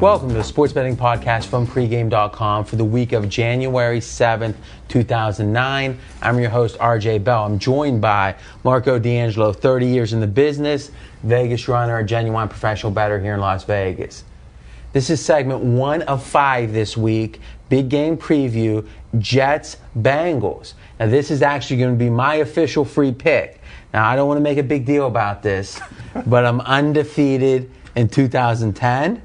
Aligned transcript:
Welcome 0.00 0.28
to 0.28 0.34
the 0.34 0.44
Sports 0.44 0.72
Betting 0.72 0.96
Podcast 0.96 1.46
from 1.46 1.66
pregame.com 1.66 2.66
for 2.66 2.76
the 2.76 2.84
week 2.84 3.10
of 3.10 3.28
January 3.28 3.98
7th, 3.98 4.54
2009. 4.86 5.98
I'm 6.22 6.38
your 6.38 6.50
host, 6.50 6.78
RJ 6.78 7.24
Bell. 7.24 7.44
I'm 7.44 7.58
joined 7.58 8.00
by 8.00 8.36
Marco 8.62 9.00
D'Angelo, 9.00 9.52
30 9.52 9.86
years 9.86 10.12
in 10.12 10.20
the 10.20 10.26
business, 10.28 10.92
Vegas 11.24 11.66
runner, 11.66 11.98
a 11.98 12.04
genuine 12.04 12.46
professional 12.48 12.92
bettor 12.92 13.18
here 13.18 13.34
in 13.34 13.40
Las 13.40 13.64
Vegas. 13.64 14.22
This 14.92 15.10
is 15.10 15.20
segment 15.20 15.64
one 15.64 16.02
of 16.02 16.24
five 16.24 16.72
this 16.72 16.96
week. 16.96 17.40
Big 17.68 17.88
game 17.88 18.16
preview 18.16 18.86
Jets 19.18 19.78
Bengals. 19.98 20.74
Now, 21.00 21.08
this 21.08 21.28
is 21.32 21.42
actually 21.42 21.78
going 21.78 21.94
to 21.94 21.98
be 21.98 22.08
my 22.08 22.36
official 22.36 22.84
free 22.84 23.10
pick. 23.10 23.60
Now, 23.92 24.08
I 24.08 24.14
don't 24.14 24.28
want 24.28 24.38
to 24.38 24.44
make 24.44 24.58
a 24.58 24.62
big 24.62 24.86
deal 24.86 25.08
about 25.08 25.42
this, 25.42 25.80
but 26.26 26.46
I'm 26.46 26.60
undefeated 26.60 27.68
in 27.96 28.08
2010 28.08 29.22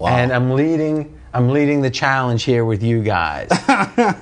and 0.00 0.32
I'm 0.32 0.52
leading. 0.52 1.12
I'm 1.34 1.50
leading 1.50 1.82
the 1.82 1.90
challenge 1.90 2.44
here 2.44 2.64
with 2.64 2.82
you 2.82 3.02
guys. 3.02 3.48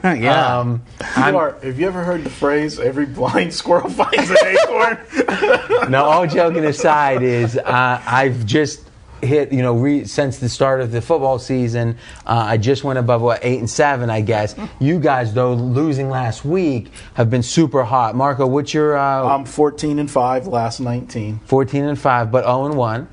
Yeah. 0.05 0.59
Um, 0.59 0.83
You 1.17 1.37
are, 1.39 1.57
have 1.63 1.79
you 1.79 1.87
ever 1.87 2.03
heard 2.05 2.25
the 2.25 2.31
phrase 2.31 2.79
"every 2.81 3.07
blind 3.07 3.55
squirrel 3.55 3.89
finds 4.01 4.31
an 4.31 4.37
acorn"? 4.45 4.99
now, 5.91 6.05
all 6.05 6.27
joking 6.27 6.65
aside, 6.65 7.23
is 7.23 7.57
uh, 7.57 8.03
I've 8.05 8.45
just 8.47 8.89
hit. 9.23 9.53
You 9.53 9.63
know, 9.63 9.75
re, 9.75 10.05
since 10.05 10.39
the 10.39 10.49
start 10.49 10.81
of 10.81 10.91
the 10.93 11.01
football 11.01 11.39
season, 11.39 11.97
uh, 12.27 12.45
I 12.49 12.57
just 12.57 12.83
went 12.85 12.99
above 12.99 13.23
what 13.23 13.45
eight 13.45 13.59
and 13.61 13.71
seven, 13.71 14.11
I 14.11 14.21
guess. 14.21 14.55
You 14.81 14.99
guys, 14.99 15.33
though, 15.35 15.55
losing 15.55 16.11
last 16.11 16.45
week, 16.45 16.91
have 17.15 17.31
been 17.31 17.43
super 17.43 17.85
hot. 17.85 18.15
Marco, 18.17 18.47
what's 18.47 18.75
your 18.75 18.97
uh, 18.97 19.25
I'm 19.29 19.45
14 19.45 19.99
and 20.01 20.11
five, 20.11 20.47
last 20.47 20.81
19. 20.81 21.41
14 21.47 21.85
and 21.85 21.99
five, 21.99 22.31
but 22.33 22.45
0 22.45 22.67
and 22.67 22.77
one? 22.77 23.09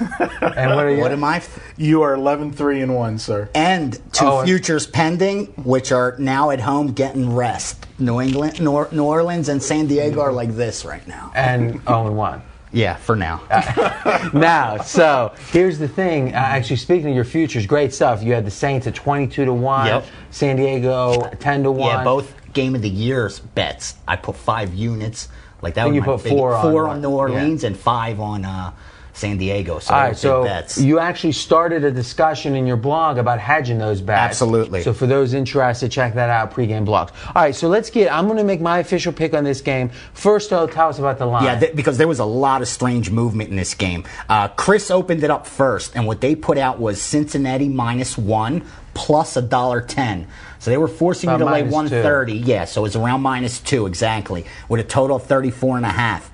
and 0.56 0.74
what 0.74 0.84
are 0.86 0.90
you? 0.90 1.00
What 1.00 1.12
am 1.12 1.24
I? 1.24 1.36
F- 1.36 1.72
You 1.76 2.02
are 2.02 2.14
11 2.14 2.52
3 2.52 2.80
and 2.82 2.94
one, 2.94 3.18
sir. 3.18 3.48
and 3.54 3.94
two 4.12 4.24
Oh, 4.26 4.38
and- 4.40 4.48
futures 4.48 4.86
pending, 4.86 5.46
which 5.64 5.92
are 5.92 6.16
now 6.18 6.50
at 6.50 6.60
home 6.60 6.88
getting 6.92 7.34
rest. 7.34 7.86
New 7.98 8.20
England, 8.20 8.60
Nor- 8.60 8.88
New 8.92 9.04
Orleans, 9.04 9.48
and 9.48 9.62
San 9.62 9.86
Diego 9.86 10.20
are 10.20 10.32
like 10.32 10.54
this 10.56 10.84
right 10.84 11.06
now. 11.06 11.30
and 11.34 11.80
0 11.86 12.06
and 12.08 12.16
one. 12.16 12.42
Yeah, 12.74 12.96
for 12.96 13.14
now. 13.16 13.42
now, 14.32 14.78
so 14.78 15.32
here's 15.50 15.78
the 15.78 15.88
thing. 15.88 16.28
Uh, 16.34 16.38
actually, 16.38 16.76
speaking 16.76 17.10
of 17.10 17.14
your 17.14 17.24
futures, 17.24 17.66
great 17.66 17.92
stuff. 17.92 18.22
You 18.22 18.32
had 18.32 18.46
the 18.46 18.50
Saints 18.50 18.86
at 18.86 18.94
22 18.94 19.44
to 19.44 19.52
one, 19.52 19.86
Yep. 19.86 20.06
San 20.30 20.56
Diego 20.56 21.28
10 21.38 21.64
to 21.64 21.70
one. 21.70 21.98
yeah, 21.98 22.04
both 22.04 22.34
game 22.54 22.74
of 22.74 22.80
the 22.82 22.88
years 22.88 23.40
bets. 23.40 23.96
I 24.08 24.16
put 24.16 24.36
five 24.36 24.72
units. 24.74 25.28
Like 25.60 25.74
that. 25.74 25.86
And 25.86 25.94
was 25.94 25.96
you 25.96 26.02
put 26.02 26.24
big- 26.24 26.32
four 26.32 26.54
on 26.54 26.72
four 26.72 26.88
on 26.88 27.00
New 27.02 27.10
Orleans 27.10 27.62
and 27.62 27.76
five 27.76 28.18
on 28.20 28.44
uh, 28.44 28.72
San 29.14 29.36
Diego. 29.36 29.78
So 29.78 29.94
All 29.94 30.00
right, 30.00 30.16
so 30.16 30.44
bets. 30.44 30.78
you 30.78 30.98
actually 30.98 31.32
started 31.32 31.84
a 31.84 31.90
discussion 31.90 32.54
in 32.56 32.66
your 32.66 32.76
blog 32.76 33.18
about 33.18 33.38
hedging 33.38 33.78
those 33.78 34.00
bets. 34.00 34.18
Absolutely. 34.18 34.82
So 34.82 34.92
for 34.92 35.06
those 35.06 35.34
interested, 35.34 35.90
check 35.90 36.14
that 36.14 36.30
out, 36.30 36.52
pregame 36.52 36.86
blogs. 36.86 37.10
All 37.28 37.42
right, 37.42 37.54
so 37.54 37.68
let's 37.68 37.90
get. 37.90 38.12
I'm 38.12 38.26
going 38.26 38.38
to 38.38 38.44
make 38.44 38.60
my 38.60 38.78
official 38.78 39.12
pick 39.12 39.34
on 39.34 39.44
this 39.44 39.60
game. 39.60 39.90
First, 40.14 40.50
though, 40.50 40.66
tell 40.66 40.88
us 40.88 40.98
about 40.98 41.18
the 41.18 41.26
line. 41.26 41.44
Yeah, 41.44 41.58
th- 41.60 41.76
because 41.76 41.98
there 41.98 42.08
was 42.08 42.20
a 42.20 42.24
lot 42.24 42.62
of 42.62 42.68
strange 42.68 43.10
movement 43.10 43.50
in 43.50 43.56
this 43.56 43.74
game. 43.74 44.04
Uh, 44.28 44.48
CRIS 44.48 44.90
opened 44.90 45.22
it 45.22 45.30
up 45.30 45.46
first, 45.46 45.94
and 45.94 46.06
what 46.06 46.20
they 46.20 46.34
put 46.34 46.56
out 46.58 46.80
was 46.80 47.00
Cincinnati 47.00 47.68
minus 47.68 48.16
one 48.16 48.64
plus 48.94 49.36
a 49.36 49.42
dollar 49.42 49.80
ten. 49.80 50.26
So 50.58 50.70
they 50.70 50.78
were 50.78 50.88
forcing 50.88 51.28
you 51.30 51.38
to 51.38 51.44
lay 51.44 51.62
minus 51.62 51.72
130. 51.72 52.32
two. 52.40 52.46
Yeah, 52.48 52.64
so 52.64 52.84
it's 52.84 52.96
around 52.96 53.20
minus 53.20 53.60
two 53.60 53.86
exactly, 53.86 54.46
with 54.68 54.80
a 54.80 54.84
total 54.84 55.16
of 55.16 55.24
thirty 55.24 55.50
four 55.50 55.76
and 55.76 55.84
a 55.84 55.90
half. 55.90 56.30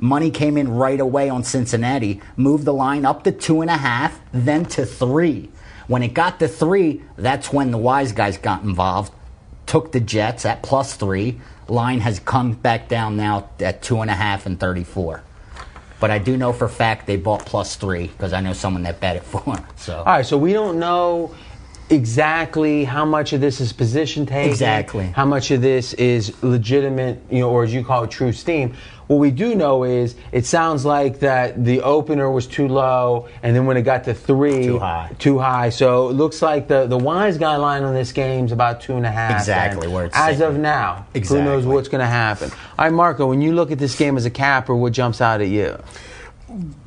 Money 0.00 0.30
came 0.30 0.56
in 0.56 0.68
right 0.68 1.00
away 1.00 1.28
on 1.28 1.42
Cincinnati, 1.42 2.20
moved 2.36 2.64
the 2.64 2.72
line 2.72 3.04
up 3.04 3.24
to 3.24 3.32
two 3.32 3.60
and 3.60 3.70
a 3.70 3.76
half, 3.76 4.20
then 4.32 4.64
to 4.66 4.86
three. 4.86 5.50
When 5.86 6.02
it 6.02 6.14
got 6.14 6.38
to 6.40 6.48
three, 6.48 7.02
that's 7.16 7.52
when 7.52 7.70
the 7.70 7.78
wise 7.78 8.12
guys 8.12 8.36
got 8.38 8.62
involved 8.62 9.12
took 9.68 9.92
the 9.92 10.00
Jets 10.00 10.44
at 10.44 10.62
plus 10.62 10.96
three. 10.96 11.40
Line 11.68 12.00
has 12.00 12.18
come 12.18 12.52
back 12.52 12.88
down 12.88 13.16
now 13.16 13.50
at 13.60 13.82
two 13.82 14.00
and 14.00 14.10
a 14.10 14.14
half 14.14 14.46
and 14.46 14.58
34. 14.58 15.22
But 16.00 16.10
I 16.10 16.18
do 16.18 16.36
know 16.36 16.52
for 16.52 16.64
a 16.64 16.70
fact 16.70 17.06
they 17.06 17.16
bought 17.16 17.44
plus 17.44 17.76
three 17.76 18.06
because 18.06 18.32
I 18.32 18.40
know 18.40 18.54
someone 18.54 18.82
that 18.84 18.98
bet 18.98 19.16
it 19.16 19.22
for. 19.24 19.56
So 19.76 19.98
All 19.98 20.04
right, 20.04 20.26
so 20.26 20.38
we 20.38 20.52
don't 20.52 20.78
know 20.78 21.34
exactly 21.90 22.84
how 22.84 23.04
much 23.04 23.32
of 23.32 23.40
this 23.40 23.60
is 23.60 23.72
position 23.72 24.26
taking. 24.26 24.50
Exactly. 24.50 25.06
How 25.06 25.24
much 25.24 25.50
of 25.50 25.60
this 25.60 25.92
is 25.94 26.42
legitimate, 26.42 27.20
you 27.30 27.40
know, 27.40 27.50
or 27.50 27.64
as 27.64 27.72
you 27.72 27.84
call 27.84 28.04
it, 28.04 28.10
true 28.10 28.32
steam. 28.32 28.74
What 29.08 29.16
we 29.16 29.30
do 29.30 29.54
know 29.54 29.84
is 29.84 30.14
it 30.32 30.44
sounds 30.44 30.84
like 30.84 31.20
that 31.20 31.64
the 31.64 31.80
opener 31.80 32.30
was 32.30 32.46
too 32.46 32.68
low, 32.68 33.26
and 33.42 33.56
then 33.56 33.64
when 33.64 33.78
it 33.78 33.82
got 33.82 34.04
to 34.04 34.14
three, 34.14 34.64
Too 34.64 34.78
high. 34.78 35.10
Too 35.18 35.38
high. 35.38 35.70
So 35.70 36.10
it 36.10 36.12
looks 36.12 36.42
like 36.42 36.68
the 36.68 36.86
the 36.86 36.98
wise 36.98 37.38
guy 37.38 37.56
line 37.56 37.84
on 37.84 37.94
this 37.94 38.12
game 38.12 38.44
is 38.44 38.52
about 38.52 38.82
two 38.82 38.96
and 38.96 39.06
a 39.06 39.10
half. 39.10 39.32
Exactly, 39.40 39.88
where 39.88 40.04
it's 40.04 40.16
as 40.16 40.36
sitting. 40.36 40.54
of 40.56 40.60
now. 40.60 41.06
Exactly. 41.14 41.38
Who 41.40 41.44
knows 41.44 41.64
what's 41.66 41.88
going 41.88 42.02
to 42.02 42.06
happen? 42.06 42.50
All 42.78 42.84
right, 42.84 42.92
Marco. 42.92 43.26
When 43.26 43.40
you 43.40 43.52
look 43.52 43.72
at 43.72 43.78
this 43.78 43.96
game 43.96 44.16
as 44.18 44.26
a 44.26 44.30
capper, 44.30 44.76
what 44.76 44.92
jumps 44.92 45.20
out 45.22 45.40
at 45.40 45.48
you? 45.48 45.78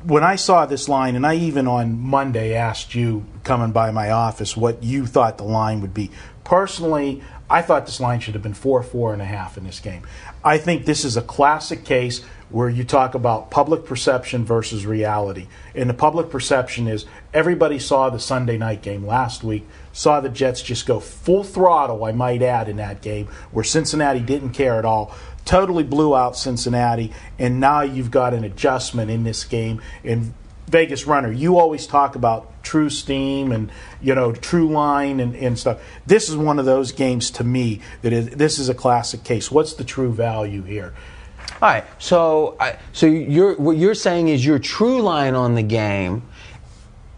When 0.04 0.24
I 0.24 0.36
saw 0.36 0.66
this 0.66 0.88
line, 0.88 1.14
and 1.16 1.26
I 1.26 1.34
even 1.34 1.66
on 1.68 1.98
Monday 2.00 2.54
asked 2.54 2.94
you 2.94 3.24
coming 3.44 3.72
by 3.72 3.90
my 3.90 4.10
office 4.10 4.56
what 4.56 4.82
you 4.82 5.06
thought 5.06 5.38
the 5.38 5.44
line 5.44 5.80
would 5.80 5.94
be. 5.94 6.10
Personally, 6.44 7.22
I 7.52 7.60
thought 7.60 7.84
this 7.84 8.00
line 8.00 8.20
should 8.20 8.32
have 8.32 8.42
been 8.42 8.54
four, 8.54 8.82
four 8.82 9.12
and 9.12 9.20
a 9.20 9.26
half 9.26 9.58
in 9.58 9.64
this 9.64 9.78
game. 9.78 10.06
I 10.42 10.56
think 10.56 10.86
this 10.86 11.04
is 11.04 11.18
a 11.18 11.22
classic 11.22 11.84
case 11.84 12.24
where 12.48 12.70
you 12.70 12.82
talk 12.82 13.14
about 13.14 13.50
public 13.50 13.84
perception 13.84 14.42
versus 14.42 14.86
reality. 14.86 15.48
And 15.74 15.88
the 15.88 15.94
public 15.94 16.30
perception 16.30 16.88
is 16.88 17.04
everybody 17.34 17.78
saw 17.78 18.08
the 18.08 18.18
Sunday 18.18 18.56
night 18.56 18.80
game 18.80 19.06
last 19.06 19.44
week, 19.44 19.66
saw 19.92 20.20
the 20.20 20.30
Jets 20.30 20.62
just 20.62 20.86
go 20.86 20.98
full 20.98 21.44
throttle, 21.44 22.04
I 22.04 22.12
might 22.12 22.40
add, 22.40 22.70
in 22.70 22.76
that 22.78 23.02
game, 23.02 23.26
where 23.50 23.64
Cincinnati 23.64 24.20
didn't 24.20 24.50
care 24.50 24.78
at 24.78 24.86
all. 24.86 25.14
Totally 25.44 25.84
blew 25.84 26.16
out 26.16 26.38
Cincinnati, 26.38 27.12
and 27.38 27.60
now 27.60 27.82
you've 27.82 28.10
got 28.10 28.32
an 28.32 28.44
adjustment 28.44 29.10
in 29.10 29.24
this 29.24 29.44
game. 29.44 29.82
And 30.04 30.32
Vegas 30.68 31.06
runner, 31.06 31.30
you 31.30 31.58
always 31.58 31.86
talk 31.86 32.14
about 32.14 32.62
true 32.62 32.88
steam 32.88 33.52
and 33.52 33.70
you 34.00 34.14
know 34.14 34.32
true 34.32 34.68
line 34.68 35.20
and, 35.20 35.34
and 35.34 35.58
stuff. 35.58 35.80
This 36.06 36.28
is 36.28 36.36
one 36.36 36.58
of 36.58 36.64
those 36.64 36.92
games 36.92 37.30
to 37.32 37.44
me 37.44 37.80
that 38.02 38.12
is 38.12 38.30
this 38.30 38.58
is 38.58 38.68
a 38.68 38.74
classic 38.74 39.24
case. 39.24 39.50
What's 39.50 39.74
the 39.74 39.84
true 39.84 40.12
value 40.12 40.62
here? 40.62 40.94
All 41.60 41.68
right. 41.68 41.84
So, 41.98 42.56
I 42.58 42.78
so 42.92 43.06
you're 43.06 43.54
what 43.54 43.76
you're 43.76 43.94
saying 43.94 44.28
is 44.28 44.44
your 44.44 44.58
true 44.58 45.00
line 45.02 45.34
on 45.34 45.54
the 45.54 45.62
game 45.62 46.22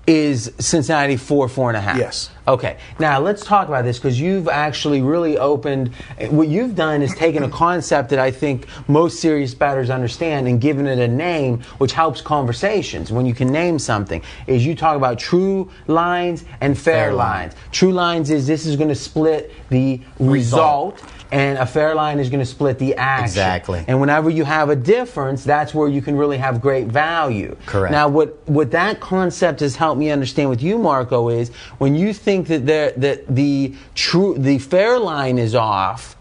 is 0.07 0.53
Cincinnati 0.59 1.17
four 1.17 1.49
four 1.49 1.71
and 1.71 1.77
a 1.77 1.81
half. 1.81 1.97
Yes. 1.97 2.31
Okay. 2.47 2.77
Now 2.99 3.21
let's 3.21 3.43
talk 3.45 3.69
about 3.69 3.85
this 3.85 3.99
because 3.99 4.21
you've 4.21 4.49
actually 4.49 5.01
really 5.01 5.39
opened. 5.39 5.95
What 6.29 6.49
you've 6.49 6.75
done 6.75 7.01
is 7.01 7.15
taken 7.15 7.43
a 7.43 7.49
concept 7.49 8.11
that 8.11 8.19
I 8.19 8.31
think 8.31 8.67
most 8.87 9.21
serious 9.21 9.55
batters 9.55 9.89
understand 9.89 10.47
and 10.47 10.61
given 10.61 10.87
it 10.87 10.99
a 10.99 11.09
name, 11.09 11.63
which 11.79 11.93
helps 11.93 12.21
conversations. 12.21 13.11
When 13.11 13.25
you 13.25 13.35
can 13.35 13.49
name 13.49 13.79
something, 13.79 14.23
is 14.47 14.67
you 14.67 14.75
talk 14.75 14.97
about 14.97 15.19
true 15.19 15.71
lines 15.87 16.45
and 16.61 16.77
fair, 16.79 17.07
Fair 17.07 17.15
line. 17.15 17.41
lines. 17.49 17.55
True 17.73 17.93
lines 17.93 18.29
is 18.31 18.47
this 18.47 18.67
is 18.67 18.77
going 18.77 18.91
to 18.91 18.95
split 18.95 19.53
the 19.71 20.00
result. 20.19 21.03
And 21.35 21.59
a 21.59 21.67
fair 21.67 21.97
line 21.97 22.21
is 22.21 22.31
going 22.31 22.41
to 22.41 22.47
split 22.47 22.79
the 22.79 22.95
action. 22.95 23.25
Exactly. 23.25 23.85
And 23.89 24.01
whenever 24.01 24.31
you 24.31 24.45
have 24.45 24.71
a 24.71 24.77
difference, 24.77 25.43
that's 25.43 25.75
where 25.75 25.89
you 25.89 26.01
can 26.01 26.17
really 26.17 26.39
have 26.39 26.61
great 26.61 26.87
value. 26.87 27.57
Correct. 27.67 27.91
Now, 27.91 28.09
what 28.09 28.49
what 28.49 28.71
that 28.71 29.01
concept 29.01 29.59
has 29.61 29.75
helped 29.75 29.99
me 29.99 30.11
understand 30.11 30.49
with 30.49 30.63
you, 30.63 30.79
Marco, 30.79 31.29
is 31.29 31.51
when 31.79 31.97
you 31.97 32.13
think 32.13 32.47
that 32.49 32.67
there 32.67 32.93
that 32.93 33.27
the 33.35 33.75
true 33.95 34.37
the 34.39 34.59
fair 34.59 34.99
line 34.99 35.39
is 35.39 35.55
off. 35.55 36.17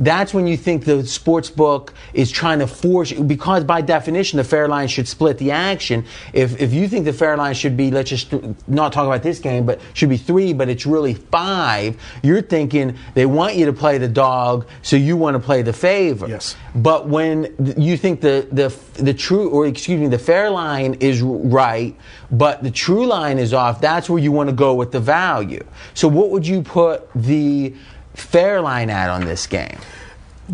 That's 0.00 0.34
when 0.34 0.46
you 0.46 0.56
think 0.56 0.84
the 0.84 1.06
sports 1.06 1.50
book 1.50 1.94
is 2.12 2.30
trying 2.30 2.58
to 2.58 2.66
force 2.66 3.12
you, 3.12 3.22
because 3.22 3.62
by 3.62 3.80
definition 3.80 4.38
the 4.38 4.44
fair 4.44 4.66
line 4.66 4.88
should 4.88 5.06
split 5.06 5.38
the 5.38 5.52
action. 5.52 6.04
If 6.32 6.60
if 6.60 6.72
you 6.72 6.88
think 6.88 7.04
the 7.04 7.12
fair 7.12 7.36
line 7.36 7.54
should 7.54 7.76
be 7.76 7.90
let's 7.90 8.10
just 8.10 8.32
not 8.66 8.92
talk 8.92 9.06
about 9.06 9.22
this 9.22 9.38
game, 9.38 9.66
but 9.66 9.80
should 9.92 10.08
be 10.08 10.16
three, 10.16 10.52
but 10.52 10.68
it's 10.68 10.84
really 10.84 11.14
five, 11.14 11.96
you're 12.22 12.42
thinking 12.42 12.96
they 13.14 13.26
want 13.26 13.54
you 13.54 13.66
to 13.66 13.72
play 13.72 13.98
the 13.98 14.08
dog, 14.08 14.66
so 14.82 14.96
you 14.96 15.16
want 15.16 15.34
to 15.34 15.40
play 15.40 15.62
the 15.62 15.72
favor. 15.72 16.26
Yes. 16.28 16.56
But 16.74 17.08
when 17.08 17.54
you 17.76 17.96
think 17.96 18.20
the 18.20 18.48
the 18.50 18.74
the 19.00 19.14
true 19.14 19.48
or 19.50 19.66
excuse 19.66 20.00
me 20.00 20.08
the 20.08 20.18
fair 20.18 20.50
line 20.50 20.94
is 20.94 21.22
right, 21.22 21.96
but 22.32 22.64
the 22.64 22.70
true 22.70 23.06
line 23.06 23.38
is 23.38 23.54
off, 23.54 23.80
that's 23.80 24.10
where 24.10 24.18
you 24.18 24.32
want 24.32 24.50
to 24.50 24.56
go 24.56 24.74
with 24.74 24.90
the 24.90 25.00
value. 25.00 25.64
So 25.94 26.08
what 26.08 26.30
would 26.30 26.46
you 26.46 26.62
put 26.62 27.08
the 27.14 27.74
fair 28.14 28.60
line 28.60 28.90
at 28.90 29.10
on 29.10 29.24
this 29.24 29.46
game? 29.46 29.78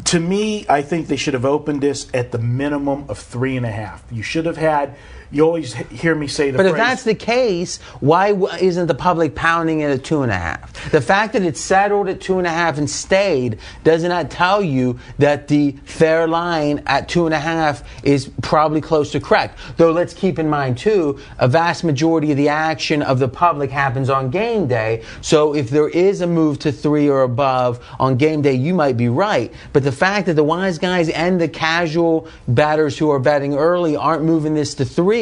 to 0.05 0.21
me, 0.21 0.65
I 0.69 0.83
think 0.83 1.09
they 1.09 1.17
should 1.17 1.35
have 1.35 1.45
opened 1.45 1.81
this 1.81 2.09
at 2.15 2.33
the 2.33 2.39
minimum 2.39 3.07
of 3.09 3.19
three 3.19 3.57
and 3.57 3.67
a 3.67 3.71
half. 3.71 4.05
You 4.11 4.23
should 4.23 4.47
have 4.47 4.57
had. 4.57 4.97
You 5.33 5.45
always 5.45 5.75
hear 5.75 6.17
me 6.17 6.27
say 6.27 6.51
the 6.51 6.57
But 6.57 6.67
if 6.67 6.75
that's 6.75 7.05
the 7.05 7.15
case, 7.15 7.79
why 8.01 8.33
isn't 8.61 8.89
the 8.89 8.97
public 8.97 9.37
pounding 9.37 9.79
it 9.79 9.91
at 9.91 10.03
two 10.03 10.23
and 10.23 10.33
a 10.33 10.37
half? 10.37 10.91
The 10.91 11.01
fact 11.01 11.35
that 11.35 11.43
it 11.43 11.57
settled 11.57 12.09
at 12.09 12.21
two 12.21 12.39
and 12.39 12.49
a 12.49 12.51
half 12.51 12.79
and 12.79 12.91
stayed 12.91 13.61
does 13.85 14.03
not 14.03 14.33
tell 14.33 14.61
you 14.61 14.99
that 15.19 15.47
the 15.47 15.77
fair 15.85 16.27
line 16.27 16.83
at 16.87 17.09
two 17.09 17.27
and 17.27 17.35
a 17.35 17.39
half 17.39 17.85
is 18.03 18.29
probably 18.43 18.81
close 18.81 19.13
to 19.13 19.21
correct. 19.21 19.57
Though 19.77 19.93
let's 19.93 20.15
keep 20.15 20.41
in 20.41 20.49
mind 20.49 20.79
too, 20.79 21.21
a 21.39 21.47
vast 21.47 21.85
majority 21.85 22.33
of 22.33 22.37
the 22.37 22.49
action 22.49 23.01
of 23.01 23.21
the 23.21 23.29
public 23.29 23.71
happens 23.71 24.11
on 24.11 24.31
game 24.31 24.67
day. 24.67 25.05
So 25.21 25.55
if 25.55 25.71
there 25.71 25.89
is 25.89 26.23
a 26.23 26.27
move 26.27 26.59
to 26.61 26.73
three 26.73 27.09
or 27.09 27.23
above 27.23 27.79
on 28.01 28.17
game 28.17 28.43
day, 28.43 28.55
you 28.55 28.75
might 28.75 28.97
be 28.97 29.09
right. 29.09 29.53
But 29.73 29.85
the 29.85 29.93
fact 29.93 30.27
that 30.27 30.35
the 30.35 30.43
wise 30.43 30.79
guys 30.79 31.09
and 31.09 31.41
the 31.41 31.49
casual 31.49 32.27
batters 32.49 32.99
who 32.99 33.11
are 33.11 33.21
betting 33.21 33.55
early 33.55 33.95
aren't 33.95 34.25
moving 34.25 34.55
this 34.55 34.75
to 34.75 34.85
three, 34.85 35.20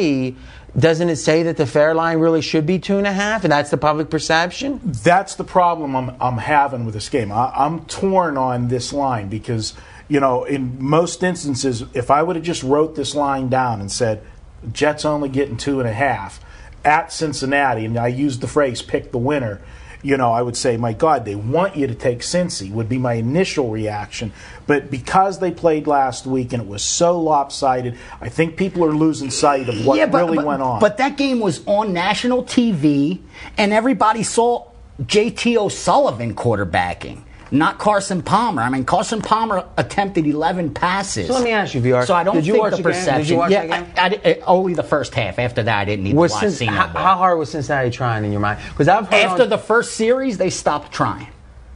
doesn't 0.77 1.09
it 1.09 1.15
say 1.15 1.43
that 1.43 1.57
the 1.57 1.65
fair 1.65 1.93
line 1.93 2.19
really 2.19 2.41
should 2.41 2.65
be 2.65 2.79
two 2.79 2.97
and 2.97 3.07
a 3.07 3.11
half, 3.11 3.43
and 3.43 3.51
that's 3.51 3.69
the 3.69 3.77
public 3.77 4.09
perception? 4.09 4.79
that's 4.83 5.35
the 5.35 5.43
problem 5.43 5.95
I'm, 5.95 6.15
I'm 6.21 6.37
having 6.37 6.85
with 6.85 6.93
this 6.93 7.09
game. 7.09 7.31
I, 7.31 7.51
I'm 7.55 7.85
torn 7.85 8.37
on 8.37 8.67
this 8.67 8.93
line 8.93 9.29
because, 9.29 9.73
you 10.07 10.19
know, 10.19 10.43
in 10.43 10.77
most 10.83 11.23
instances, 11.23 11.83
if 11.93 12.11
I 12.11 12.21
would 12.23 12.35
have 12.35 12.45
just 12.45 12.63
wrote 12.63 12.95
this 12.95 13.15
line 13.15 13.49
down 13.49 13.81
and 13.81 13.91
said, 13.91 14.21
Jets 14.71 15.05
only 15.05 15.29
getting 15.29 15.57
two 15.57 15.79
and 15.79 15.89
a 15.89 15.93
half 15.93 16.39
at 16.85 17.11
Cincinnati, 17.11 17.85
and 17.85 17.97
I 17.97 18.07
used 18.07 18.41
the 18.41 18.47
phrase 18.47 18.81
pick 18.81 19.11
the 19.11 19.17
winner, 19.17 19.61
you 20.01 20.15
know, 20.15 20.31
I 20.31 20.41
would 20.41 20.55
say, 20.55 20.77
my 20.77 20.93
God, 20.93 21.25
they 21.25 21.35
want 21.35 21.75
you 21.75 21.87
to 21.87 21.95
take 21.95 22.19
Cincy, 22.19 22.71
would 22.71 22.87
be 22.87 22.97
my 22.97 23.13
initial 23.13 23.69
reaction. 23.69 24.31
But 24.65 24.89
because 24.89 25.39
they 25.39 25.51
played 25.51 25.87
last 25.87 26.25
week 26.25 26.53
and 26.53 26.63
it 26.63 26.69
was 26.69 26.83
so 26.83 27.19
lopsided, 27.19 27.97
I 28.21 28.29
think 28.29 28.55
people 28.55 28.85
are 28.85 28.93
losing 28.93 29.29
sight 29.29 29.67
of 29.67 29.85
what 29.85 29.97
really 30.13 30.37
but, 30.37 30.45
went 30.45 30.61
on. 30.61 30.79
But 30.79 30.97
that 30.97 31.17
game 31.17 31.39
was 31.39 31.65
on 31.65 31.91
national 31.91 32.43
TV, 32.43 33.19
and 33.57 33.73
everybody 33.73 34.23
saw 34.23 34.69
JT 35.01 35.57
O'Sullivan 35.57 36.35
quarterbacking, 36.35 37.23
not 37.51 37.77
Carson 37.79 38.21
Palmer. 38.21 38.61
I 38.61 38.69
mean, 38.69 38.85
Carson 38.85 39.21
Palmer 39.21 39.65
attempted 39.77 40.27
11 40.27 40.73
passes. 40.73 41.27
So 41.27 41.33
let 41.33 41.43
me 41.43 41.51
ask 41.51 41.73
you, 41.73 41.81
VR, 41.81 42.05
So 42.05 42.13
I 42.13 42.23
don't 42.23 42.35
did 42.35 42.45
you 42.45 42.53
think 42.53 42.63
watch 42.63 42.71
the 42.77 42.83
game? 42.83 42.93
Did 42.93 43.29
you 43.29 43.37
perception. 43.37 43.37
watch 43.37 43.51
yeah? 43.51 43.85
I, 43.97 44.05
I 44.05 44.09
di- 44.09 44.39
uh, 44.41 44.45
only 44.45 44.73
the 44.73 44.83
first 44.83 45.15
half. 45.15 45.39
After 45.39 45.63
that, 45.63 45.77
I 45.79 45.85
didn't 45.85 46.03
need 46.05 46.15
Was 46.15 46.31
to 46.39 46.45
watch 46.45 46.53
Cin- 46.55 46.67
how, 46.69 46.87
how 46.87 47.15
hard 47.17 47.39
was 47.39 47.49
Cincinnati 47.51 47.89
trying 47.89 48.25
in 48.25 48.31
your 48.31 48.41
mind? 48.41 48.59
Because 48.69 48.87
I've 48.87 49.05
heard 49.07 49.13
After 49.25 49.43
on- 49.43 49.49
the 49.49 49.57
first 49.57 49.95
series, 49.95 50.37
they 50.37 50.49
stopped 50.49 50.91
trying. 50.91 51.27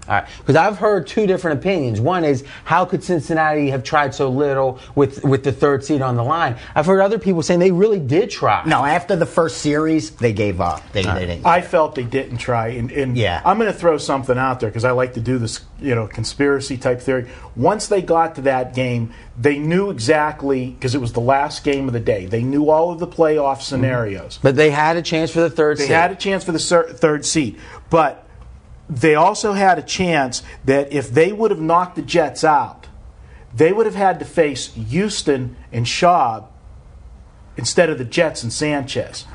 All 0.07 0.15
right, 0.15 0.27
because 0.39 0.57
I've 0.57 0.77
heard 0.77 1.07
two 1.07 1.25
different 1.27 1.59
opinions. 1.59 2.01
One 2.01 2.25
is 2.25 2.43
how 2.65 2.83
could 2.83 3.03
Cincinnati 3.03 3.69
have 3.69 3.83
tried 3.83 4.13
so 4.13 4.29
little 4.29 4.79
with 4.95 5.23
with 5.23 5.43
the 5.43 5.51
third 5.53 5.83
seed 5.85 6.01
on 6.01 6.15
the 6.17 6.23
line? 6.23 6.57
I've 6.75 6.85
heard 6.85 6.99
other 6.99 7.17
people 7.19 7.41
saying 7.41 7.61
they 7.61 7.71
really 7.71 7.99
did 7.99 8.29
try. 8.29 8.63
No, 8.65 8.83
after 8.83 9.15
the 9.15 9.25
first 9.25 9.59
series, 9.59 10.11
they 10.11 10.33
gave 10.33 10.59
up. 10.59 10.81
They, 10.91 11.03
they 11.03 11.25
didn't. 11.25 11.45
I 11.45 11.61
felt 11.61 11.95
they 11.95 12.03
didn't 12.03 12.37
try, 12.39 12.67
and, 12.69 12.91
and 12.91 13.17
Yeah. 13.17 13.41
I'm 13.45 13.57
going 13.57 13.71
to 13.71 13.77
throw 13.77 13.97
something 13.97 14.37
out 14.37 14.59
there 14.59 14.69
because 14.69 14.83
I 14.83 14.91
like 14.91 15.13
to 15.13 15.21
do 15.21 15.37
this, 15.37 15.61
you 15.79 15.95
know, 15.95 16.07
conspiracy 16.07 16.77
type 16.77 16.99
theory. 16.99 17.29
Once 17.55 17.87
they 17.87 18.01
got 18.01 18.35
to 18.35 18.41
that 18.41 18.73
game, 18.75 19.13
they 19.39 19.57
knew 19.57 19.89
exactly 19.89 20.71
because 20.71 20.95
it 20.95 21.01
was 21.01 21.13
the 21.13 21.21
last 21.21 21.63
game 21.63 21.87
of 21.87 21.93
the 21.93 21.99
day. 21.99 22.25
They 22.25 22.43
knew 22.43 22.69
all 22.69 22.91
of 22.91 22.99
the 22.99 23.07
playoff 23.07 23.53
mm-hmm. 23.53 23.61
scenarios. 23.61 24.39
but 24.41 24.55
they 24.55 24.69
had 24.71 24.97
a 24.97 25.01
chance 25.01 25.31
for 25.31 25.39
the 25.39 25.49
third 25.49 25.77
They 25.77 25.83
seed. 25.83 25.91
had 25.91 26.11
a 26.11 26.15
chance 26.15 26.43
for 26.43 26.51
the 26.51 26.59
cer- 26.59 26.89
third 26.91 27.25
seed, 27.25 27.57
but 27.89 28.22
they 28.95 29.15
also 29.15 29.53
had 29.53 29.79
a 29.79 29.81
chance 29.81 30.43
that 30.65 30.91
if 30.93 31.09
they 31.09 31.31
would 31.31 31.51
have 31.51 31.61
knocked 31.61 31.95
the 31.95 32.01
Jets 32.01 32.43
out, 32.43 32.87
they 33.55 33.71
would 33.71 33.85
have 33.85 33.95
had 33.95 34.19
to 34.19 34.25
face 34.25 34.73
Houston 34.73 35.55
and 35.71 35.85
Schaub 35.85 36.47
instead 37.57 37.89
of 37.89 37.97
the 37.97 38.05
Jets 38.05 38.43
and 38.43 38.51
Sanchez. 38.51 39.25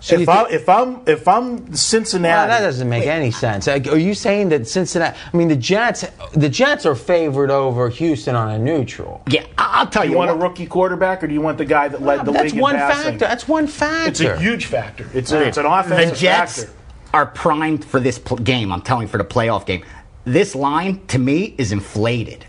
So 0.00 0.16
you 0.16 0.22
if, 0.22 0.28
I, 0.28 0.44
think- 0.44 0.52
if 0.52 0.68
I'm 0.68 1.00
if 1.06 1.26
I'm 1.26 1.74
Cincinnati, 1.74 2.48
Well, 2.50 2.60
that 2.60 2.64
doesn't 2.64 2.88
make 2.88 3.06
any 3.06 3.30
sense. 3.30 3.66
Like, 3.66 3.86
Are 3.88 3.96
you 3.98 4.14
saying 4.14 4.50
that 4.50 4.68
Cincinnati? 4.68 5.16
I 5.32 5.36
mean, 5.36 5.48
the 5.48 5.56
Jets. 5.56 6.04
The 6.32 6.48
Jets 6.50 6.84
are 6.86 6.94
favored 6.94 7.50
over 7.50 7.88
Houston 7.88 8.36
on 8.36 8.50
a 8.50 8.58
neutral. 8.58 9.22
yeah, 9.28 9.46
I- 9.58 9.80
I'll 9.80 9.86
tell 9.86 10.04
you, 10.04 10.12
you 10.12 10.16
want 10.18 10.30
a 10.30 10.34
rookie 10.34 10.66
quarterback, 10.66 11.24
or 11.24 11.26
do 11.26 11.34
you 11.34 11.40
want 11.40 11.58
the 11.58 11.64
guy 11.64 11.88
that 11.88 12.02
led 12.02 12.24
the 12.24 12.32
That's 12.32 12.52
league 12.52 12.60
one 12.62 12.74
in 12.74 12.80
passing? 12.80 13.04
factor. 13.12 13.18
That's 13.26 13.48
one 13.48 13.66
factor. 13.66 14.08
It's 14.10 14.20
a 14.20 14.38
huge 14.38 14.66
factor. 14.66 15.06
It's 15.14 15.32
a, 15.32 15.42
it's 15.48 15.56
an 15.56 15.64
the 15.64 15.72
offensive 15.72 16.18
Jets 16.18 16.62
factor. 16.64 16.75
Are 17.16 17.26
primed 17.26 17.82
for 17.84 17.98
this 17.98 18.18
pl- 18.18 18.36
game. 18.36 18.70
I'm 18.70 18.82
telling 18.82 19.02
you, 19.02 19.08
for 19.08 19.18
the 19.18 19.24
playoff 19.24 19.64
game. 19.66 19.82
This 20.24 20.54
line 20.54 21.04
to 21.08 21.18
me 21.18 21.54
is 21.56 21.72
inflated. 21.72 22.44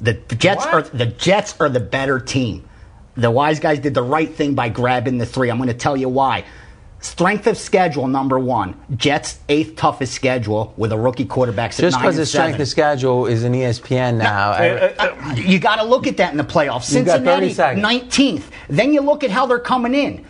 The 0.00 0.12
Jets 0.14 0.66
What? 0.66 0.74
are 0.74 0.82
the 0.82 1.06
Jets 1.06 1.54
are 1.58 1.68
the 1.70 1.80
better 1.80 2.20
team. 2.20 2.68
The 3.16 3.30
wise 3.30 3.58
guys 3.60 3.78
did 3.78 3.94
the 3.94 4.02
right 4.02 4.32
thing 4.32 4.54
by 4.54 4.68
grabbing 4.68 5.16
the 5.16 5.24
three. 5.24 5.48
I'm 5.50 5.56
going 5.56 5.68
to 5.68 5.74
tell 5.74 5.96
you 5.96 6.10
why. 6.10 6.44
Strength 7.00 7.46
of 7.46 7.56
schedule 7.56 8.06
number 8.08 8.38
one. 8.38 8.74
Jets 8.96 9.38
eighth 9.48 9.76
toughest 9.76 10.12
schedule 10.12 10.74
with 10.76 10.92
a 10.92 10.98
rookie 10.98 11.24
quarterback. 11.24 11.74
Just 11.74 11.96
because 11.98 12.16
the 12.16 12.26
strength 12.26 12.52
seven. 12.54 12.60
of 12.62 12.68
schedule 12.68 13.26
is 13.26 13.44
an 13.44 13.52
ESPN 13.54 14.16
now. 14.18 14.50
Uh, 14.50 14.92
Uh, 14.98 15.34
you 15.36 15.58
got 15.58 15.76
to 15.76 15.84
look 15.84 16.06
at 16.06 16.18
that 16.18 16.32
in 16.32 16.36
the 16.36 16.44
playoffs. 16.44 16.94
You've 16.94 17.06
got 17.06 17.22
30 17.22 17.48
Cincinnati, 17.54 17.80
19th. 18.08 18.44
Then 18.68 18.92
you 18.92 19.00
look 19.00 19.24
at 19.24 19.30
how 19.30 19.46
they're 19.46 19.58
coming 19.58 19.94
in. 19.94 20.24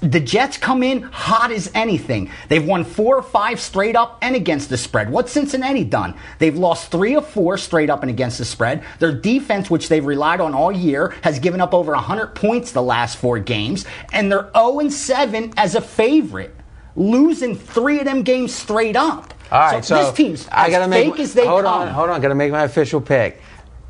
The 0.00 0.20
Jets 0.20 0.58
come 0.58 0.82
in 0.82 1.02
hot 1.02 1.50
as 1.50 1.70
anything. 1.74 2.30
They've 2.48 2.64
won 2.64 2.84
four 2.84 3.16
or 3.16 3.22
five 3.22 3.58
straight 3.60 3.96
up 3.96 4.18
and 4.20 4.36
against 4.36 4.68
the 4.68 4.76
spread. 4.76 5.10
What's 5.10 5.32
Cincinnati 5.32 5.84
done? 5.84 6.14
They've 6.38 6.56
lost 6.56 6.90
three 6.90 7.16
or 7.16 7.22
four 7.22 7.56
straight 7.56 7.88
up 7.88 8.02
and 8.02 8.10
against 8.10 8.38
the 8.38 8.44
spread. 8.44 8.82
Their 8.98 9.12
defense, 9.12 9.70
which 9.70 9.88
they've 9.88 10.04
relied 10.04 10.40
on 10.40 10.54
all 10.54 10.70
year, 10.70 11.14
has 11.22 11.38
given 11.38 11.60
up 11.60 11.72
over 11.72 11.92
100 11.92 12.34
points 12.34 12.72
the 12.72 12.82
last 12.82 13.16
four 13.16 13.38
games. 13.38 13.86
And 14.12 14.30
they're 14.30 14.50
0 14.54 14.80
and 14.80 14.92
7 14.92 15.54
as 15.56 15.74
a 15.74 15.80
favorite, 15.80 16.54
losing 16.94 17.56
three 17.56 17.98
of 18.00 18.04
them 18.04 18.22
games 18.22 18.54
straight 18.54 18.96
up. 18.96 19.32
All 19.50 19.58
right, 19.58 19.84
so, 19.84 19.96
this 19.96 20.12
team's 20.14 20.48
I 20.52 20.66
as 20.66 20.70
gotta 20.72 20.88
make, 20.88 21.12
fake 21.12 21.20
as 21.20 21.34
they 21.34 21.46
hold 21.46 21.64
come. 21.64 21.82
on, 21.82 21.88
hold 21.88 22.10
on. 22.10 22.20
Got 22.20 22.28
to 22.28 22.34
make 22.36 22.52
my 22.52 22.64
official 22.64 23.00
pick. 23.00 23.40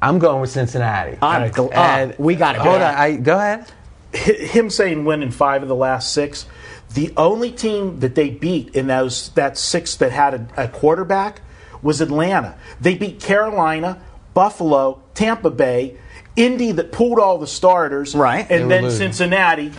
I'm 0.01 0.19
going 0.19 0.41
with 0.41 0.51
Cincinnati. 0.51 1.19
I'm 1.21 1.51
gl- 1.51 1.71
uh, 1.75 2.15
we 2.19 2.35
gotta 2.35 2.59
go. 2.59 2.65
hold 2.65 2.77
on. 2.77 2.95
I 2.95 3.17
go 3.17 3.37
ahead. 3.37 3.71
Hi- 4.15 4.33
him 4.33 4.71
saying 4.71 5.05
win 5.05 5.23
in 5.23 5.31
five 5.31 5.63
of 5.63 5.69
the 5.69 5.75
last 5.77 6.13
six. 6.13 6.47
The 6.95 7.13
only 7.17 7.53
team 7.53 8.01
that 8.01 8.15
they 8.15 8.31
beat 8.31 8.75
in 8.75 8.89
those 8.89 9.29
that 9.31 9.57
six 9.57 9.95
that 9.97 10.13
had 10.13 10.35
a, 10.57 10.65
a 10.65 10.69
quarterback 10.69 11.41
was 11.83 12.01
Atlanta. 12.01 12.59
They 12.81 12.95
beat 12.95 13.21
Carolina, 13.21 14.03
Buffalo, 14.35 15.03
Tampa 15.15 15.51
Bay, 15.51 15.97
Indy 16.37 16.73
that 16.73 16.93
pulled 16.93 17.19
all 17.19 17.39
the 17.39 17.47
starters, 17.47 18.15
Right. 18.15 18.47
And 18.51 18.71
then 18.71 18.85
losing. 18.85 18.99
Cincinnati 19.13 19.73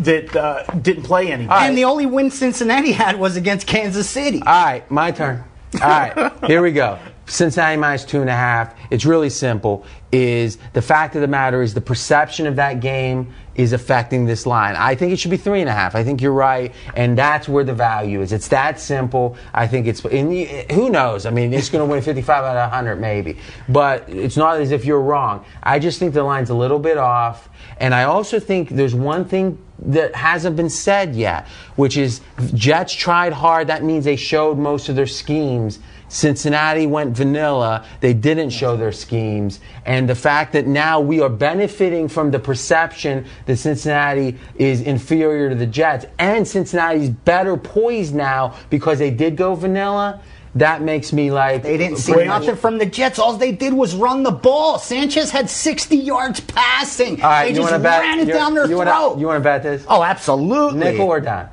that 0.00 0.34
uh, 0.36 0.62
didn't 0.74 1.02
play 1.04 1.30
anybody. 1.32 1.66
And 1.66 1.76
the 1.76 1.84
only 1.84 2.06
win 2.06 2.30
Cincinnati 2.30 2.92
had 2.92 3.18
was 3.18 3.36
against 3.36 3.66
Kansas 3.66 4.08
City. 4.08 4.40
All 4.40 4.64
right, 4.64 4.88
my 4.90 5.10
turn. 5.10 5.44
All 5.82 5.88
right, 5.88 6.32
here 6.46 6.62
we 6.62 6.72
go. 6.72 6.98
Cincinnati 7.26 7.76
minus 7.76 8.04
two 8.04 8.20
and 8.20 8.30
a 8.30 8.34
half. 8.34 8.74
It's 8.90 9.04
really 9.04 9.28
simple. 9.28 9.84
Is 10.10 10.56
the 10.72 10.80
fact 10.80 11.14
of 11.14 11.20
the 11.20 11.28
matter 11.28 11.60
is 11.62 11.74
the 11.74 11.80
perception 11.80 12.46
of 12.46 12.56
that 12.56 12.80
game 12.80 13.34
is 13.58 13.72
affecting 13.72 14.24
this 14.24 14.46
line. 14.46 14.76
I 14.76 14.94
think 14.94 15.12
it 15.12 15.18
should 15.18 15.32
be 15.32 15.36
three 15.36 15.60
and 15.60 15.68
a 15.68 15.72
half. 15.72 15.96
I 15.96 16.04
think 16.04 16.22
you're 16.22 16.32
right, 16.32 16.72
and 16.94 17.18
that's 17.18 17.48
where 17.48 17.64
the 17.64 17.74
value 17.74 18.22
is. 18.22 18.32
It's 18.32 18.48
that 18.48 18.80
simple. 18.80 19.36
I 19.52 19.66
think 19.66 19.88
it's. 19.88 20.02
And 20.04 20.32
who 20.70 20.88
knows? 20.88 21.26
I 21.26 21.30
mean, 21.30 21.52
it's 21.52 21.68
going 21.68 21.86
to 21.86 21.92
win 21.92 22.00
55 22.00 22.44
out 22.44 22.56
of 22.56 22.70
100 22.70 22.96
maybe, 23.00 23.36
but 23.68 24.08
it's 24.08 24.36
not 24.36 24.60
as 24.60 24.70
if 24.70 24.84
you're 24.84 25.00
wrong. 25.00 25.44
I 25.60 25.80
just 25.80 25.98
think 25.98 26.14
the 26.14 26.22
line's 26.22 26.50
a 26.50 26.54
little 26.54 26.78
bit 26.78 26.96
off, 26.96 27.48
and 27.78 27.94
I 27.94 28.04
also 28.04 28.38
think 28.38 28.70
there's 28.70 28.94
one 28.94 29.24
thing 29.24 29.58
that 29.80 30.14
hasn't 30.14 30.56
been 30.56 30.70
said 30.70 31.16
yet, 31.16 31.46
which 31.74 31.96
is 31.96 32.20
Jets 32.54 32.92
tried 32.92 33.32
hard. 33.32 33.66
That 33.66 33.82
means 33.82 34.04
they 34.04 34.16
showed 34.16 34.56
most 34.56 34.88
of 34.88 34.94
their 34.94 35.06
schemes. 35.06 35.80
Cincinnati 36.08 36.86
went 36.86 37.16
vanilla. 37.16 37.84
They 38.00 38.14
didn't 38.14 38.50
show 38.50 38.76
their 38.76 38.92
schemes. 38.92 39.60
And 39.84 40.08
the 40.08 40.14
fact 40.14 40.52
that 40.54 40.66
now 40.66 41.00
we 41.00 41.20
are 41.20 41.28
benefiting 41.28 42.08
from 42.08 42.30
the 42.30 42.38
perception 42.38 43.26
that 43.46 43.56
Cincinnati 43.56 44.38
is 44.56 44.80
inferior 44.80 45.50
to 45.50 45.54
the 45.54 45.66
Jets 45.66 46.06
and 46.18 46.46
Cincinnati's 46.46 47.10
better 47.10 47.56
poised 47.56 48.14
now 48.14 48.54
because 48.70 48.98
they 48.98 49.10
did 49.10 49.36
go 49.36 49.54
vanilla, 49.54 50.20
that 50.54 50.82
makes 50.82 51.12
me 51.12 51.30
like. 51.30 51.62
They 51.62 51.76
didn't 51.76 51.98
see 51.98 52.24
nothing 52.24 52.56
from 52.56 52.78
the 52.78 52.86
Jets. 52.86 53.18
All 53.18 53.34
they 53.36 53.52
did 53.52 53.72
was 53.74 53.94
run 53.94 54.22
the 54.22 54.30
ball. 54.30 54.78
Sanchez 54.78 55.30
had 55.30 55.50
60 55.50 55.96
yards 55.96 56.40
passing. 56.40 57.22
All 57.22 57.28
right, 57.30 57.44
they 57.44 57.50
you 57.50 57.56
just 57.56 57.70
want 57.70 57.82
to 57.82 57.88
bet? 57.88 58.00
ran 58.02 58.20
it 58.20 58.28
you- 58.28 58.32
down 58.32 58.54
their 58.54 58.64
you 58.64 58.76
throat. 58.76 58.86
Wanna, 59.10 59.20
you 59.20 59.26
want 59.26 59.40
to 59.40 59.44
bet 59.44 59.62
this? 59.62 59.84
oh, 59.88 60.02
absolutely. 60.02 60.80
Nickel 60.80 61.06
or 61.06 61.20
dime? 61.20 61.48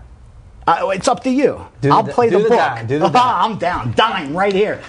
Uh, 0.67 0.89
it's 0.93 1.07
up 1.07 1.21
to 1.23 1.29
you. 1.29 1.65
Do 1.81 1.91
I'll 1.91 2.03
play 2.03 2.29
do 2.29 2.37
the, 2.37 2.43
the 2.43 2.49
book. 2.49 2.57
dime, 2.57 2.87
do 2.87 2.99
the 2.99 3.05
Ah, 3.05 3.09
dime. 3.09 3.51
I'm 3.51 3.57
down. 3.59 3.93
Dime 3.93 4.35
right 4.35 4.53
here. 4.53 4.81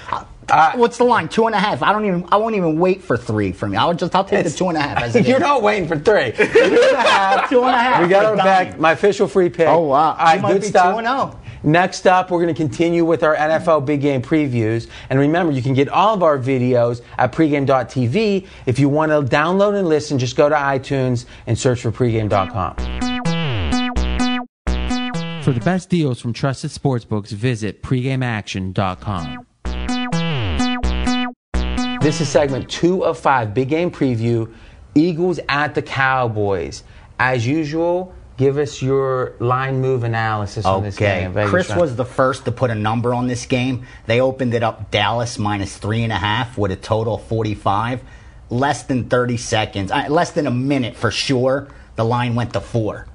Uh, 0.49 0.73
What's 0.77 0.97
the 0.97 1.05
line? 1.05 1.29
Two 1.29 1.47
and 1.47 1.55
a 1.57 1.59
half. 1.59 1.83
I 1.83 1.93
don't 1.93 2.05
even. 2.05 2.25
I 2.31 2.37
won't 2.37 2.55
even 2.55 2.79
wait 2.79 3.03
for 3.03 3.17
three 3.17 3.51
from 3.53 3.73
you. 3.73 3.79
I'll 3.81 3.93
just. 3.95 4.15
I'll 4.15 4.25
take 4.25 4.45
the 4.45 4.51
two 4.51 4.69
and 4.69 4.79
a 4.79 4.81
half. 4.81 5.03
As 5.03 5.17
it 5.17 5.27
You're 5.29 5.37
is. 5.39 5.43
not 5.43 5.61
waiting 5.63 5.89
for 5.89 5.99
three. 5.99 6.31
Two 6.37 6.43
and 6.43 6.77
a 6.97 7.01
half. 7.01 7.51
Two 7.51 7.63
and 7.65 7.75
a 7.75 7.79
half 7.79 8.03
We 8.03 8.09
got 8.09 8.25
our 8.27 8.37
back. 8.37 8.79
My 8.79 8.93
official 8.93 9.27
free 9.27 9.51
pick. 9.51 9.67
Oh 9.69 9.81
wow! 9.81 10.13
All 10.13 10.17
right, 10.25 10.41
good 10.41 10.61
be 10.63 10.67
stuff. 10.69 10.93
two 10.95 10.99
and 10.99 11.07
oh. 11.09 11.37
Next 11.65 12.07
up, 12.07 12.31
we're 12.31 12.41
going 12.41 12.55
to 12.55 12.59
continue 12.59 13.05
with 13.05 13.25
our 13.25 13.35
NFL 13.35 13.87
big 13.87 14.01
game 14.01 14.23
previews. 14.23 14.89
And 15.11 15.19
remember, 15.19 15.53
you 15.53 15.63
can 15.63 15.75
get 15.75 15.89
all 15.89 16.15
of 16.15 16.23
our 16.23 16.39
videos 16.39 17.03
at 17.19 17.33
pregame.tv. 17.33 18.47
If 18.67 18.79
you 18.79 18.89
want 18.89 19.11
to 19.11 19.23
download 19.23 19.77
and 19.77 19.89
listen, 19.89 20.17
just 20.17 20.37
go 20.37 20.49
to 20.49 20.55
iTunes 20.55 21.25
and 21.49 21.59
search 21.59 21.81
for 21.81 21.91
pregame.com. 21.91 22.96
For 25.47 25.53
the 25.53 25.61
best 25.61 25.89
deals 25.91 26.21
from 26.21 26.33
trusted 26.33 26.73
sportsbooks, 26.73 27.29
visit 27.29 27.81
pregameaction.com. 27.81 29.47
This 32.01 32.21
is 32.21 32.29
segment 32.29 32.69
two 32.69 33.05
of 33.05 33.17
five, 33.17 33.55
big 33.55 33.69
game 33.69 33.93
preview. 33.93 34.53
Eagles 34.97 35.39
at 35.49 35.77
the 35.77 35.83
Cowboys. 35.83 36.83
As 37.21 37.47
usual, 37.47 38.13
give 38.37 38.59
us 38.59 38.83
your 38.83 39.37
line 39.39 39.81
move 39.81 40.03
analysis 40.03 40.67
on 40.67 40.83
this 40.83 40.97
game. 40.97 41.33
Vegas 41.33 41.51
CRIS 41.51 41.69
round. 41.69 41.81
was 41.81 41.95
the 41.95 42.05
first 42.05 42.45
to 42.47 42.51
put 42.51 42.73
a 42.73 42.75
number 42.75 43.15
on 43.15 43.29
this 43.29 43.47
game. 43.47 43.87
They 44.07 44.21
opened 44.21 44.53
it 44.53 44.65
up 44.65 44.91
Dallas 44.91 45.39
minus 45.39 45.77
three 45.79 46.03
and 46.03 46.13
a 46.13 46.19
half 46.19 46.59
with 46.59 46.73
a 46.73 46.77
total 46.77 47.15
of 47.15 47.23
45. 47.23 48.03
Less 48.51 48.83
than 48.83 49.09
30 49.09 49.37
seconds, 49.37 49.93
uh, 49.93 50.07
less 50.09 50.33
than 50.33 50.49
a 50.49 50.51
minute 50.51 50.97
for 50.97 51.13
sure, 51.13 51.69
the 51.95 52.05
line 52.05 52.35
went 52.35 52.53
to 52.55 52.61
four 52.61 53.07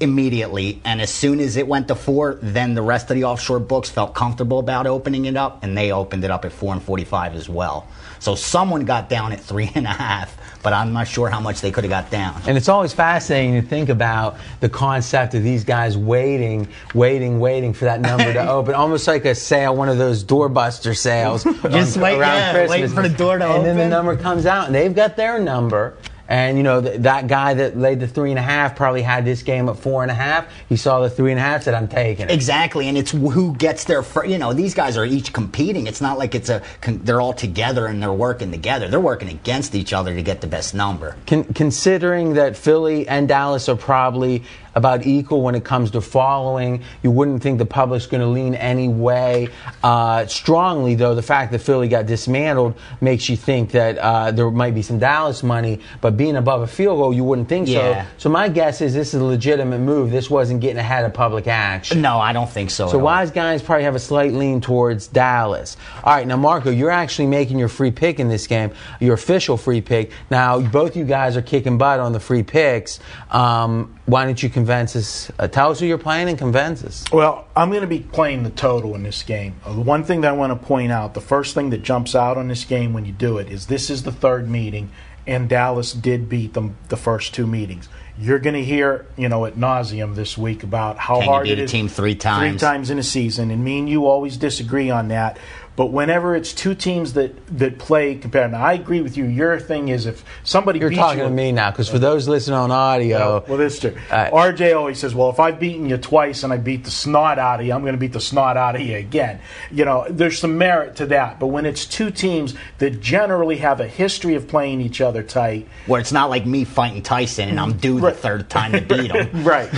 immediately. 0.00 0.80
And 0.84 1.00
as 1.00 1.10
soon 1.12 1.40
as 1.40 1.56
it 1.56 1.66
went 1.66 1.88
to 1.88 1.94
four, 1.94 2.38
then 2.42 2.74
the 2.74 2.82
rest 2.82 3.10
of 3.10 3.16
the 3.16 3.24
offshore 3.24 3.60
books 3.60 3.90
felt 3.90 4.14
comfortable 4.14 4.58
about 4.58 4.86
opening 4.86 5.24
it 5.26 5.36
up, 5.36 5.62
and 5.62 5.76
they 5.76 5.92
opened 5.92 6.24
it 6.24 6.30
up 6.30 6.44
at 6.44 6.52
four 6.52 6.72
and 6.72 6.82
45 6.82 7.34
as 7.34 7.48
well. 7.48 7.86
So 8.20 8.34
someone 8.34 8.84
got 8.84 9.08
down 9.08 9.32
at 9.32 9.40
three 9.40 9.70
and 9.74 9.84
a 9.86 9.90
half, 9.90 10.36
but 10.62 10.72
I'm 10.72 10.94
not 10.94 11.06
sure 11.06 11.28
how 11.28 11.40
much 11.40 11.60
they 11.60 11.70
could 11.70 11.84
have 11.84 11.90
got 11.90 12.10
down. 12.10 12.40
And 12.46 12.56
it's 12.56 12.70
always 12.70 12.94
fascinating 12.94 13.60
to 13.60 13.68
think 13.68 13.90
about 13.90 14.36
the 14.60 14.68
concept 14.70 15.34
of 15.34 15.42
these 15.42 15.62
guys 15.62 15.98
waiting, 15.98 16.66
waiting, 16.94 17.38
waiting 17.38 17.74
for 17.74 17.84
that 17.84 18.00
number 18.00 18.32
to 18.32 18.48
open, 18.50 18.74
almost 18.74 19.06
like 19.06 19.26
a 19.26 19.34
sale, 19.34 19.76
one 19.76 19.90
of 19.90 19.98
those 19.98 20.24
doorbuster 20.24 20.96
sales 20.96 21.44
Just 21.70 21.96
on- 21.98 22.02
wait- 22.02 22.18
around 22.18 22.36
yeah, 22.38 22.52
Christmas. 22.52 22.70
waiting 22.70 22.90
for 22.94 23.02
the 23.06 23.10
door 23.14 23.36
to 23.38 23.44
open. 23.44 23.56
and 23.56 23.66
then 23.66 23.76
the 23.90 23.94
number 23.94 24.16
comes 24.16 24.46
out, 24.46 24.66
and 24.66 24.74
they've 24.74 24.94
got 24.94 25.16
their 25.16 25.38
number. 25.38 25.94
And 26.28 26.56
you 26.56 26.62
know 26.62 26.80
th- 26.80 27.00
that 27.00 27.26
guy 27.26 27.54
that 27.54 27.76
laid 27.76 28.00
the 28.00 28.08
three 28.08 28.30
and 28.30 28.38
a 28.38 28.42
half 28.42 28.76
probably 28.76 29.02
had 29.02 29.24
this 29.24 29.42
game 29.42 29.68
at 29.68 29.76
four 29.76 30.02
and 30.02 30.10
a 30.10 30.14
half. 30.14 30.46
He 30.68 30.76
saw 30.76 31.00
the 31.00 31.10
three 31.10 31.30
and 31.32 31.38
a 31.38 31.42
half, 31.42 31.64
said, 31.64 31.74
"I'm 31.74 31.88
taking 31.88 32.26
it." 32.26 32.30
Exactly, 32.30 32.88
and 32.88 32.96
it's 32.96 33.10
who 33.10 33.54
gets 33.54 33.84
there. 33.84 34.02
Fir- 34.02 34.24
you 34.24 34.38
know, 34.38 34.52
these 34.54 34.74
guys 34.74 34.96
are 34.96 35.04
each 35.04 35.32
competing. 35.32 35.86
It's 35.86 36.00
not 36.00 36.18
like 36.18 36.34
it's 36.34 36.48
a 36.48 36.62
con- 36.80 37.00
they're 37.04 37.20
all 37.20 37.34
together 37.34 37.86
and 37.86 38.02
they're 38.02 38.12
working 38.12 38.50
together. 38.50 38.88
They're 38.88 39.00
working 39.00 39.28
against 39.28 39.74
each 39.74 39.92
other 39.92 40.14
to 40.14 40.22
get 40.22 40.40
the 40.40 40.46
best 40.46 40.74
number. 40.74 41.16
Con- 41.26 41.44
considering 41.54 42.34
that 42.34 42.56
Philly 42.56 43.06
and 43.06 43.28
Dallas 43.28 43.68
are 43.68 43.76
probably 43.76 44.44
about 44.74 45.06
equal 45.06 45.42
when 45.42 45.54
it 45.54 45.64
comes 45.64 45.90
to 45.92 46.00
following, 46.00 46.82
you 47.02 47.10
wouldn't 47.10 47.42
think 47.42 47.58
the 47.58 47.66
public's 47.66 48.06
going 48.06 48.20
to 48.20 48.26
lean 48.26 48.54
any 48.54 48.88
way 48.88 49.48
uh, 49.82 50.26
strongly. 50.26 50.94
Though 50.94 51.14
the 51.14 51.22
fact 51.22 51.52
that 51.52 51.60
Philly 51.60 51.88
got 51.88 52.06
dismantled 52.06 52.74
makes 53.00 53.28
you 53.28 53.36
think 53.36 53.70
that 53.72 53.98
uh, 53.98 54.30
there 54.32 54.50
might 54.50 54.74
be 54.74 54.82
some 54.82 54.98
Dallas 54.98 55.42
money, 55.42 55.80
but 56.00 56.16
being 56.16 56.36
above 56.36 56.62
a 56.62 56.66
field 56.66 56.98
goal, 56.98 57.12
you 57.14 57.24
wouldn't 57.24 57.48
think 57.48 57.68
Yeah. 57.68 58.04
so. 58.04 58.08
So 58.18 58.28
my 58.30 58.48
guess 58.48 58.80
is 58.80 58.94
this 58.94 59.14
is 59.14 59.20
a 59.20 59.24
legitimate 59.24 59.78
move. 59.80 60.10
This 60.10 60.28
wasn't 60.30 60.60
getting 60.60 60.78
ahead 60.78 61.04
of 61.04 61.14
public 61.14 61.46
action. 61.46 62.00
No, 62.02 62.18
I 62.18 62.32
don't 62.32 62.48
think 62.50 62.70
so. 62.70 62.86
So 62.88 62.90
at 62.90 62.94
all. 62.96 63.04
wise 63.04 63.30
guys 63.30 63.62
probably 63.62 63.84
have 63.84 63.94
a 63.94 63.98
slight 64.00 64.32
lean 64.32 64.60
towards 64.60 65.06
Dallas. 65.06 65.76
All 66.02 66.14
right, 66.14 66.26
now 66.26 66.36
Marco, 66.36 66.70
you're 66.70 66.90
actually 66.90 67.26
making 67.28 67.58
your 67.58 67.68
free 67.68 67.90
pick 67.90 68.18
in 68.20 68.28
this 68.28 68.46
game, 68.46 68.72
your 69.00 69.14
official 69.14 69.56
free 69.56 69.80
pick. 69.80 70.10
Now 70.30 70.60
both 70.60 70.96
you 70.96 71.04
guys 71.04 71.36
are 71.36 71.42
kicking 71.42 71.78
butt 71.78 72.00
on 72.00 72.12
the 72.12 72.20
free 72.20 72.42
picks. 72.42 72.98
Um, 73.30 73.98
why 74.06 74.24
don't 74.26 74.42
you 74.42 74.50
convince 74.64 74.96
us? 74.96 75.30
Uh, 75.38 75.46
tell 75.46 75.70
us 75.70 75.80
who 75.80 75.86
you're 75.86 75.98
playing 75.98 76.28
and 76.28 76.38
convince 76.38 76.82
us. 76.84 77.04
Well, 77.12 77.46
I'm 77.54 77.68
going 77.70 77.82
to 77.82 77.86
be 77.86 78.00
playing 78.00 78.42
the 78.44 78.50
total 78.50 78.94
in 78.94 79.02
this 79.02 79.22
game. 79.22 79.56
Uh, 79.64 79.74
The 79.74 79.80
one 79.82 80.04
thing 80.04 80.22
that 80.22 80.28
I 80.28 80.32
want 80.32 80.58
to 80.58 80.66
point 80.66 80.90
out, 80.90 81.12
the 81.14 81.20
first 81.20 81.54
thing 81.54 81.70
that 81.70 81.82
jumps 81.82 82.14
out 82.14 82.38
on 82.38 82.48
this 82.48 82.64
game 82.64 82.92
when 82.94 83.04
you 83.04 83.12
do 83.12 83.38
it 83.38 83.50
is 83.50 83.66
this 83.66 83.90
is 83.90 84.02
the 84.04 84.12
third 84.12 84.48
meeting, 84.48 84.90
and 85.26 85.48
Dallas 85.48 85.92
did 85.92 86.28
beat 86.28 86.54
them 86.54 86.76
the 86.88 86.96
first 86.96 87.34
two 87.34 87.46
meetings. 87.46 87.88
You're 88.16 88.38
going 88.38 88.54
to 88.54 88.64
hear, 88.64 89.06
you 89.16 89.28
know, 89.28 89.44
at 89.44 89.54
nauseum 89.56 90.14
this 90.14 90.38
week 90.38 90.62
about 90.62 90.98
how 90.98 91.16
Can 91.16 91.24
you 91.24 91.30
hard 91.30 91.44
beat 91.44 91.52
it 91.52 91.58
a 91.58 91.62
is. 91.64 91.70
team 91.70 91.88
three 91.88 92.14
times? 92.14 92.52
Three 92.52 92.58
times 92.68 92.88
in 92.90 92.98
a 92.98 93.02
season, 93.02 93.50
and 93.50 93.62
me 93.64 93.80
and 93.80 93.88
you 93.88 94.06
always 94.06 94.36
disagree 94.36 94.88
on 94.88 95.08
that. 95.08 95.36
But 95.76 95.86
whenever 95.86 96.36
it's 96.36 96.52
two 96.52 96.74
teams 96.74 97.14
that 97.14 97.34
that 97.58 97.78
play 97.78 98.14
compared, 98.14 98.52
now 98.52 98.62
I 98.62 98.74
agree 98.74 99.00
with 99.00 99.16
you. 99.16 99.24
Your 99.24 99.58
thing 99.58 99.88
is 99.88 100.06
if 100.06 100.24
somebody 100.44 100.78
You're 100.78 100.90
beats 100.90 101.00
talking 101.00 101.18
you, 101.18 101.24
to 101.24 101.30
me 101.30 101.50
now, 101.50 101.70
because 101.70 101.88
for 101.88 101.98
those 101.98 102.28
listening 102.28 102.56
on 102.56 102.70
audio, 102.70 103.44
well, 103.48 103.58
this 103.58 103.74
is 103.74 103.80
true. 103.80 103.96
Uh, 104.08 104.30
RJ 104.30 104.76
always 104.76 105.00
says, 105.00 105.16
"Well, 105.16 105.30
if 105.30 105.40
I've 105.40 105.58
beaten 105.58 105.88
you 105.88 105.96
twice 105.96 106.44
and 106.44 106.52
I 106.52 106.58
beat 106.58 106.84
the 106.84 106.92
snot 106.92 107.40
out 107.40 107.58
of 107.58 107.66
you, 107.66 107.72
I'm 107.72 107.80
going 107.80 107.94
to 107.94 107.98
beat 107.98 108.12
the 108.12 108.20
snot 108.20 108.56
out 108.56 108.76
of 108.76 108.82
you 108.82 108.96
again." 108.96 109.40
You 109.72 109.84
know, 109.84 110.06
there's 110.08 110.38
some 110.38 110.58
merit 110.58 110.96
to 110.96 111.06
that. 111.06 111.40
But 111.40 111.48
when 111.48 111.66
it's 111.66 111.86
two 111.86 112.12
teams 112.12 112.54
that 112.78 113.00
generally 113.00 113.56
have 113.56 113.80
a 113.80 113.88
history 113.88 114.36
of 114.36 114.46
playing 114.46 114.80
each 114.80 115.00
other 115.00 115.24
tight, 115.24 115.66
where 115.86 116.00
it's 116.00 116.12
not 116.12 116.30
like 116.30 116.46
me 116.46 116.64
fighting 116.64 117.02
Tyson 117.02 117.48
and 117.48 117.58
I'm 117.58 117.76
due 117.76 118.00
the 118.00 118.12
third 118.12 118.48
time 118.48 118.72
to 118.72 118.80
beat 118.80 119.10
him. 119.10 119.44
right? 119.44 119.70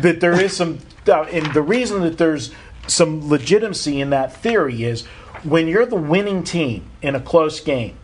that 0.00 0.18
there 0.20 0.38
is 0.38 0.54
some, 0.54 0.78
uh, 1.08 1.22
and 1.22 1.52
the 1.54 1.62
reason 1.62 2.02
that 2.02 2.18
there's 2.18 2.50
some 2.86 3.28
legitimacy 3.28 4.00
in 4.00 4.10
that 4.10 4.36
theory 4.36 4.84
is 4.84 5.06
when 5.44 5.68
you're 5.68 5.86
the 5.86 5.96
winning 5.96 6.44
team 6.44 6.90
in 7.00 7.14
a 7.14 7.20
close 7.20 7.60
game, 7.60 7.96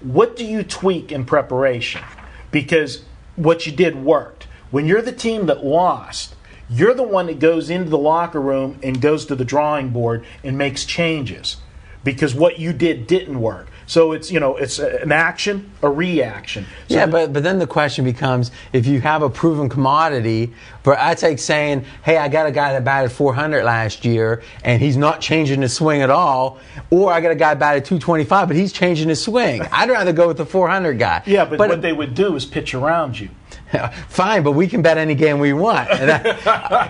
what 0.00 0.36
do 0.36 0.44
you 0.44 0.62
tweak 0.62 1.12
in 1.12 1.24
preparation? 1.24 2.02
Because 2.50 3.02
what 3.36 3.66
you 3.66 3.72
did 3.72 3.96
worked. 3.96 4.46
When 4.70 4.86
you're 4.86 5.02
the 5.02 5.12
team 5.12 5.46
that 5.46 5.64
lost, 5.64 6.34
you're 6.68 6.94
the 6.94 7.02
one 7.02 7.26
that 7.26 7.38
goes 7.38 7.70
into 7.70 7.90
the 7.90 7.98
locker 7.98 8.40
room 8.40 8.78
and 8.82 9.00
goes 9.00 9.26
to 9.26 9.36
the 9.36 9.44
drawing 9.44 9.90
board 9.90 10.24
and 10.42 10.58
makes 10.58 10.84
changes 10.84 11.58
because 12.02 12.34
what 12.34 12.58
you 12.58 12.72
did 12.72 13.06
didn't 13.06 13.40
work. 13.40 13.68
So 13.86 14.12
it's 14.12 14.30
you 14.30 14.40
know 14.40 14.56
it's 14.56 14.78
an 14.78 15.12
action, 15.12 15.70
a 15.82 15.88
reaction. 15.88 16.64
So 16.88 16.94
Yeah, 16.94 17.06
but 17.06 17.32
but 17.32 17.42
then 17.42 17.58
the 17.58 17.66
question 17.66 18.04
becomes: 18.04 18.50
if 18.72 18.86
you 18.86 19.00
have 19.00 19.22
a 19.22 19.30
proven 19.30 19.68
commodity, 19.68 20.52
but 20.82 20.98
I 20.98 21.14
take 21.14 21.38
saying, 21.38 21.84
"Hey, 22.02 22.18
I 22.18 22.28
got 22.28 22.46
a 22.46 22.50
guy 22.50 22.72
that 22.72 22.84
batted 22.84 23.12
400 23.12 23.64
last 23.64 24.04
year, 24.04 24.42
and 24.64 24.82
he's 24.82 24.96
not 24.96 25.20
changing 25.20 25.62
his 25.62 25.72
swing 25.72 26.02
at 26.02 26.10
all," 26.10 26.58
or 26.90 27.12
I 27.12 27.20
got 27.20 27.30
a 27.30 27.36
guy 27.36 27.54
batted 27.54 27.84
225, 27.84 28.48
but 28.48 28.56
he's 28.56 28.72
changing 28.72 29.08
his 29.08 29.22
swing. 29.22 29.62
I'd 29.72 29.88
rather 29.88 30.12
go 30.12 30.28
with 30.28 30.36
the 30.36 30.46
400 30.46 30.98
guy. 30.98 31.22
Yeah, 31.26 31.44
but, 31.44 31.58
what 31.58 31.82
they 31.82 31.92
would 31.92 32.14
do 32.14 32.34
is 32.34 32.44
pitch 32.44 32.74
around 32.74 33.18
you. 33.18 33.28
Fine, 34.08 34.42
but 34.42 34.52
we 34.52 34.66
can 34.68 34.82
bet 34.82 34.96
any 34.98 35.14
game 35.14 35.38
we 35.38 35.52
want. 35.52 35.88
That- 35.88 36.46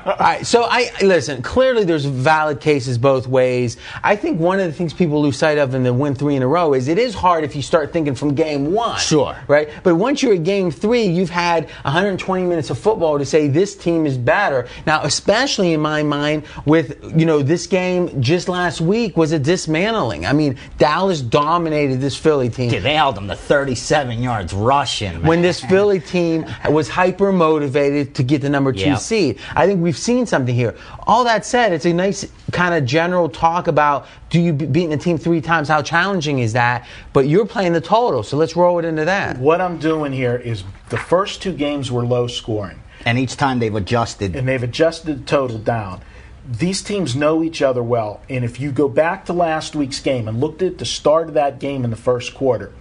all 0.07 0.17
right, 0.19 0.47
so 0.47 0.65
I 0.65 0.91
listen. 1.03 1.43
Clearly, 1.43 1.85
there's 1.85 2.05
valid 2.05 2.61
cases 2.61 2.99
both 2.99 3.27
ways. 3.27 3.77
I 4.03 4.17
think 4.17 4.41
one 4.41 4.61
of 4.61 4.67
the 4.67 4.73
things 4.73 4.93
people 4.93 5.23
lose 5.23 5.37
sight 5.37 5.59
of 5.59 5.75
in 5.75 5.83
the 5.83 5.93
win 5.93 6.15
three 6.15 6.37
in 6.37 6.43
a 6.43 6.47
row 6.47 6.75
is 6.75 6.89
it 6.89 6.99
is 6.99 7.15
hard 7.15 7.45
if 7.45 7.57
you 7.57 7.63
start 7.63 7.93
thinking 7.93 8.15
from 8.15 8.35
game 8.35 8.73
one. 8.73 8.99
Sure. 8.99 9.37
right? 9.49 9.69
But 9.83 9.95
once 9.97 10.23
you're 10.23 10.35
at 10.35 10.45
game 10.45 10.71
three, 10.71 11.05
you've 11.05 11.31
had 11.31 11.65
120 11.83 12.45
minutes 12.45 12.71
of 12.71 12.79
football 12.79 13.19
to 13.19 13.25
say 13.25 13.49
this 13.49 13.75
team 13.75 14.07
is 14.07 14.19
better. 14.19 14.67
Now, 14.87 15.03
especially 15.03 15.73
in 15.73 15.81
my 15.81 16.03
mind, 16.03 16.45
with 16.65 16.99
you 17.17 17.27
know 17.27 17.43
this 17.43 17.67
game 17.67 18.21
just 18.23 18.49
last 18.49 18.81
week 18.81 19.17
was 19.17 19.33
a 19.33 19.39
dismantling. 19.39 20.27
I 20.27 20.33
mean, 20.33 20.59
Dallas 20.79 21.21
dominated 21.21 22.01
this 22.01 22.17
Philly 22.17 22.49
team 22.49 22.71
Dude, 22.71 22.83
they 22.83 22.95
held 22.95 23.17
them 23.17 23.29
to 23.29 23.37
37 23.37 24.23
yards 24.23 24.53
rushing. 24.53 25.13
Man. 25.13 25.23
when 25.23 25.43
this 25.43 25.61
Philly 25.61 26.01
team 26.01 26.45
was 26.73 26.89
hyper 26.89 27.33
motivated 27.33 28.15
to 28.17 28.23
get 28.23 28.43
the 28.43 28.49
number 28.49 28.73
two 28.73 28.81
Yeah. 28.81 28.95
seed. 28.97 29.39
I 29.55 29.67
think 29.67 29.83
we've 29.83 29.97
seen 29.97 30.27
something 30.27 30.55
here. 30.55 30.75
All 31.07 31.25
that 31.25 31.45
said, 31.47 31.73
it's 31.73 31.85
a 31.87 31.93
nice 31.93 32.27
kind 32.53 32.75
of 32.75 32.85
general 32.85 33.29
talk 33.29 33.69
about 33.69 34.07
do 34.31 34.41
you 34.41 34.53
be- 34.53 34.67
beating 34.67 34.93
a 34.93 34.97
team 34.97 35.19
three 35.19 35.41
times? 35.41 35.69
How 35.69 35.83
challenging 35.83 36.39
is 36.41 36.53
that? 36.55 36.87
But 37.13 37.29
you're 37.29 37.47
playing 37.47 37.73
the 37.73 37.81
total, 37.81 38.23
so 38.23 38.37
let's 38.37 38.57
roll 38.57 38.79
it 38.79 38.85
into 38.85 39.05
that. 39.05 39.39
What 39.39 39.61
I'm 39.61 39.79
doing 39.79 40.13
here 40.13 40.37
is 40.37 40.65
the 40.89 40.97
first 40.99 41.43
two 41.43 41.53
games 41.53 41.91
were 41.93 42.05
low 42.05 42.27
scoring, 42.27 42.81
and 43.05 43.19
each 43.19 43.37
time 43.37 43.59
they've 43.61 43.75
adjusted. 43.75 44.35
and 44.35 44.49
they've 44.49 44.63
adjusted 44.63 45.19
the 45.21 45.25
total 45.25 45.59
down. 45.59 46.01
These 46.49 46.83
teams 46.83 47.17
know 47.17 47.43
each 47.43 47.61
other 47.61 47.83
well, 47.83 48.21
and 48.31 48.45
if 48.45 48.61
you 48.61 48.71
go 48.71 48.89
back 48.89 49.25
to 49.27 49.33
last 49.33 49.75
week's 49.75 49.99
game 50.01 50.29
and 50.29 50.41
looked 50.41 50.63
at 50.63 50.79
the 50.79 50.85
start 50.85 51.27
of 51.29 51.35
that 51.35 51.59
game 51.59 51.83
in 51.85 51.91
the 51.91 51.97
first 51.97 52.35
quarter, 52.35 52.73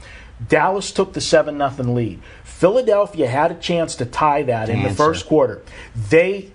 Dallas 0.50 0.92
took 0.92 1.14
the 1.14 1.22
7 1.22 1.58
0 1.58 1.90
lead. 1.94 2.20
Philadelphia 2.56 3.28
had 3.28 3.52
a 3.52 3.56
chance 3.56 3.96
to 3.98 4.06
tie 4.06 4.44
that 4.44 4.70
in 4.70 4.82
the 4.82 4.90
first 4.90 5.26
quarter. 5.26 5.62
They 6.10 6.52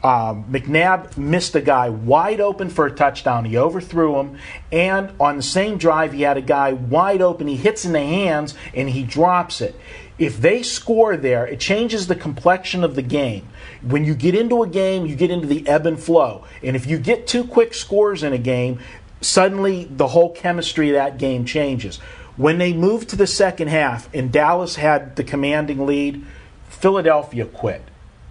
um, 0.00 0.44
McNabb 0.44 1.16
missed 1.18 1.56
a 1.56 1.60
guy 1.60 1.90
wide 1.90 2.40
open 2.40 2.70
for 2.70 2.86
a 2.86 2.90
touchdown. 2.92 3.44
He 3.44 3.56
overthrew 3.56 4.20
him, 4.20 4.38
and 4.70 5.10
on 5.18 5.36
the 5.36 5.42
same 5.42 5.76
drive, 5.76 6.12
he 6.12 6.22
had 6.22 6.36
a 6.36 6.40
guy 6.40 6.72
wide 6.72 7.20
open. 7.20 7.48
He 7.48 7.56
hits 7.56 7.84
in 7.84 7.92
the 7.92 7.98
hands 7.98 8.54
and 8.74 8.90
he 8.90 9.02
drops 9.02 9.60
it. 9.60 9.74
If 10.18 10.40
they 10.40 10.62
score 10.62 11.16
there, 11.16 11.46
it 11.46 11.58
changes 11.58 12.06
the 12.06 12.14
complexion 12.14 12.84
of 12.84 12.94
the 12.94 13.02
game. 13.02 13.48
When 13.82 14.04
you 14.04 14.14
get 14.14 14.36
into 14.36 14.62
a 14.62 14.68
game, 14.68 15.04
you 15.04 15.16
get 15.16 15.32
into 15.32 15.48
the 15.48 15.66
ebb 15.66 15.84
and 15.84 16.00
flow. 16.00 16.44
And 16.62 16.76
if 16.76 16.86
you 16.86 16.98
get 16.98 17.26
two 17.26 17.42
quick 17.42 17.74
scores 17.74 18.22
in 18.22 18.32
a 18.32 18.38
game, 18.38 18.78
suddenly 19.20 19.84
the 19.84 20.08
whole 20.08 20.30
chemistry 20.32 20.90
of 20.90 20.94
that 20.94 21.18
game 21.18 21.44
changes. 21.44 21.98
When 22.40 22.56
they 22.56 22.72
moved 22.72 23.10
to 23.10 23.16
the 23.16 23.26
second 23.26 23.68
half 23.68 24.08
and 24.14 24.32
Dallas 24.32 24.76
had 24.76 25.16
the 25.16 25.24
commanding 25.24 25.84
lead, 25.84 26.24
Philadelphia 26.70 27.44
quit 27.44 27.82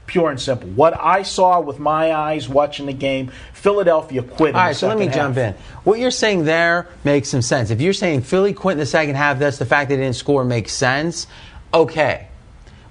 pure 0.08 0.32
and 0.32 0.42
simple. 0.42 0.68
What 0.70 1.00
I 1.00 1.22
saw 1.22 1.62
with 1.62 1.78
my 1.78 2.12
eyes 2.12 2.50
watching 2.50 2.88
the 2.88 2.94
game, 2.94 3.32
Philadelphia 3.54 4.24
quit. 4.24 4.50
in 4.50 4.56
All 4.56 4.62
right, 4.63 4.75
so 4.75 4.88
let 4.88 4.98
me 4.98 5.06
second 5.06 5.20
jump 5.20 5.38
in. 5.38 5.54
What 5.84 6.00
you're 6.00 6.10
saying 6.10 6.46
there 6.46 6.88
makes 7.04 7.30
some 7.30 7.44
sense. 7.44 7.70
If 7.70 7.80
you're 7.80 7.94
saying 7.94 8.22
Philly 8.22 8.54
quit 8.54 8.74
in 8.74 8.80
the 8.80 8.88
second 8.88 9.13
half, 9.13 9.38
that's 9.38 9.60
the 9.60 9.68
fact 9.68 9.89
they 9.89 9.98
didn't 9.98 10.16
score 10.16 10.44
makes 10.44 10.74
sense. 10.74 11.28
Okay. 11.72 12.28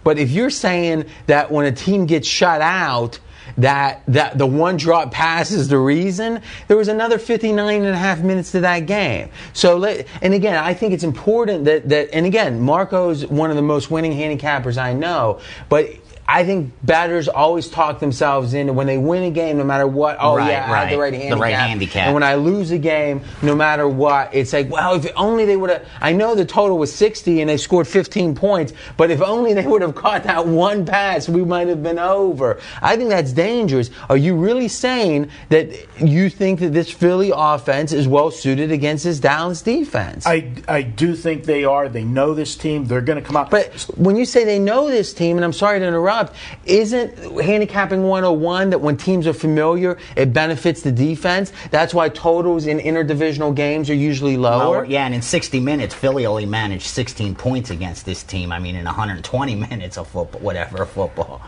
But 0.04 0.20
if 0.20 0.30
you're 0.30 0.48
saying 0.48 1.06
that 1.26 1.50
when 1.50 1.66
a 1.66 1.72
team 1.72 2.06
gets 2.06 2.28
shut 2.28 2.60
out, 2.60 3.18
that, 3.58 4.02
that 4.08 4.38
the 4.38 4.46
one 4.46 4.76
drop 4.76 5.12
pass 5.12 5.50
is 5.50 5.68
the 5.68 5.78
reason, 5.78 6.40
there 6.68 6.76
was 6.76 6.88
another 6.88 7.18
59 7.18 7.82
and 7.82 7.94
a 7.94 7.96
half 7.96 8.20
minutes 8.20 8.52
to 8.52 8.60
that 8.60 8.86
game. 8.86 9.28
So, 9.52 9.76
let, 9.76 10.06
and 10.22 10.32
again, 10.32 10.56
I 10.56 10.74
think 10.74 10.92
it's 10.92 11.04
important 11.04 11.64
that, 11.66 11.88
that, 11.88 12.08
and 12.12 12.24
again, 12.24 12.60
Marco's 12.60 13.26
one 13.26 13.50
of 13.50 13.56
the 13.56 13.62
most 13.62 13.90
winning 13.90 14.12
handicappers 14.12 14.78
I 14.78 14.92
know, 14.92 15.40
but 15.68 15.90
I 16.30 16.44
think 16.44 16.74
batters 16.82 17.26
always 17.26 17.68
talk 17.68 18.00
themselves 18.00 18.52
into 18.52 18.74
when 18.74 18.86
they 18.86 18.98
win 18.98 19.22
a 19.22 19.30
game, 19.30 19.56
no 19.56 19.64
matter 19.64 19.86
what. 19.86 20.18
Oh 20.20 20.36
Right, 20.36 20.50
yeah, 20.50 20.70
I 20.70 20.84
had 20.84 20.92
the 20.92 20.98
right. 20.98 21.14
right 21.14 21.30
The 21.30 21.36
right 21.38 21.54
handicap. 21.54 22.04
And 22.04 22.12
when 22.12 22.22
I 22.22 22.34
lose 22.34 22.70
a 22.70 22.76
game, 22.76 23.22
no 23.40 23.56
matter 23.56 23.88
what, 23.88 24.34
it's 24.34 24.52
like, 24.52 24.68
well, 24.68 24.94
if 24.94 25.10
only 25.16 25.46
they 25.46 25.56
would 25.56 25.70
have. 25.70 25.86
I 26.02 26.12
know 26.12 26.34
the 26.34 26.44
total 26.44 26.76
was 26.76 26.94
60 26.94 27.40
and 27.40 27.48
they 27.48 27.56
scored 27.56 27.88
15 27.88 28.34
points, 28.34 28.74
but 28.98 29.10
if 29.10 29.22
only 29.22 29.54
they 29.54 29.66
would 29.66 29.80
have 29.80 29.94
caught 29.94 30.24
that 30.24 30.46
one 30.46 30.84
pass, 30.84 31.30
we 31.30 31.42
might 31.46 31.66
have 31.68 31.82
been 31.82 31.98
over. 31.98 32.60
I 32.82 32.96
think 32.96 33.08
that's 33.08 33.32
dangerous. 33.32 33.88
Are 34.10 34.16
you 34.18 34.36
really 34.36 34.68
saying 34.68 35.30
that 35.48 35.70
you 35.98 36.28
think 36.28 36.60
that 36.60 36.74
this 36.74 36.90
Philly 36.90 37.32
offense 37.34 37.94
is 37.94 38.06
well 38.06 38.30
suited 38.30 38.70
against 38.70 39.04
this 39.04 39.18
Dallas 39.18 39.62
defense? 39.62 40.26
I, 40.26 40.52
I 40.68 40.82
do 40.82 41.16
think 41.16 41.44
they 41.44 41.64
are. 41.64 41.88
They 41.88 42.04
know 42.04 42.34
this 42.34 42.54
team. 42.54 42.84
They're 42.84 43.00
going 43.00 43.18
to 43.18 43.26
come 43.26 43.36
out. 43.36 43.48
But 43.50 43.72
when 43.96 44.16
you 44.16 44.26
say 44.26 44.44
they 44.44 44.58
know 44.58 44.88
this 44.90 45.14
team, 45.14 45.36
and 45.36 45.44
I'm 45.44 45.54
sorry 45.54 45.78
to 45.78 45.86
interrupt, 45.86 46.17
isn't 46.64 47.40
handicapping 47.40 48.02
101 48.02 48.70
that 48.70 48.80
when 48.80 48.96
teams 48.96 49.26
are 49.26 49.32
familiar, 49.32 49.98
it 50.16 50.32
benefits 50.32 50.82
the 50.82 50.92
defense? 50.92 51.52
That's 51.70 51.94
why 51.94 52.08
totals 52.08 52.66
in 52.66 52.78
interdivisional 52.78 53.54
games 53.54 53.90
are 53.90 53.94
usually 53.94 54.36
lower. 54.36 54.58
Lower. 54.58 54.84
Yeah, 54.84 55.06
and 55.06 55.14
in 55.14 55.22
60 55.22 55.60
minutes, 55.60 55.94
Philly 55.94 56.26
only 56.26 56.46
managed 56.46 56.86
16 56.86 57.34
points 57.34 57.70
against 57.70 58.04
this 58.06 58.22
team. 58.22 58.52
I 58.52 58.58
mean, 58.58 58.76
in 58.76 58.84
120 58.84 59.54
minutes 59.70 59.98
of 59.98 60.08
football, 60.08 60.40
whatever 60.40 60.84
football. 60.86 61.42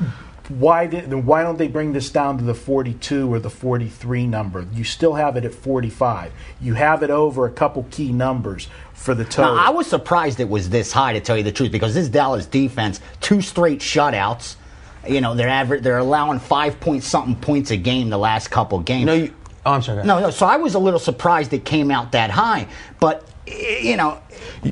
why 0.49 0.87
did, 0.87 1.13
why 1.13 1.43
don't 1.43 1.59
they 1.59 1.69
bring 1.69 1.93
this 1.93 2.11
down 2.11 2.39
to 2.39 2.45
the 2.45 2.55
42 2.55 3.33
or 3.33 3.39
the 3.39 3.51
43 3.51 4.27
number? 4.27 4.67
You 4.73 4.85
still 4.85 5.15
have 5.15 5.37
it 5.37 5.45
at 5.45 5.55
45. 5.55 6.33
You 6.61 6.75
have 6.75 7.03
it 7.03 7.11
over 7.11 7.47
a 7.47 7.51
couple 7.51 7.87
key 7.91 8.13
numbers 8.13 8.69
for 8.93 9.15
the 9.15 9.25
total. 9.25 9.55
Now, 9.55 9.67
I 9.67 9.71
was 9.71 9.87
surprised 9.87 10.41
it 10.41 10.49
was 10.49 10.69
this 10.69 10.93
high, 10.93 11.13
to 11.15 11.21
tell 11.21 11.37
you 11.37 11.43
the 11.43 11.53
truth, 11.53 11.73
because 11.73 11.95
this 11.95 12.09
Dallas 12.09 12.47
defense, 12.47 13.01
two 13.21 13.41
straight 13.41 13.81
shutouts. 13.81 14.57
You 15.09 15.21
know, 15.21 15.35
they're 15.35 15.49
average, 15.49 15.83
they're 15.83 15.99
allowing 15.99 16.39
five 16.39 16.79
point 16.81 17.03
something 17.05 17.37
points 17.37 17.71
a 17.71 17.77
game 17.77 18.11
the 18.11 18.19
last 18.19 18.49
couple 18.49 18.79
games. 18.81 19.07
No, 19.07 19.15
you. 19.15 19.35
Oh, 19.67 19.73
I'm 19.73 19.83
sorry. 19.83 20.05
no, 20.05 20.21
no. 20.21 20.31
So 20.31 20.47
I 20.47 20.57
was 20.57 20.75
a 20.75 20.79
little 20.79 21.01
surprised 21.01 21.53
it 21.53 21.65
came 21.65 21.91
out 21.91 22.13
that 22.13 22.31
high, 22.31 22.67
but 22.99 23.27
you 23.47 23.97
know, 23.97 24.21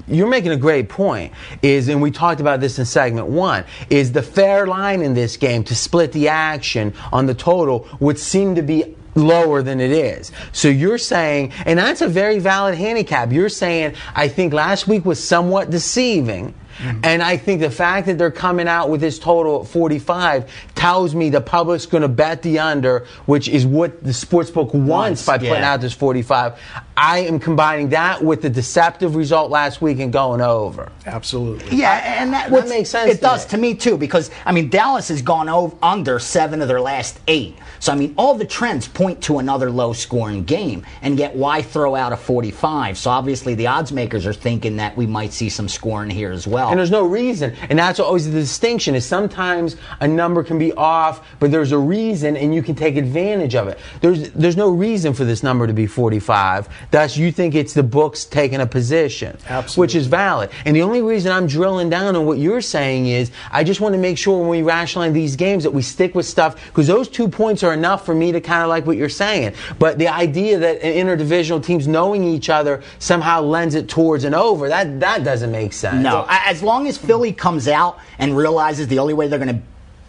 You're 0.07 0.29
making 0.29 0.53
a 0.53 0.57
great 0.57 0.89
point. 0.89 1.33
Is 1.63 1.89
and 1.89 2.01
we 2.01 2.11
talked 2.11 2.41
about 2.41 2.61
this 2.61 2.79
in 2.79 2.85
segment 2.85 3.27
one. 3.27 3.65
Is 3.91 4.13
the 4.13 4.23
fair 4.23 4.67
line 4.67 5.03
in 5.03 5.15
this 5.15 5.37
game 5.37 5.65
to 5.65 5.75
split 5.75 6.13
the 6.13 6.29
action 6.29 6.95
on 7.13 7.27
the 7.27 7.35
total 7.35 7.87
would 8.01 8.19
seem 8.19 8.55
to 8.55 8.63
be 8.63 8.95
lower 9.15 9.63
than 9.63 9.81
it 9.81 9.91
is. 9.91 10.31
So 10.53 10.69
you're 10.69 10.99
saying, 10.99 11.53
and 11.67 11.79
that's 11.79 12.03
a 12.03 12.09
very 12.09 12.39
valid 12.39 12.77
handicap. 12.77 13.33
You're 13.33 13.49
saying 13.49 13.95
I 14.15 14.29
think 14.29 14.53
last 14.53 14.87
week 14.87 15.05
was 15.05 15.23
somewhat 15.23 15.71
deceiving. 15.71 16.55
Mm-hmm. 16.79 17.01
And 17.05 17.23
I 17.23 17.37
think 17.37 17.61
the 17.61 17.71
fact 17.71 18.07
that 18.07 18.19
they're 18.19 18.31
coming 18.31 18.69
out 18.69 18.91
with 18.91 19.01
this 19.01 19.19
total 19.19 19.63
at 19.63 19.69
45 19.69 20.51
tells 20.75 21.15
me 21.15 21.31
the 21.31 21.41
public's 21.41 21.87
going 21.87 22.03
to 22.03 22.09
bet 22.09 22.43
the 22.43 22.59
under, 22.61 23.07
which 23.27 23.49
is 23.49 23.67
what 23.67 24.03
the 24.03 24.11
sportsbook 24.11 24.75
wants 24.75 24.89
Wants, 24.89 25.27
by 25.27 25.39
putting 25.39 25.55
yeah. 25.55 25.73
out 25.73 25.81
this 25.81 25.93
45. 25.93 26.59
I 27.01 27.21
am 27.21 27.39
combining 27.39 27.91
that 27.91 28.25
with 28.25 28.43
the 28.43 28.51
deceptive 28.51 29.15
result 29.15 29.53
last 29.53 29.81
week 29.81 30.01
and 30.01 30.13
going 30.13 30.41
over. 30.41 30.91
Absolutely. 31.07 31.77
Yeah, 31.77 31.93
and 32.21 32.33
that, 32.33 32.51
That 32.51 32.51
what's- 32.51 32.69
makes 32.69 32.91
sense 32.91 33.13
It 33.13 33.15
to 33.17 33.21
does 33.21 33.45
me. 33.45 33.51
to 33.51 33.57
me 33.59 33.75
too, 33.75 33.97
because 33.97 34.33
I 34.45 34.51
mean 34.51 34.69
Dallas 34.69 35.07
has 35.09 35.23
gone 35.23 35.49
over 35.49 35.77
under 35.81 36.19
seven 36.19 36.61
of 36.61 36.67
their 36.67 36.81
last 36.81 37.21
eight. 37.29 37.57
So 37.79 37.93
I 37.93 37.95
mean 37.95 38.15
all 38.19 38.35
the 38.35 38.45
trends 38.45 38.89
point 38.89 39.21
to 39.23 39.39
another 39.39 39.71
low-scoring 39.71 40.43
game, 40.43 40.85
and 41.01 41.17
yet 41.17 41.37
why 41.37 41.63
throw 41.63 41.95
out 41.95 42.13
a 42.13 42.17
45? 42.17 42.99
So 42.99 43.11
obviously 43.13 43.55
the 43.55 43.69
odds 43.69 43.93
makers 43.93 44.27
are 44.27 44.33
thinking 44.33 44.77
that 44.79 44.97
we 44.97 45.07
might 45.07 45.33
see 45.33 45.49
some 45.49 45.69
scoring 45.69 46.11
here 46.11 46.33
as 46.33 46.49
well. 46.49 46.71
And 46.71 46.79
there's 46.81 46.91
no 46.91 47.05
reason. 47.07 47.55
And 47.71 47.79
that's 47.79 48.01
always 48.01 48.27
the 48.27 48.33
distinction 48.33 48.97
is 48.97 49.07
sometimes 49.07 49.77
a 50.01 50.09
number 50.09 50.43
can 50.43 50.59
be 50.59 50.73
off, 50.73 51.25
but 51.39 51.53
there's 51.53 51.71
a 51.71 51.79
reason 51.79 52.37
and 52.37 52.53
you 52.53 52.63
can 52.65 52.75
take 52.75 52.97
advantage 52.97 53.55
of 53.55 53.69
it. 53.69 53.79
There's 54.01 54.31
there's 54.33 54.57
no 54.57 54.71
reason 54.71 55.15
for 55.15 55.25
this 55.25 55.45
number 55.45 55.69
to 55.69 55.73
be 55.73 55.87
45. 55.87 56.69
Thus 56.91 57.17
you 57.17 57.31
think 57.33 57.55
it's 57.55 57.75
the 57.75 57.83
books 57.83 58.25
taking 58.25 58.61
a 58.61 58.67
position. 58.67 59.37
Absolutely. 59.49 59.81
Which 59.81 59.95
is 59.95 60.07
valid. 60.07 60.51
And 60.65 60.75
the 60.75 60.83
only 60.83 61.03
reason 61.03 61.33
I'm 61.33 61.47
drilling 61.47 61.91
down 61.91 62.17
on 62.17 62.27
what 62.27 62.39
you're 62.39 62.61
saying 62.61 63.07
is 63.07 63.31
I 63.51 63.65
just 63.65 63.81
want 63.81 63.95
to 63.95 63.99
make 63.99 64.19
sure 64.19 64.39
when 64.39 64.49
we 64.49 64.63
rationalize 64.63 65.13
these 65.13 65.37
games 65.37 65.65
that 65.65 65.71
we 65.71 65.83
stick 65.83 66.15
with 66.15 66.27
stuff 66.27 66.67
because 66.67 66.87
those 66.87 67.09
two 67.09 67.29
points 67.29 67.63
are 67.63 67.73
enough 67.73 68.07
for 68.07 68.15
me 68.15 68.33
to 68.33 68.41
kind 68.41 68.63
of 68.63 68.69
like 68.69 68.87
what 68.87 68.97
you're 68.97 69.09
saying. 69.09 69.55
But 69.79 69.99
the 69.99 70.09
idea 70.09 70.59
that 70.59 70.81
interdivisional 70.81 71.63
teams 71.65 71.87
knowing 71.87 72.25
each 72.25 72.49
other 72.49 72.83
somehow 72.99 73.43
lends 73.43 73.75
it 73.75 73.89
towards 73.89 74.25
an 74.25 74.35
over, 74.35 74.69
that 74.69 75.01
that 75.01 75.25
doesn't 75.25 75.53
make 75.53 75.73
sense. 75.73 76.03
No, 76.03 76.27
as 76.29 76.63
long 76.63 76.87
as 76.87 76.97
Philly 76.97 77.33
comes 77.33 77.69
out 77.69 77.99
and 78.19 78.37
realizes 78.37 78.89
the 78.89 78.99
only 78.99 79.15
way 79.15 79.29
they're 79.29 79.39
going 79.39 79.57
to 79.57 79.63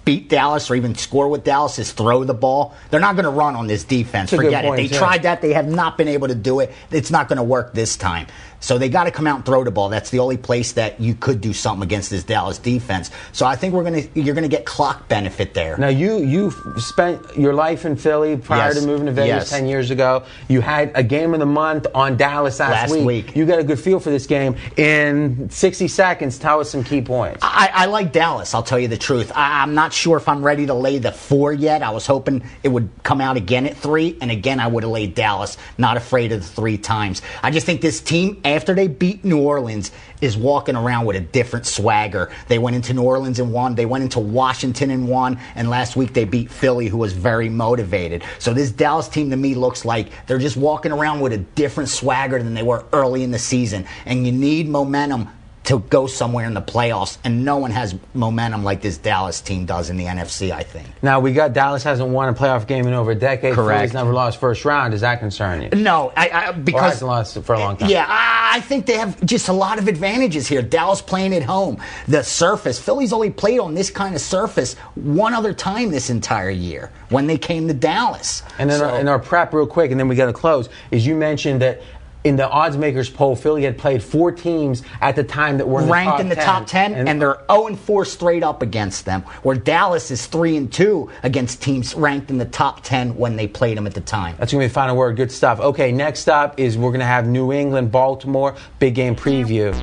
beat 0.09 0.27
Dallas 0.27 0.71
or 0.71 0.75
even 0.75 0.95
score 0.95 1.27
with 1.29 1.43
Dallas 1.43 1.77
is 1.77 1.91
throw 1.91 2.23
the 2.23 2.33
ball, 2.33 2.73
they're 2.89 2.99
not 2.99 3.15
going 3.15 3.25
to 3.25 3.29
run 3.29 3.55
on 3.55 3.67
this 3.67 3.83
defense. 3.83 4.31
That's 4.31 4.39
a 4.39 4.43
good 4.43 4.45
Forget 4.45 4.65
it. 4.65 4.75
They 4.75 4.87
too. 4.87 4.95
tried 4.95 5.21
that. 5.21 5.39
They 5.43 5.53
have 5.53 5.67
not 5.67 5.99
been 5.99 6.07
able 6.07 6.29
to 6.29 6.33
do 6.35 6.61
it. 6.61 6.73
It's 6.89 7.11
not 7.11 7.27
going 7.27 7.37
to 7.37 7.43
work 7.43 7.73
this 7.75 7.95
time. 7.95 8.25
So 8.61 8.77
they 8.77 8.89
got 8.89 9.05
to 9.05 9.11
come 9.11 9.25
out 9.25 9.37
and 9.37 9.45
throw 9.45 9.63
the 9.63 9.71
ball. 9.71 9.87
That's 9.87 10.09
the 10.09 10.19
only 10.19 10.35
place 10.35 10.73
that 10.73 10.99
you 10.99 11.13
could 11.15 11.39
do 11.39 11.53
something 11.53 11.81
against 11.81 12.09
this 12.09 12.23
Dallas 12.25 12.57
defense. 12.57 13.09
So 13.31 13.45
I 13.45 13.55
think 13.55 13.73
we're 13.73 13.85
going 13.85 14.03
to 14.11 14.19
you're 14.19 14.35
going 14.35 14.49
to 14.49 14.53
get 14.53 14.65
clock 14.65 15.07
benefit 15.07 15.53
there. 15.53 15.77
Now 15.77 15.87
you 15.87 16.17
you 16.17 16.51
spent 16.77 17.21
your 17.37 17.53
life 17.53 17.85
in 17.85 17.95
Philly 17.95 18.35
prior 18.35 18.73
Yes. 18.73 18.81
to 18.81 18.85
moving 18.85 19.05
to 19.05 19.13
Vegas 19.13 19.27
Yes. 19.29 19.49
ten 19.49 19.65
years 19.65 19.91
ago. 19.91 20.23
You 20.49 20.59
had 20.59 20.91
a 20.93 21.03
game 21.03 21.33
of 21.33 21.39
the 21.39 21.45
month 21.45 21.87
on 21.95 22.17
Dallas 22.17 22.59
last, 22.59 22.91
Last 22.91 23.05
week. 23.05 23.33
You 23.33 23.45
got 23.45 23.59
a 23.59 23.63
good 23.63 23.79
feel 23.79 24.01
for 24.01 24.09
this 24.09 24.27
game. 24.27 24.57
In 24.75 25.49
sixty 25.49 25.87
seconds, 25.87 26.37
tell 26.37 26.59
us 26.59 26.69
some 26.69 26.83
key 26.83 27.01
points. 27.01 27.39
I, 27.41 27.69
I 27.73 27.85
like 27.85 28.11
Dallas. 28.11 28.53
I'll 28.53 28.61
tell 28.63 28.79
you 28.79 28.89
the 28.89 28.97
truth. 28.97 29.31
I, 29.33 29.61
I'm 29.63 29.73
not 29.73 29.93
sure 29.99 30.17
if 30.17 30.27
I'm 30.29 30.43
ready 30.43 30.65
to 30.67 30.73
lay 30.73 30.97
the 30.97 31.11
four 31.11 31.51
yet. 31.51 31.83
I 31.83 31.89
was 31.91 32.07
hoping 32.07 32.43
it 32.63 32.69
would 32.69 32.89
come 33.03 33.19
out 33.19 33.35
again 33.35 33.65
at 33.65 33.75
three, 33.75 34.17
and 34.21 34.31
again 34.31 34.59
I 34.59 34.67
would 34.67 34.83
have 34.83 34.91
laid 34.91 35.13
Dallas. 35.13 35.57
Not 35.77 35.97
afraid 35.97 36.31
of 36.31 36.39
the 36.39 36.47
three 36.47 36.77
times. 36.77 37.21
I 37.43 37.51
just 37.51 37.65
think 37.65 37.81
this 37.81 37.99
team, 37.99 38.41
after 38.45 38.73
they 38.73 38.87
beat 38.87 39.25
New 39.25 39.39
Orleans, 39.39 39.91
is 40.21 40.37
walking 40.37 40.75
around 40.75 41.05
with 41.05 41.15
a 41.15 41.21
different 41.21 41.65
swagger. 41.65 42.31
They 42.47 42.59
went 42.59 42.75
into 42.75 42.93
New 42.93 43.03
Orleans 43.03 43.39
and 43.39 43.51
won. 43.51 43.75
They 43.75 43.85
went 43.85 44.03
into 44.03 44.19
Washington 44.19 44.89
and 44.91 45.07
won. 45.07 45.39
And 45.55 45.69
last 45.69 45.95
week 45.95 46.13
they 46.13 46.25
beat 46.25 46.49
Philly, 46.49 46.87
who 46.87 46.97
was 46.97 47.13
very 47.13 47.49
motivated. 47.49 48.23
So 48.37 48.53
this 48.53 48.71
Dallas 48.71 49.07
team 49.07 49.29
to 49.29 49.37
me 49.37 49.55
looks 49.55 49.85
like 49.85 50.09
they're 50.27 50.39
just 50.39 50.57
walking 50.57 50.91
around 50.91 51.19
with 51.19 51.33
a 51.33 51.37
different 51.37 51.89
swagger 51.89 52.41
than 52.41 52.53
they 52.53 52.63
were 52.63 52.85
early 52.93 53.23
in 53.23 53.31
the 53.31 53.39
season. 53.39 53.85
And 54.05 54.25
you 54.25 54.31
need 54.31 54.67
momentum 54.67 55.29
to 55.65 55.79
go 55.79 56.07
somewhere 56.07 56.45
in 56.45 56.53
the 56.53 56.61
playoffs, 56.61 57.17
and 57.23 57.45
no 57.45 57.57
one 57.57 57.71
has 57.71 57.95
momentum 58.13 58.63
like 58.63 58.81
this 58.81 58.97
Dallas 58.97 59.41
team 59.41 59.65
does 59.65 59.89
in 59.89 59.97
the 59.97 60.05
NFC. 60.05 60.51
I 60.51 60.63
think. 60.63 60.87
Now 61.01 61.19
we 61.19 61.33
got 61.33 61.53
Dallas 61.53 61.83
hasn't 61.83 62.09
won 62.09 62.29
a 62.29 62.33
playoff 62.33 62.65
game 62.67 62.87
in 62.87 62.93
over 62.93 63.11
a 63.11 63.15
decade. 63.15 63.53
Correct. 63.53 63.79
Philly's 63.79 63.93
never 63.93 64.13
lost 64.13 64.39
first 64.39 64.65
round. 64.65 64.91
Does 64.91 65.01
that 65.01 65.19
concern 65.19 65.61
you? 65.61 65.69
No, 65.71 66.11
I, 66.15 66.29
I 66.29 66.49
Or 66.49 66.53
because 66.53 66.93
hasn't 66.93 67.07
lost 67.07 67.41
for 67.43 67.53
a 67.53 67.59
long 67.59 67.77
time. 67.77 67.89
Yeah, 67.89 68.05
I 68.07 68.39
I 68.51 68.61
think 68.61 68.87
they 68.87 68.97
have 68.97 69.23
just 69.23 69.47
a 69.47 69.53
lot 69.53 69.77
of 69.77 69.87
advantages 69.87 70.47
here. 70.47 70.61
Dallas 70.63 71.01
playing 71.01 71.35
at 71.35 71.43
home, 71.43 71.79
the 72.07 72.23
surface. 72.23 72.79
Philly's 72.79 73.13
only 73.13 73.29
played 73.29 73.59
on 73.59 73.75
this 73.75 73.91
kind 73.91 74.15
of 74.15 74.21
surface 74.21 74.73
one 74.95 75.35
other 75.35 75.53
time 75.53 75.91
this 75.91 76.09
entire 76.09 76.49
year 76.49 76.91
when 77.09 77.27
they 77.27 77.37
came 77.37 77.67
to 77.67 77.73
Dallas. 77.75 78.41
And 78.57 78.69
then 78.69 78.79
So- 78.79 78.89
our, 78.89 78.99
in 78.99 79.07
our 79.07 79.19
prep, 79.19 79.53
real 79.53 79.67
quick, 79.67 79.91
and 79.91 79.99
then 79.99 80.07
we 80.07 80.15
got 80.15 80.25
to 80.27 80.33
close. 80.33 80.67
Is 80.89 81.05
you 81.05 81.15
mentioned 81.15 81.61
that 81.61 81.81
in 82.23 82.35
the 82.35 82.47
odds 82.49 82.77
makers 82.77 83.09
poll, 83.09 83.35
Philly 83.35 83.63
had 83.63 83.77
played 83.77 84.03
four 84.03 84.31
teams 84.31 84.83
at 84.99 85.15
the 85.15 85.23
time 85.23 85.57
that 85.57 85.67
were 85.67 85.81
in 85.81 85.89
ranked 85.89 86.19
in 86.19 86.29
the 86.29 86.35
10, 86.35 86.45
top 86.45 86.67
10 86.67 86.93
and, 87.07 87.21
they're 87.21 87.41
0 87.49 87.67
and 87.67 87.79
4 87.79 88.05
straight 88.05 88.43
up 88.43 88.61
against 88.61 89.05
them 89.05 89.21
where 89.43 89.55
Dallas 89.55 90.11
is 90.11 90.25
3 90.25 90.57
and 90.57 90.73
2 90.73 91.09
against 91.23 91.61
teams 91.61 91.95
ranked 91.95 92.29
in 92.29 92.37
the 92.37 92.45
top 92.45 92.81
10 92.83 93.15
when 93.15 93.35
they 93.35 93.47
played 93.47 93.77
them 93.77 93.87
at 93.87 93.93
the 93.93 94.01
time. 94.01 94.35
That's 94.37 94.51
going 94.51 94.61
to 94.61 94.65
be 94.65 94.67
the 94.67 94.73
final 94.73 94.95
word. 94.97 95.15
Good 95.15 95.31
stuff. 95.31 95.59
Okay, 95.59 95.91
next 95.91 96.27
up 96.27 96.59
is 96.59 96.77
we're 96.77 96.91
going 96.91 96.99
to 96.99 97.05
have 97.05 97.27
New 97.27 97.53
England, 97.53 97.91
Baltimore, 97.91 98.55
big 98.79 98.95
game 98.95 99.15
preview. 99.15 99.73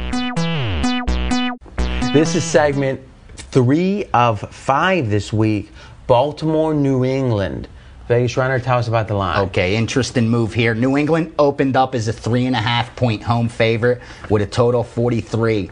This 2.12 2.34
is 2.34 2.44
segment 2.44 3.00
three 3.34 4.04
of 4.12 4.40
five 4.40 5.08
this 5.08 5.32
week 5.32 5.70
Baltimore, 6.06 6.72
New 6.74 7.04
England. 7.04 7.68
Vegas 8.08 8.36
Runner, 8.36 8.60
tell 8.60 8.78
us 8.78 8.86
about 8.88 9.08
the 9.08 9.14
line. 9.14 9.46
Okay, 9.48 9.74
interesting 9.76 10.28
move 10.28 10.54
here. 10.54 10.74
New 10.74 10.96
England 10.96 11.34
opened 11.38 11.76
up 11.76 11.94
as 11.94 12.06
a 12.06 12.12
three 12.12 12.46
and 12.46 12.54
a 12.54 12.60
half 12.60 12.94
point 12.94 13.22
home 13.22 13.48
favorite 13.48 14.00
with 14.30 14.42
a 14.42 14.46
total 14.46 14.84
43. 14.84 15.70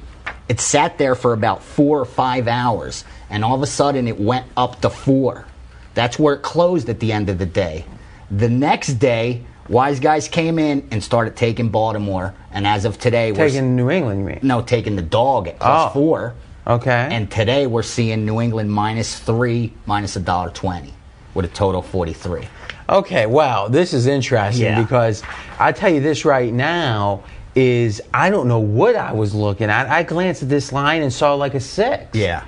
It 0.48 0.60
sat 0.60 0.98
there 0.98 1.14
for 1.14 1.32
about 1.32 1.62
four 1.62 2.00
or 2.00 2.04
five 2.04 2.48
hours, 2.48 3.04
and 3.30 3.44
all 3.44 3.54
of 3.54 3.62
a 3.62 3.66
sudden 3.66 4.08
it 4.08 4.18
went 4.20 4.46
up 4.56 4.80
to 4.80 4.90
four. 4.90 5.46
That's 5.94 6.18
where 6.18 6.34
it 6.34 6.42
closed 6.42 6.88
at 6.88 6.98
the 6.98 7.12
end 7.12 7.28
of 7.30 7.38
the 7.38 7.46
day. 7.46 7.84
The 8.32 8.48
next 8.48 8.94
day, 8.94 9.42
wise 9.68 10.00
guys 10.00 10.26
came 10.26 10.58
in 10.58 10.88
and 10.90 11.02
started 11.04 11.36
taking 11.36 11.68
Baltimore, 11.68 12.34
and 12.50 12.66
as 12.66 12.84
of 12.84 12.98
today, 12.98 13.30
we're 13.30 13.48
Taking 13.48 13.76
New 13.76 13.90
England, 13.90 14.20
you 14.20 14.26
mean? 14.26 14.40
no 14.42 14.60
taking 14.60 14.96
the 14.96 15.02
dog 15.02 15.46
at 15.46 15.60
plus 15.60 15.90
Oh. 15.90 15.92
four. 15.94 16.34
Okay. 16.66 17.08
And 17.12 17.30
today 17.30 17.66
we're 17.68 17.82
seeing 17.82 18.26
New 18.26 18.40
England 18.40 18.72
minus 18.72 19.18
three, 19.18 19.72
minus 19.86 20.16
a 20.16 20.20
dollar 20.20 20.50
twenty, 20.50 20.92
with 21.34 21.44
a 21.44 21.48
total 21.48 21.82
forty-three. 21.82 22.46
Okay, 22.88 23.26
wow, 23.26 23.68
this 23.68 23.92
is 23.94 24.06
interesting 24.06 24.64
Yeah. 24.66 24.82
because 24.82 25.22
I 25.58 25.72
tell 25.72 25.90
you 25.90 26.00
this 26.00 26.24
right 26.24 26.52
now 26.52 27.22
is 27.54 28.02
I 28.12 28.30
don't 28.30 28.48
know 28.48 28.58
what 28.58 28.96
I 28.96 29.12
was 29.12 29.34
looking 29.34 29.70
at. 29.70 29.88
I 29.88 30.02
glanced 30.02 30.42
at 30.42 30.48
this 30.48 30.72
line 30.72 31.02
and 31.02 31.12
saw 31.12 31.34
like 31.34 31.54
a 31.54 31.60
six. 31.60 32.14
Yeah. 32.14 32.44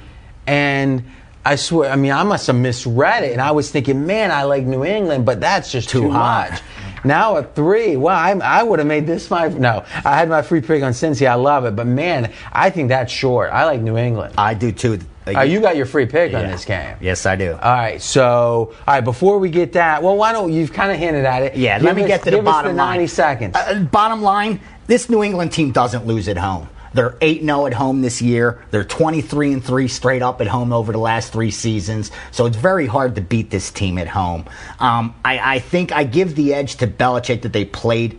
And 0.46 1.04
I 1.44 1.54
swear, 1.56 1.90
I 1.90 1.96
mean, 1.96 2.12
I 2.12 2.22
must 2.24 2.48
have 2.48 2.56
misread 2.56 3.22
it, 3.24 3.32
and 3.32 3.40
I 3.40 3.52
was 3.52 3.70
thinking, 3.70 4.04
man, 4.04 4.30
I 4.32 4.42
like 4.42 4.64
New 4.64 4.84
England, 4.84 5.24
but 5.24 5.40
that's 5.40 5.70
just 5.70 5.88
too, 5.88 6.02
Too 6.02 6.08
much. 6.08 6.60
Now 7.04 7.36
at 7.36 7.54
three, 7.54 7.96
well, 7.96 8.16
I, 8.16 8.32
I 8.32 8.62
would 8.64 8.80
have 8.80 8.88
made 8.88 9.06
this 9.06 9.30
my 9.30 9.46
no. 9.48 9.84
I 10.04 10.16
had 10.16 10.28
my 10.28 10.42
free 10.42 10.60
pick 10.60 10.82
on 10.82 10.90
Cincy. 10.92 11.26
I 11.26 11.34
love 11.34 11.64
it, 11.64 11.76
but 11.76 11.86
man, 11.86 12.32
I 12.52 12.70
think 12.70 12.88
that's 12.88 13.12
short. 13.12 13.50
I 13.52 13.64
like 13.64 13.80
New 13.80 13.96
England. 13.96 14.34
I 14.36 14.54
do 14.54 14.72
too. 14.72 14.98
Uh, 15.26 15.40
you 15.42 15.60
got 15.60 15.76
your 15.76 15.86
free 15.86 16.06
pick 16.06 16.34
on 16.34 16.46
this 16.46 16.64
game. 16.64 16.96
Yes, 17.00 17.26
I 17.26 17.34
do. 17.36 17.52
All 17.52 17.58
right, 17.58 18.00
so 18.00 18.72
all 18.78 18.84
right. 18.86 19.00
Before 19.00 19.38
we 19.38 19.50
get 19.50 19.72
that, 19.72 20.02
well, 20.02 20.16
why 20.16 20.32
don't 20.32 20.52
you've 20.52 20.72
kind 20.72 20.92
of 20.92 20.98
hinted 20.98 21.24
at 21.24 21.42
it? 21.42 21.56
Yeah, 21.56 21.78
Give 21.78 21.86
let 21.86 21.96
me 21.96 22.02
us- 22.02 22.08
get 22.08 22.22
to 22.24 22.30
the 22.30 22.42
bottom 22.42 22.72
the 22.72 22.78
line. 22.78 22.92
ninety 22.98 23.06
seconds. 23.08 23.56
Uh, 23.56 23.80
bottom 23.90 24.22
line, 24.22 24.60
this 24.86 25.08
New 25.10 25.22
England 25.24 25.52
team 25.52 25.72
doesn't 25.72 26.06
lose 26.06 26.28
at 26.28 26.36
home. 26.38 26.68
They're 26.94 27.16
8 27.20 27.42
0 27.42 27.66
at 27.66 27.74
home 27.74 28.00
this 28.00 28.22
year. 28.22 28.64
They're 28.70 28.84
23 28.84 29.52
and 29.52 29.62
3 29.62 29.86
straight 29.88 30.22
up 30.22 30.40
at 30.40 30.46
home 30.46 30.72
over 30.72 30.92
the 30.92 30.98
last 30.98 31.30
three 31.30 31.50
seasons. 31.50 32.10
So 32.30 32.46
it's 32.46 32.56
very 32.56 32.86
hard 32.86 33.16
to 33.16 33.20
beat 33.20 33.50
this 33.50 33.70
team 33.70 33.98
at 33.98 34.08
home. 34.08 34.46
Um, 34.80 35.14
I, 35.22 35.56
I 35.56 35.58
think 35.58 35.92
I 35.92 36.04
give 36.04 36.36
the 36.36 36.54
edge 36.54 36.76
to 36.76 36.86
Belichick 36.86 37.42
that 37.42 37.52
they 37.52 37.66
played 37.66 38.18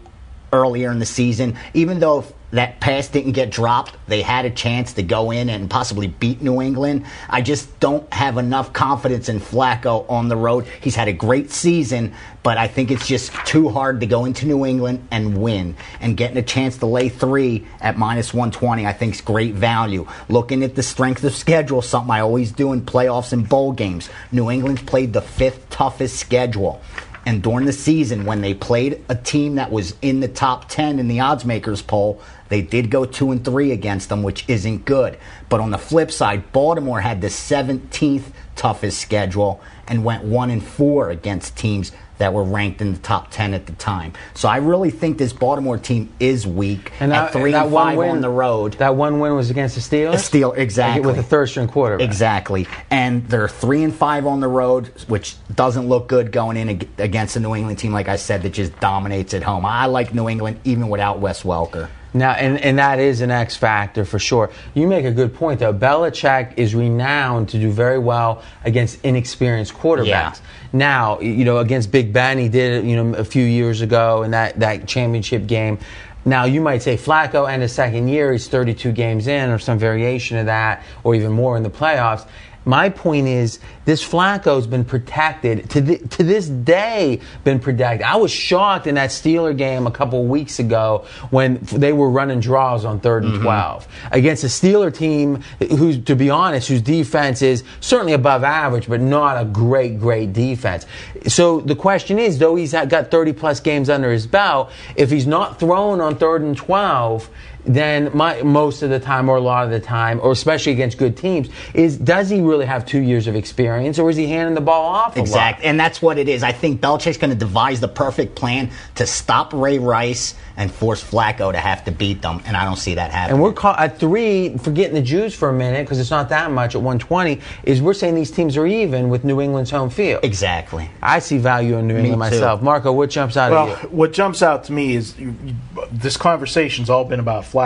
earlier 0.53 0.91
in 0.91 0.99
the 0.99 1.07
season, 1.07 1.57
even 1.73 1.99
though 1.99 2.25
that 2.51 2.79
pass 2.79 3.09
didn't 3.09 3.33
get 3.33 3.49
dropped, 3.49 3.95
they 4.07 4.21
had 4.21 4.45
a 4.45 4.49
chance 4.49 4.93
to 4.93 5.03
go 5.03 5.31
in 5.31 5.49
and 5.49 5.69
possibly 5.69 6.07
beat 6.07 6.41
New 6.41 6.61
England. 6.61 7.05
I 7.29 7.41
just 7.41 7.79
don't 7.79 8.11
have 8.13 8.37
enough 8.37 8.71
confidence 8.71 9.27
in 9.27 9.39
Flacco 9.39 10.09
on 10.09 10.29
the 10.29 10.37
road. 10.37 10.65
He's 10.81 10.95
had 10.95 11.09
a 11.09 11.13
great 11.13 11.51
season, 11.51 12.13
but 12.43 12.57
I 12.57 12.67
think 12.67 12.89
it's 12.89 13.05
just 13.05 13.33
too 13.45 13.67
hard 13.67 13.99
to 13.99 14.05
go 14.05 14.23
into 14.23 14.45
New 14.45 14.65
England 14.65 15.05
and 15.11 15.37
win. 15.37 15.75
And 15.99 16.15
getting 16.15 16.37
a 16.37 16.41
chance 16.41 16.77
to 16.77 16.85
lay 16.85 17.09
three 17.09 17.67
at 17.81 17.97
minus 17.97 18.33
120, 18.33 18.85
I 18.85 18.93
think 18.93 19.15
is 19.15 19.21
great 19.21 19.53
value. 19.53 20.07
Looking 20.29 20.63
at 20.63 20.75
the 20.75 20.83
strength 20.83 21.23
of 21.25 21.35
schedule, 21.35 21.81
something 21.81 22.11
I 22.11 22.21
always 22.21 22.53
do 22.53 22.71
in 22.71 22.81
playoffs 22.81 23.33
and 23.33 23.47
bowl 23.47 23.73
games. 23.73 24.09
New 24.31 24.49
England's 24.49 24.83
played 24.83 25.11
the 25.11 25.21
fifth 25.21 25.69
toughest 25.69 26.15
schedule. 26.15 26.81
And 27.27 27.43
during 27.43 27.65
the 27.65 27.73
season, 27.73 28.23
when 28.23 28.39
they 28.39 28.53
played 28.53 29.03
a 29.09 29.15
team 29.15 29.55
that 29.55 29.69
was 29.69 29.97
in 30.01 30.21
the 30.21 30.29
top 30.29 30.69
10 30.69 30.97
in 30.97 31.09
the 31.09 31.19
odds 31.19 31.43
makers 31.43 31.81
poll, 31.81 32.21
they 32.49 32.61
did 32.61 32.89
go 32.89 33.05
2 33.05 33.31
and 33.31 33.43
3 33.45 33.71
against 33.71 34.09
them, 34.09 34.23
which 34.23 34.45
isn't 34.47 34.85
good. 34.85 35.17
But 35.49 35.59
on 35.59 35.71
the 35.71 35.77
flip 35.77 36.11
side, 36.11 36.51
Baltimore 36.51 37.01
had 37.01 37.21
the 37.21 37.29
17th 37.29 38.31
toughest 38.55 38.99
schedule 38.99 39.61
and 39.87 40.03
went 40.03 40.23
1 40.23 40.49
and 40.49 40.63
4 40.63 41.09
against 41.09 41.55
teams 41.57 41.91
that 42.17 42.33
were 42.33 42.43
ranked 42.43 42.81
in 42.81 42.93
the 42.93 42.99
top 42.99 43.29
10 43.29 43.53
at 43.53 43.67
the 43.67 43.73
time. 43.73 44.11
So 44.33 44.49
I 44.49 44.57
really 44.57 44.89
think 44.89 45.19
this 45.19 45.33
Baltimore 45.33 45.77
team 45.77 46.11
is 46.19 46.47
weak 46.47 46.91
at 46.99 47.09
that- 47.09 47.31
3 47.31 47.51
that 47.51 47.65
and 47.65 47.71
one 47.71 47.85
5 47.89 47.97
win- 47.99 48.09
on 48.09 48.21
the 48.21 48.29
road. 48.29 48.73
That 48.79 48.95
one 48.95 49.19
win 49.19 49.35
was 49.35 49.51
against 49.51 49.75
the 49.75 49.81
Steelers. 49.81 50.13
The 50.13 50.17
Steel, 50.17 50.53
exactly. 50.53 51.05
With 51.05 51.19
a 51.19 51.23
third 51.23 51.47
string 51.49 51.67
quarterback. 51.67 52.03
Exactly. 52.03 52.67
And 52.89 53.27
they're 53.27 53.47
three 53.47 53.83
and 53.83 53.93
five 53.93 54.25
on 54.25 54.39
the 54.39 54.47
road, 54.47 54.89
which 55.07 55.35
doesn't 55.53 55.87
look 55.87 56.07
good 56.07 56.31
going 56.31 56.57
in 56.57 56.81
against 56.97 57.35
a 57.35 57.39
New 57.39 57.53
England 57.53 57.77
team, 57.77 57.93
like 57.93 58.09
I 58.09 58.15
said, 58.15 58.41
that 58.41 58.53
just 58.53 58.77
dominates 58.79 59.35
at 59.35 59.43
home. 59.43 59.63
I 59.63 59.85
like 59.85 60.11
New 60.15 60.27
England 60.27 60.59
even 60.63 60.89
without 60.89 61.19
Wes 61.19 61.43
Welker. 61.43 61.87
Now, 62.13 62.31
and, 62.31 62.59
and 62.59 62.79
that 62.79 62.99
is 62.99 63.21
an 63.21 63.31
X 63.31 63.55
factor 63.55 64.05
for 64.05 64.19
sure. 64.19 64.49
You 64.73 64.87
make 64.87 65.05
a 65.05 65.11
good 65.11 65.33
point, 65.33 65.59
though. 65.59 65.73
Belichick 65.73 66.57
is 66.57 66.73
renowned 66.73 67.49
to 67.49 67.59
do 67.59 67.71
very 67.71 67.99
well 67.99 68.43
against 68.63 69.03
inexperienced 69.03 69.73
quarterbacks. 69.73 70.05
Yeah. 70.07 70.35
Now, 70.73 71.19
you 71.19 71.45
know, 71.45 71.57
against 71.57 71.91
Big 71.91 72.13
Ben, 72.13 72.37
he 72.37 72.49
did 72.49 72.83
it, 72.83 72.87
you 72.87 72.95
know, 72.95 73.17
a 73.17 73.23
few 73.23 73.43
years 73.43 73.81
ago 73.81 74.23
in 74.23 74.31
that, 74.31 74.59
that 74.59 74.87
championship 74.87 75.47
game. 75.47 75.79
Now, 76.25 76.43
you 76.43 76.59
might 76.59 76.81
say 76.81 76.97
Flacco 76.97 77.49
and 77.49 77.61
his 77.61 77.71
second 77.71 78.09
year, 78.09 78.33
he's 78.33 78.49
32 78.49 78.91
games 78.91 79.27
in 79.27 79.49
or 79.49 79.59
some 79.59 79.79
variation 79.79 80.37
of 80.37 80.47
that, 80.47 80.83
or 81.05 81.15
even 81.15 81.31
more 81.31 81.55
in 81.55 81.63
the 81.63 81.69
playoffs. 81.69 82.27
My 82.67 82.89
point 82.89 83.27
is, 83.27 83.59
this 83.85 84.03
Flacco's 84.03 84.67
been 84.67 84.83
protected 84.83 85.69
to 85.69 85.79
the, 85.79 85.97
to 85.99 86.23
this 86.23 86.49
day. 86.49 87.21
Been 87.45 87.59
protected. 87.59 88.05
I 88.05 88.17
was 88.17 88.29
shocked 88.29 88.87
in 88.87 88.95
that 88.95 89.11
Steeler 89.11 89.57
game 89.57 89.87
a 89.87 89.91
couple 89.91 90.25
weeks 90.25 90.59
ago 90.59 91.05
when 91.29 91.59
they 91.61 91.93
were 91.93 92.09
running 92.09 92.41
draws 92.41 92.83
on 92.83 92.99
3rd 92.99 93.23
and 93.23 93.33
mm-hmm. 93.35 93.43
twelve 93.43 93.87
against 94.11 94.43
a 94.43 94.47
Steeler 94.47 94.93
team 94.93 95.41
who's, 95.59 96.03
to 96.03 96.15
be 96.17 96.29
honest, 96.29 96.67
whose 96.67 96.81
defense 96.81 97.41
is 97.41 97.63
certainly 97.79 98.11
above 98.11 98.43
average, 98.43 98.89
but 98.89 98.99
not 98.99 99.41
a 99.41 99.45
great, 99.45 99.97
great 99.97 100.33
defense. 100.33 100.85
So 101.27 101.61
the 101.61 101.75
question 101.75 102.19
is, 102.19 102.37
though 102.37 102.55
he's 102.55 102.73
got 102.73 103.09
30 103.09 103.31
plus 103.31 103.61
games 103.61 103.89
under 103.89 104.11
his 104.11 104.27
belt, 104.27 104.71
if 104.97 105.09
he's 105.09 105.25
not 105.25 105.57
thrown 105.57 106.01
on 106.01 106.17
third 106.17 106.41
and 106.41 106.57
12, 106.57 107.29
then 107.67 108.09
my, 108.15 108.41
most 108.41 108.81
of 108.81 108.89
the 108.89 108.99
time, 108.99 109.29
or 109.29 109.35
a 109.37 109.41
lot 109.41 109.65
of 109.65 109.71
the 109.71 109.79
time, 109.79 110.19
or 110.23 110.31
especially 110.31 110.71
against 110.71 110.97
good 110.97 111.17
teams, 111.17 111.49
is 111.73 111.97
does 111.97 112.29
he 112.29 112.41
really 112.41 112.65
have 112.65 112.85
two 112.85 113.01
years 113.01 113.27
of 113.27 113.35
experience, 113.35 113.99
or 113.99 114.09
is 114.09 114.15
he 114.15 114.27
handing 114.27 114.55
the 114.55 114.61
ball 114.61 114.85
off? 114.85 115.17
Exactly. 115.17 115.65
And 115.65 115.79
that's 115.79 116.01
what 116.01 116.17
it 116.17 116.29
is. 116.29 116.43
I 116.43 116.51
think 116.53 116.81
Belichick's 116.81 117.17
going 117.17 117.31
to 117.31 117.35
devise 117.37 117.79
the 117.79 117.87
perfect 117.87 118.35
plan 118.35 118.71
to 118.95 119.05
stop 119.05 119.53
Ray 119.53 119.79
Rice 119.79 120.33
and 120.55 120.71
force 120.71 121.03
Flacco 121.03 121.51
to 121.51 121.59
have 121.59 121.83
to 121.85 121.91
beat 121.91 122.21
them. 122.23 122.41
And 122.45 122.57
I 122.57 122.65
don't 122.65 122.77
see 122.77 122.95
that 122.95 123.11
happening. 123.11 123.35
And 123.35 123.43
we're 123.43 123.53
call, 123.53 123.75
at 123.75 123.99
three, 123.99 124.57
forgetting 124.57 124.95
the 124.95 125.03
juice 125.03 125.35
for 125.35 125.49
a 125.49 125.53
minute 125.53 125.85
because 125.85 125.99
it's 125.99 126.09
not 126.09 126.29
that 126.29 126.49
much 126.51 126.73
at 126.73 126.81
120. 126.81 127.39
Is 127.63 127.81
we're 127.81 127.93
saying 127.93 128.15
these 128.15 128.31
teams 128.31 128.57
are 128.57 128.65
even 128.65 129.09
with 129.09 129.23
New 129.23 129.39
England's 129.39 129.69
home 129.69 129.89
field. 129.91 130.23
exactly. 130.23 130.89
I 131.01 131.19
see 131.19 131.37
value 131.37 131.77
in 131.77 131.87
New 131.87 131.97
England 131.97 132.19
myself. 132.19 132.61
Marco, 132.61 132.91
what 132.91 133.09
jumps 133.11 133.37
out 133.37 133.51
Well, 133.51 133.71
of 133.73 133.83
you? 133.83 133.89
what 133.89 134.13
jumps 134.13 134.41
out 134.41 134.63
to 134.65 134.71
me 134.73 134.95
is 134.95 135.17
you, 135.19 135.35
you, 135.45 135.55
this 135.91 136.17
conversation's 136.17 136.89
all 136.89 137.05
been 137.05 137.19
about 137.19 137.43
Flacco, 137.43 137.56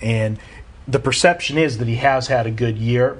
and 0.00 0.38
the 0.86 0.98
perception 0.98 1.58
is 1.58 1.78
that 1.78 1.88
he 1.88 1.96
has 1.96 2.26
had 2.26 2.46
a 2.46 2.50
good 2.50 2.78
year. 2.78 3.18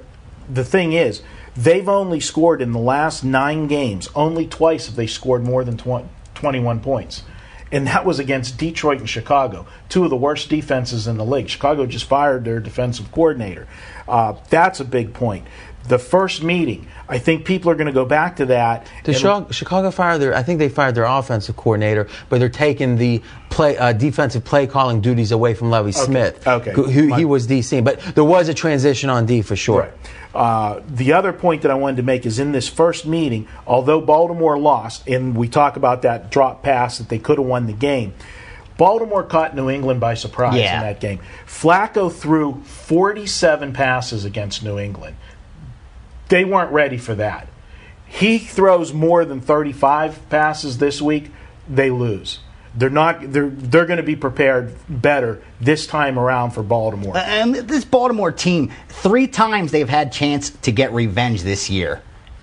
The 0.48 0.64
thing 0.64 0.92
is, 0.92 1.22
they've 1.56 1.88
only 1.88 2.20
scored 2.20 2.60
in 2.60 2.72
the 2.72 2.78
last 2.78 3.24
nine 3.24 3.66
games. 3.66 4.08
Only 4.14 4.46
twice 4.46 4.86
have 4.86 4.96
they 4.96 5.06
scored 5.06 5.44
more 5.44 5.64
than 5.64 5.76
20, 5.76 6.08
21 6.34 6.80
points. 6.80 7.22
And 7.70 7.86
that 7.86 8.04
was 8.04 8.18
against 8.18 8.58
Detroit 8.58 8.98
and 8.98 9.08
Chicago, 9.08 9.66
two 9.88 10.04
of 10.04 10.10
the 10.10 10.16
worst 10.16 10.50
defenses 10.50 11.06
in 11.06 11.16
the 11.16 11.24
league. 11.24 11.48
Chicago 11.48 11.86
just 11.86 12.04
fired 12.04 12.44
their 12.44 12.60
defensive 12.60 13.10
coordinator. 13.10 13.66
Uh, 14.06 14.34
that's 14.50 14.78
a 14.78 14.84
big 14.84 15.14
point. 15.14 15.46
The 15.88 15.98
first 15.98 16.42
meeting, 16.42 16.86
I 17.08 17.18
think 17.18 17.44
people 17.44 17.70
are 17.70 17.74
going 17.74 17.88
to 17.88 17.92
go 17.92 18.04
back 18.04 18.36
to 18.36 18.46
that. 18.46 18.86
Did 19.04 19.16
Chicago, 19.16 19.50
Chicago 19.50 19.90
fire 19.90 20.16
their? 20.18 20.34
I 20.34 20.42
think 20.42 20.58
they 20.58 20.68
fired 20.68 20.94
their 20.94 21.04
offensive 21.04 21.56
coordinator, 21.56 22.08
but 22.28 22.38
they're 22.38 22.48
taking 22.48 22.96
the 22.96 23.20
play 23.50 23.76
uh, 23.76 23.92
defensive 23.92 24.44
play 24.44 24.66
calling 24.66 25.00
duties 25.00 25.32
away 25.32 25.54
from 25.54 25.70
Lovie 25.70 25.92
Smith, 25.92 26.46
okay. 26.46 26.72
who, 26.72 26.84
who 26.84 27.14
he 27.14 27.24
was 27.24 27.46
DC. 27.46 27.82
But 27.82 28.00
there 28.14 28.24
was 28.24 28.48
a 28.48 28.54
transition 28.54 29.10
on 29.10 29.26
D 29.26 29.42
for 29.42 29.56
sure. 29.56 29.80
Right. 29.80 29.92
Uh, 30.34 30.80
the 30.88 31.12
other 31.12 31.32
point 31.32 31.62
that 31.62 31.70
I 31.70 31.74
wanted 31.74 31.96
to 31.96 32.02
make 32.02 32.24
is 32.24 32.38
in 32.38 32.52
this 32.52 32.68
first 32.68 33.06
meeting, 33.06 33.48
although 33.66 34.00
Baltimore 34.00 34.58
lost, 34.58 35.06
and 35.06 35.36
we 35.36 35.48
talk 35.48 35.76
about 35.76 36.02
that 36.02 36.30
drop 36.30 36.62
pass 36.62 36.98
that 36.98 37.08
they 37.08 37.18
could 37.18 37.38
have 37.38 37.46
won 37.46 37.66
the 37.66 37.74
game, 37.74 38.14
Baltimore 38.78 39.22
caught 39.22 39.54
New 39.54 39.68
England 39.68 40.00
by 40.00 40.14
surprise 40.14 40.56
Yeah. 40.56 40.76
in 40.76 40.86
that 40.86 41.00
game. 41.00 41.20
Flacco 41.46 42.10
threw 42.10 42.62
47 42.64 43.72
passes 43.72 44.24
against 44.24 44.64
New 44.64 44.78
England. 44.78 45.16
They 46.32 46.46
weren't 46.46 46.72
ready 46.72 46.96
for 46.96 47.14
that. 47.16 47.46
He 48.06 48.38
throws 48.38 48.94
more 48.94 49.26
than 49.26 49.42
35 49.42 50.30
passes 50.30 50.78
this 50.78 51.02
week, 51.02 51.30
they 51.68 51.90
lose. 51.90 52.38
They're 52.74 52.88
not. 52.88 53.34
They're 53.34 53.50
they're 53.50 53.84
going 53.84 53.98
to 53.98 54.02
be 54.02 54.16
prepared 54.16 54.74
better 54.88 55.42
this 55.60 55.86
time 55.86 56.18
around 56.18 56.52
for 56.52 56.62
Baltimore. 56.62 57.18
And 57.18 57.54
this 57.54 57.84
Baltimore 57.84 58.32
team, 58.32 58.72
three 58.88 59.26
times 59.26 59.72
they've 59.72 59.86
had 59.86 60.10
chance 60.10 60.48
to 60.48 60.72
get 60.72 60.94
revenge 60.94 61.42
this 61.42 61.68
year. 61.68 62.00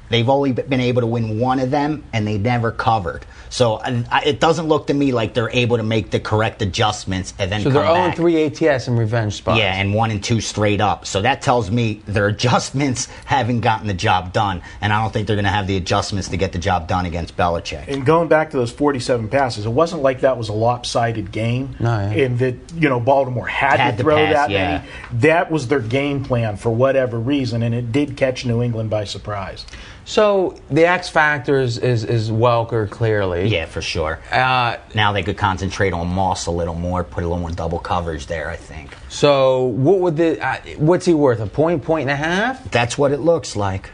They've 0.10 0.30
only 0.30 0.52
been 0.52 0.82
able 0.82 1.02
to 1.02 1.08
win 1.08 1.40
one 1.40 1.58
of 1.58 1.72
them, 1.72 2.04
and 2.14 2.28
they 2.28 2.38
never 2.38 2.72
covered. 2.72 3.26
So 3.50 3.76
I, 3.76 4.04
I- 4.12 4.24
it 4.26 4.40
doesn't 4.40 4.68
look 4.68 4.88
to 4.88 4.94
me 4.94 5.12
like 5.12 5.34
they're 5.34 5.50
able 5.52 5.78
to 5.78 5.84
make 5.84 6.12
the 6.12 6.20
correct 6.20 6.62
adjustments 6.62 7.34
and 7.40 7.52
then 7.52 7.62
So 7.62 7.70
they're 7.70 7.84
come 7.84 8.14
0 8.16 8.16
3 8.16 8.68
ATS 8.70 8.88
in 8.88 8.96
revenge 8.96 9.34
spots. 9.34 9.60
Yeah, 9.60 9.74
and 9.76 9.94
one 9.94 10.12
and 10.12 10.24
two 10.24 10.40
straight 10.42 10.82
up. 10.82 11.06
So 11.06 11.22
that 11.24 11.42
tells 11.42 11.70
me 11.72 12.02
their 12.06 12.28
adjustments 12.36 13.08
haven't 13.26 13.62
gotten 13.62 13.88
the 13.88 13.94
job 13.94 14.34
done, 14.34 14.62
and 14.82 14.94
I 14.94 15.02
don't 15.02 15.12
think 15.12 15.28
they're 15.28 15.36
going 15.36 15.44
to 15.46 15.50
have 15.52 15.68
the 15.68 15.78
adjustments 15.78 16.30
to 16.30 16.38
get 16.38 16.52
the 16.52 16.60
job 16.60 16.88
done 16.88 17.06
against 17.06 17.36
Belichick. 17.38 17.88
And 17.88 18.06
going 18.06 18.28
back 18.28 18.52
to 18.52 18.58
those 18.58 18.72
47 18.72 19.30
passes, 19.30 19.66
it 19.66 19.70
wasn't 19.70 20.02
like 20.02 20.22
that 20.22 20.38
was 20.38 20.50
a 20.50 20.54
lopsided 20.54 21.32
game. 21.32 21.76
No, 21.80 21.90
yeah. 21.90 22.26
And 22.26 22.40
that, 22.40 22.56
you 22.76 22.90
know, 22.90 23.00
Baltimore 23.00 23.48
had, 23.48 23.80
Had 23.80 23.92
to 23.92 23.98
to 23.98 24.04
throw 24.04 24.16
pass, 24.18 24.34
that 24.34 24.50
yeah. 24.52 24.78
many. 24.80 25.20
That 25.22 25.52
was 25.52 25.68
their 25.68 25.80
game 25.82 26.24
plan 26.24 26.58
for 26.58 26.70
whatever 26.70 27.20
reason, 27.20 27.64
and 27.64 27.74
it 27.74 27.92
did 27.92 28.16
catch 28.18 28.46
New 28.46 28.62
England 28.62 28.90
by 28.90 29.04
surprise. 29.06 29.66
So 30.10 30.60
the 30.72 30.88
X 30.88 31.08
factor 31.08 31.60
is 31.60 31.78
is 31.78 32.32
Welker 32.32 32.90
clearly. 32.90 33.48
Yeah, 33.48 33.68
for 33.68 33.80
sure. 33.80 34.20
Uh, 34.32 34.78
Now 34.96 35.12
they 35.14 35.22
could 35.22 35.38
concentrate 35.38 35.94
on 35.94 36.08
Moss 36.08 36.48
a 36.48 36.52
little 36.52 36.74
more, 36.74 37.04
put 37.04 37.24
a 37.24 37.28
little 37.28 37.40
more 37.40 37.52
double 37.52 37.78
coverage 37.78 38.26
there. 38.26 38.50
I 38.50 38.56
think 38.56 38.98
so 39.08 39.66
what 39.66 40.00
would 40.00 40.18
the 40.18 40.44
uh, 40.44 40.58
what's 40.78 41.06
he 41.06 41.14
worth? 41.14 41.40
A 41.40 41.46
point, 41.46 41.84
point 41.84 42.10
and 42.10 42.12
a 42.12 42.16
half? 42.16 42.72
that's 42.72 42.98
what 42.98 43.12
it 43.12 43.20
looks 43.20 43.56
like. 43.56 43.92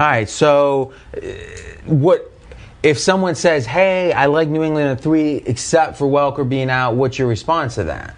All 0.00 0.06
right. 0.06 0.28
So 0.28 0.94
uh, 1.16 1.20
what? 1.86 2.28
If 2.82 2.98
someone 2.98 3.36
says, 3.36 3.64
"Hey, 3.64 4.12
I 4.12 4.26
like 4.26 4.48
New 4.48 4.64
England 4.64 4.88
at 4.88 5.00
three, 5.00 5.36
except 5.46 5.96
for 5.96 6.08
Welker 6.08 6.48
being 6.48 6.70
out," 6.70 6.96
what's 6.96 7.20
your 7.20 7.28
response 7.28 7.76
to 7.76 7.84
that? 7.84 8.16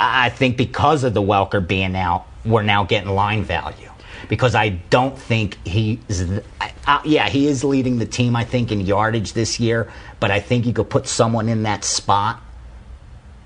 I 0.00 0.30
think 0.30 0.56
because 0.56 1.04
of 1.04 1.12
the 1.12 1.20
Welker 1.22 1.60
being 1.66 1.94
out, 1.94 2.24
we're 2.46 2.62
now 2.62 2.84
getting 2.84 3.10
line 3.10 3.44
value. 3.44 3.90
Because 4.28 4.54
I 4.54 4.70
don't 4.90 5.18
think 5.18 5.58
he's, 5.66 5.98
th- 6.08 6.42
I, 6.60 6.72
I, 6.86 7.00
yeah, 7.04 7.28
he 7.28 7.46
is 7.46 7.64
leading 7.64 7.98
the 7.98 8.06
team, 8.06 8.36
I 8.36 8.44
think, 8.44 8.72
in 8.72 8.80
yardage 8.80 9.32
this 9.32 9.60
year, 9.60 9.90
but 10.20 10.30
I 10.30 10.40
think 10.40 10.66
you 10.66 10.72
could 10.72 10.90
put 10.90 11.06
someone 11.06 11.48
in 11.48 11.62
that 11.64 11.84
spot 11.84 12.40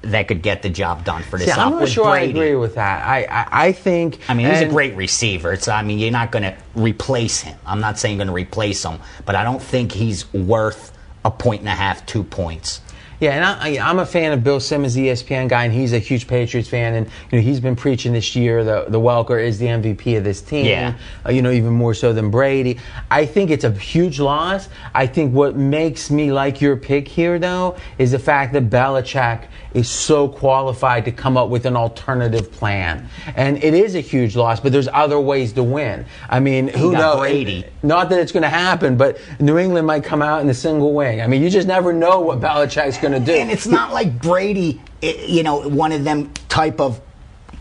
that 0.03 0.29
could 0.29 0.43
get 0.43 0.63
the 0.63 0.71
job 0.71 1.05
done 1.05 1.23
for 1.23 1.39
this 1.39 1.53
See, 1.53 1.61
I'm 1.61 1.73
not 1.73 1.89
sure 1.89 2.07
I 2.07 2.21
agree 2.21 2.55
with 2.55 2.77
that. 2.77 3.07
I 3.07 3.25
I, 3.25 3.67
I 3.67 3.73
think. 3.73 4.21
I 4.29 4.35
mean, 4.35 4.49
he's 4.49 4.63
a 4.63 4.69
great 4.69 4.97
receiver. 4.97 5.53
It's, 5.53 5.69
I 5.69 5.83
mean, 5.83 5.99
you're 5.99 6.11
not 6.11 6.33
going 6.33 6.45
to 6.45 6.57
replace 6.75 7.43
him. 7.43 7.59
I'm 7.67 7.81
not 7.81 7.99
saying 7.99 8.17
going 8.17 8.29
to 8.29 8.33
replace 8.33 8.83
him, 8.83 8.99
but 9.27 9.35
I 9.35 9.45
don't 9.45 9.63
think 9.63 9.93
he's 9.93 10.33
worth 10.33 10.97
a 11.25 11.31
point 11.31 11.61
and 11.61 11.69
a 11.69 11.75
half, 11.75 12.07
two 12.07 12.25
points. 12.25 12.81
Yeah, 13.21 13.33
and 13.33 13.45
I, 13.45 13.77
I- 13.83 13.91
I'm 13.91 13.99
a 13.99 14.07
fan 14.07 14.33
of 14.33 14.43
Bill 14.43 14.61
Simmons, 14.61 14.95
the 14.95 15.09
ESPN 15.09 15.49
guy, 15.49 15.65
and 15.65 15.73
he's 15.73 15.93
a 15.93 15.99
huge 15.99 16.27
Patriots 16.27 16.69
fan. 16.69 16.95
And 16.95 17.07
you 17.31 17.39
know, 17.39 17.43
he's 17.43 17.61
been 17.61 17.77
preaching 17.77 18.13
this 18.13 18.35
year 18.35 18.65
the 18.65 18.87
the 18.89 18.99
Welker 18.99 19.43
is 19.43 19.59
the 19.59 19.67
MVP 19.67 20.17
of 20.17 20.25
this 20.25 20.41
team. 20.41 20.67
Yeah. 20.67 20.95
Uh, 21.27 21.31
you 21.31 21.43
know, 21.43 21.51
even 21.51 21.73
more 21.73 21.95
so 21.95 22.13
than 22.13 22.31
Brady. 22.31 22.79
I 23.11 23.27
think 23.27 23.51
it's 23.51 23.65
a 23.65 23.71
huge 23.73 24.19
loss. 24.21 24.69
I 24.95 25.07
think 25.07 25.35
what 25.35 25.57
makes 25.57 26.11
me 26.11 26.33
like 26.33 26.61
your 26.61 26.77
pick 26.77 27.07
here, 27.07 27.39
though, 27.39 27.77
is 27.99 28.11
the 28.13 28.19
fact 28.19 28.53
that 28.55 28.71
Belichick 28.71 29.45
is 29.75 29.89
so 29.89 30.27
qualified 30.27 31.05
to 31.05 31.13
come 31.13 31.37
up 31.37 31.49
with 31.49 31.65
an 31.65 31.77
alternative 31.77 32.51
plan. 32.51 33.09
And 33.37 33.63
it 33.63 33.73
is 33.73 33.95
a 33.95 34.01
huge 34.01 34.35
loss, 34.35 34.59
but 34.59 34.73
there's 34.73 34.89
other 34.89 35.21
ways 35.21 35.53
to 35.53 35.63
win. 35.63 36.07
I 36.29 36.41
mean, 36.41 36.67
who 36.69 36.91
got 36.91 36.99
knows? 36.99 37.19
Brady. 37.21 37.65
Not 37.85 38.09
that 38.11 38.19
it's 38.19 38.33
going 38.33 38.43
to 38.43 38.49
happen, 38.49 38.97
but 38.97 39.19
New 39.39 39.59
England 39.59 39.87
might 39.87 40.03
come 40.03 40.23
out 40.23 40.41
in 40.43 40.49
a 40.49 40.55
single 40.55 40.93
wing. 40.93 41.21
I 41.21 41.29
mean, 41.29 41.41
you 41.43 41.51
just 41.51 41.69
never 41.69 41.93
know 41.93 42.19
what 42.19 42.41
Belichick's 42.41 42.99
going 42.99 43.10
to 43.13 43.21
do. 43.21 43.33
And 43.33 43.51
it's 43.51 43.67
not 43.67 43.93
like 43.93 44.21
Brady, 44.21 44.81
you 45.03 45.43
know, 45.43 45.69
one 45.69 45.93
of 45.93 46.05
them 46.05 46.33
type 46.49 46.81
of 46.81 47.01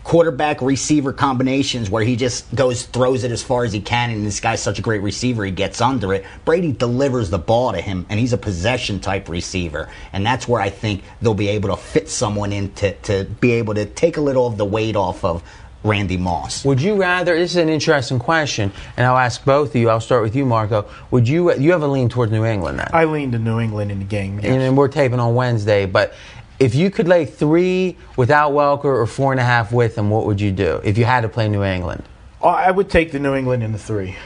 quarterback 0.02 0.62
receiver 0.62 1.12
combinations 1.12 1.90
where 1.90 2.02
he 2.02 2.16
just 2.16 2.52
goes 2.54 2.84
throws 2.86 3.22
it 3.22 3.30
as 3.30 3.42
far 3.42 3.64
as 3.64 3.72
he 3.72 3.80
can 3.80 4.10
and 4.10 4.26
this 4.26 4.40
guy's 4.40 4.62
such 4.62 4.78
a 4.78 4.82
great 4.82 5.02
receiver 5.02 5.44
he 5.44 5.50
gets 5.50 5.80
under 5.80 6.14
it 6.14 6.24
brady 6.46 6.72
delivers 6.72 7.28
the 7.28 7.38
ball 7.38 7.72
to 7.72 7.80
him 7.80 8.06
and 8.08 8.18
he's 8.18 8.32
a 8.32 8.38
possession 8.38 8.98
type 8.98 9.28
receiver 9.28 9.90
and 10.14 10.24
that's 10.24 10.48
where 10.48 10.60
i 10.60 10.70
think 10.70 11.04
they'll 11.20 11.34
be 11.34 11.48
able 11.48 11.68
to 11.68 11.76
fit 11.76 12.08
someone 12.08 12.50
in 12.50 12.72
to, 12.72 12.92
to 13.00 13.24
be 13.40 13.52
able 13.52 13.74
to 13.74 13.84
take 13.84 14.16
a 14.16 14.20
little 14.20 14.46
of 14.46 14.56
the 14.56 14.64
weight 14.64 14.96
off 14.96 15.22
of 15.22 15.42
randy 15.82 16.16
moss 16.16 16.64
Would 16.64 16.80
you 16.80 16.96
rather? 16.96 17.36
This 17.36 17.52
is 17.52 17.56
an 17.56 17.68
interesting 17.68 18.18
question, 18.18 18.72
and 18.96 19.06
I'll 19.06 19.16
ask 19.16 19.44
both 19.44 19.70
of 19.70 19.76
you. 19.76 19.88
I'll 19.88 20.00
start 20.00 20.22
with 20.22 20.36
you, 20.36 20.44
Marco. 20.44 20.88
Would 21.10 21.28
you? 21.28 21.54
You 21.54 21.72
have 21.72 21.82
a 21.82 21.86
lean 21.86 22.08
towards 22.08 22.32
New 22.32 22.44
England 22.44 22.78
then, 22.78 22.88
I 22.92 23.04
lean 23.04 23.32
to 23.32 23.38
New 23.38 23.60
England 23.60 23.90
in 23.90 23.98
the 23.98 24.04
game. 24.04 24.36
yes. 24.36 24.46
and, 24.46 24.62
and 24.62 24.76
we're 24.76 24.88
taping 24.88 25.20
on 25.20 25.34
Wednesday. 25.34 25.86
But 25.86 26.14
if 26.58 26.74
you 26.74 26.90
could 26.90 27.08
lay 27.08 27.24
three 27.24 27.96
without 28.16 28.52
Welker 28.52 28.84
or 28.84 29.06
four 29.06 29.32
and 29.32 29.40
a 29.40 29.44
half 29.44 29.72
with 29.72 29.96
him, 29.96 30.10
what 30.10 30.26
would 30.26 30.40
you 30.40 30.52
do 30.52 30.80
if 30.84 30.98
you 30.98 31.04
had 31.04 31.22
to 31.22 31.28
play 31.28 31.48
New 31.48 31.64
England? 31.64 32.04
I 32.42 32.70
would 32.70 32.88
take 32.88 33.12
the 33.12 33.18
New 33.18 33.34
England 33.34 33.62
in 33.62 33.72
the 33.72 33.78
three. 33.78 34.16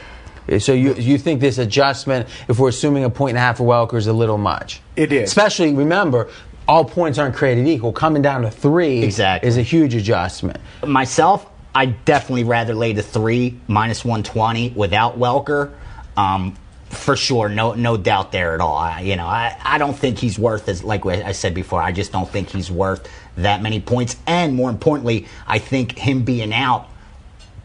Eh, 0.48 0.58
so 0.58 0.72
you 0.72 0.94
you 0.94 1.18
think 1.18 1.40
this 1.40 1.58
adjustment, 1.58 2.28
if 2.48 2.58
we're 2.58 2.68
assuming 2.68 3.04
a 3.04 3.10
point 3.10 3.30
and 3.30 3.38
a 3.38 3.40
half 3.40 3.58
for 3.58 3.64
Welker, 3.64 3.94
is 3.94 4.06
a 4.06 4.12
little 4.12 4.38
much? 4.38 4.80
It 4.96 5.12
is. 5.12 5.28
Especially 5.28 5.74
remember, 5.74 6.28
all 6.66 6.84
points 6.84 7.18
aren't 7.18 7.34
created 7.34 7.66
equal. 7.66 7.92
Coming 7.92 8.22
down 8.22 8.42
to 8.42 8.50
three 8.50 9.02
Exactly. 9.02 9.48
is 9.48 9.56
a 9.56 9.62
huge 9.62 9.94
adjustment. 9.94 10.58
myself, 10.86 11.46
I 11.74 11.86
definitely 11.86 12.44
rather 12.44 12.74
lay 12.74 12.92
the 12.92 13.02
three 13.02 13.58
minus 13.68 14.04
one 14.04 14.22
twenty 14.22 14.70
without 14.70 15.18
Welker. 15.18 15.72
Um, 16.16 16.56
for 16.88 17.16
sure, 17.16 17.48
no 17.48 17.74
no 17.74 17.96
doubt 17.96 18.30
there 18.30 18.54
at 18.54 18.60
all. 18.60 18.76
I, 18.76 19.00
you 19.00 19.16
know, 19.16 19.26
I, 19.26 19.56
I 19.64 19.78
don't 19.78 19.98
think 19.98 20.18
he's 20.18 20.38
worth 20.38 20.68
as 20.68 20.84
like 20.84 21.04
I 21.04 21.32
said 21.32 21.52
before. 21.54 21.82
I 21.82 21.90
just 21.90 22.12
don't 22.12 22.28
think 22.28 22.48
he's 22.50 22.70
worth 22.70 23.08
that 23.36 23.60
many 23.62 23.80
points. 23.80 24.16
And 24.28 24.54
more 24.54 24.70
importantly, 24.70 25.26
I 25.48 25.58
think 25.58 25.98
him 25.98 26.22
being 26.22 26.54
out 26.54 26.86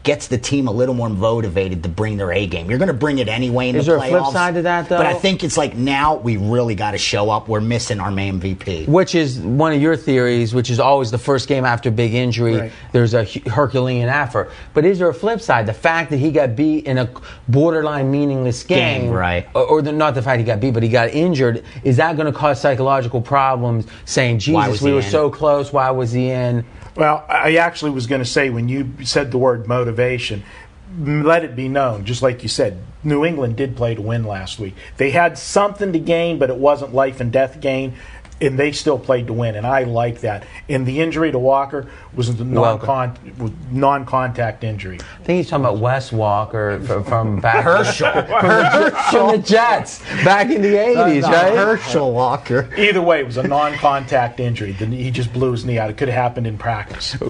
gets 0.02 0.28
the 0.28 0.38
team 0.38 0.66
a 0.66 0.70
little 0.70 0.94
more 0.94 1.10
motivated 1.10 1.82
to 1.82 1.88
bring 1.88 2.16
their 2.16 2.32
A 2.32 2.46
game. 2.46 2.70
You're 2.70 2.78
going 2.78 2.88
to 2.88 2.94
bring 2.94 3.18
it 3.18 3.28
anyway 3.28 3.68
in 3.68 3.76
Is 3.76 3.86
the 3.86 3.96
there 3.96 4.04
a 4.04 4.08
flip 4.08 4.32
side 4.32 4.54
to 4.54 4.62
that, 4.62 4.88
though? 4.88 4.96
But 4.96 5.06
I 5.06 5.14
think 5.14 5.44
it's 5.44 5.58
like 5.58 5.76
now 5.76 6.16
we 6.16 6.38
really 6.38 6.74
got 6.74 6.92
to 6.92 6.98
show 6.98 7.28
up. 7.28 7.48
We're 7.48 7.60
missing 7.60 8.00
our 8.00 8.10
main 8.10 8.40
MVP. 8.40 8.88
Which 8.88 9.14
is 9.14 9.38
one 9.38 9.72
of 9.72 9.82
your 9.82 9.96
theories, 9.96 10.54
which 10.54 10.70
is 10.70 10.80
always 10.80 11.10
the 11.10 11.18
first 11.18 11.48
game 11.48 11.64
after 11.64 11.90
big 11.90 12.14
injury. 12.14 12.56
Right. 12.56 12.72
There's 12.92 13.12
a 13.12 13.24
Herculean 13.24 14.08
effort. 14.08 14.50
But 14.72 14.84
is 14.84 14.98
there 14.98 15.08
a 15.08 15.14
flip 15.14 15.40
side? 15.40 15.66
The 15.66 15.74
fact 15.74 16.10
that 16.10 16.16
he 16.16 16.30
got 16.30 16.56
beat 16.56 16.86
in 16.86 16.96
a 16.96 17.10
borderline 17.48 18.10
meaningless 18.10 18.62
game, 18.62 19.02
Game, 19.02 19.10
right. 19.10 19.46
Or, 19.54 19.64
or 19.64 19.82
the, 19.82 19.92
not 19.92 20.14
the 20.14 20.22
fact 20.22 20.38
he 20.38 20.44
got 20.44 20.60
beat, 20.60 20.72
but 20.72 20.82
he 20.82 20.88
got 20.88 21.10
injured. 21.10 21.62
Is 21.84 21.98
that 21.98 22.16
going 22.16 22.32
to 22.32 22.36
cause 22.36 22.60
psychological 22.60 23.20
problems? 23.20 23.86
Saying, 24.06 24.38
Jesus, 24.38 24.80
we 24.80 24.92
were 24.92 25.00
in?" 25.00 25.10
so 25.10 25.28
close. 25.30 25.72
Why 25.72 25.90
was 25.90 26.12
he 26.12 26.30
in? 26.30 26.64
Well, 26.96 27.24
I 27.28 27.56
actually 27.56 27.92
was 27.92 28.06
going 28.06 28.20
to 28.20 28.28
say 28.28 28.50
when 28.50 28.68
you 28.68 28.92
said 29.04 29.30
the 29.30 29.38
word 29.38 29.66
motivation, 29.66 30.42
let 30.98 31.44
it 31.44 31.54
be 31.54 31.68
known, 31.68 32.04
just 32.04 32.20
like 32.20 32.42
you 32.42 32.48
said, 32.48 32.82
New 33.04 33.24
England 33.24 33.56
did 33.56 33.76
play 33.76 33.94
to 33.94 34.02
win 34.02 34.24
last 34.24 34.58
week. 34.58 34.74
They 34.96 35.10
had 35.10 35.38
something 35.38 35.92
to 35.92 35.98
gain, 35.98 36.38
but 36.38 36.50
it 36.50 36.56
wasn't 36.56 36.92
life 36.92 37.20
and 37.20 37.32
death 37.32 37.60
gain, 37.60 37.94
and 38.40 38.58
they 38.58 38.72
still 38.72 38.98
played 38.98 39.26
to 39.26 39.32
win, 39.32 39.54
and 39.54 39.66
I 39.66 39.82
like 39.84 40.20
that. 40.20 40.46
And 40.68 40.86
the 40.86 41.00
injury 41.00 41.30
to 41.32 41.38
Walker 41.38 41.86
was 42.14 42.28
a 42.28 42.44
non-con- 42.44 43.34
was 43.38 43.52
non-contact 43.70 44.64
injury. 44.64 44.98
I 45.00 45.22
think 45.24 45.36
he's 45.38 45.48
talking 45.50 45.64
about 45.64 45.78
Wes 45.78 46.10
Walker 46.12 46.80
from, 46.80 47.04
from 47.04 47.40
back 47.40 47.64
Herschel. 47.64 48.12
from 48.12 49.36
the 49.36 49.42
Jets 49.44 50.00
back 50.24 50.50
in 50.50 50.62
the 50.62 50.74
80s, 50.74 51.22
right? 51.24 51.54
Herschel 51.54 52.12
Walker. 52.12 52.68
Either 52.76 53.02
way, 53.02 53.20
it 53.20 53.26
was 53.26 53.36
a 53.36 53.42
non-contact 53.46 54.40
injury. 54.40 54.72
The 54.72 54.86
He 54.86 55.10
just 55.10 55.32
blew 55.32 55.52
his 55.52 55.64
knee 55.64 55.78
out. 55.78 55.90
It 55.90 55.96
could 55.96 56.08
have 56.08 56.20
happened 56.20 56.46
in 56.46 56.56
practice. 56.58 57.20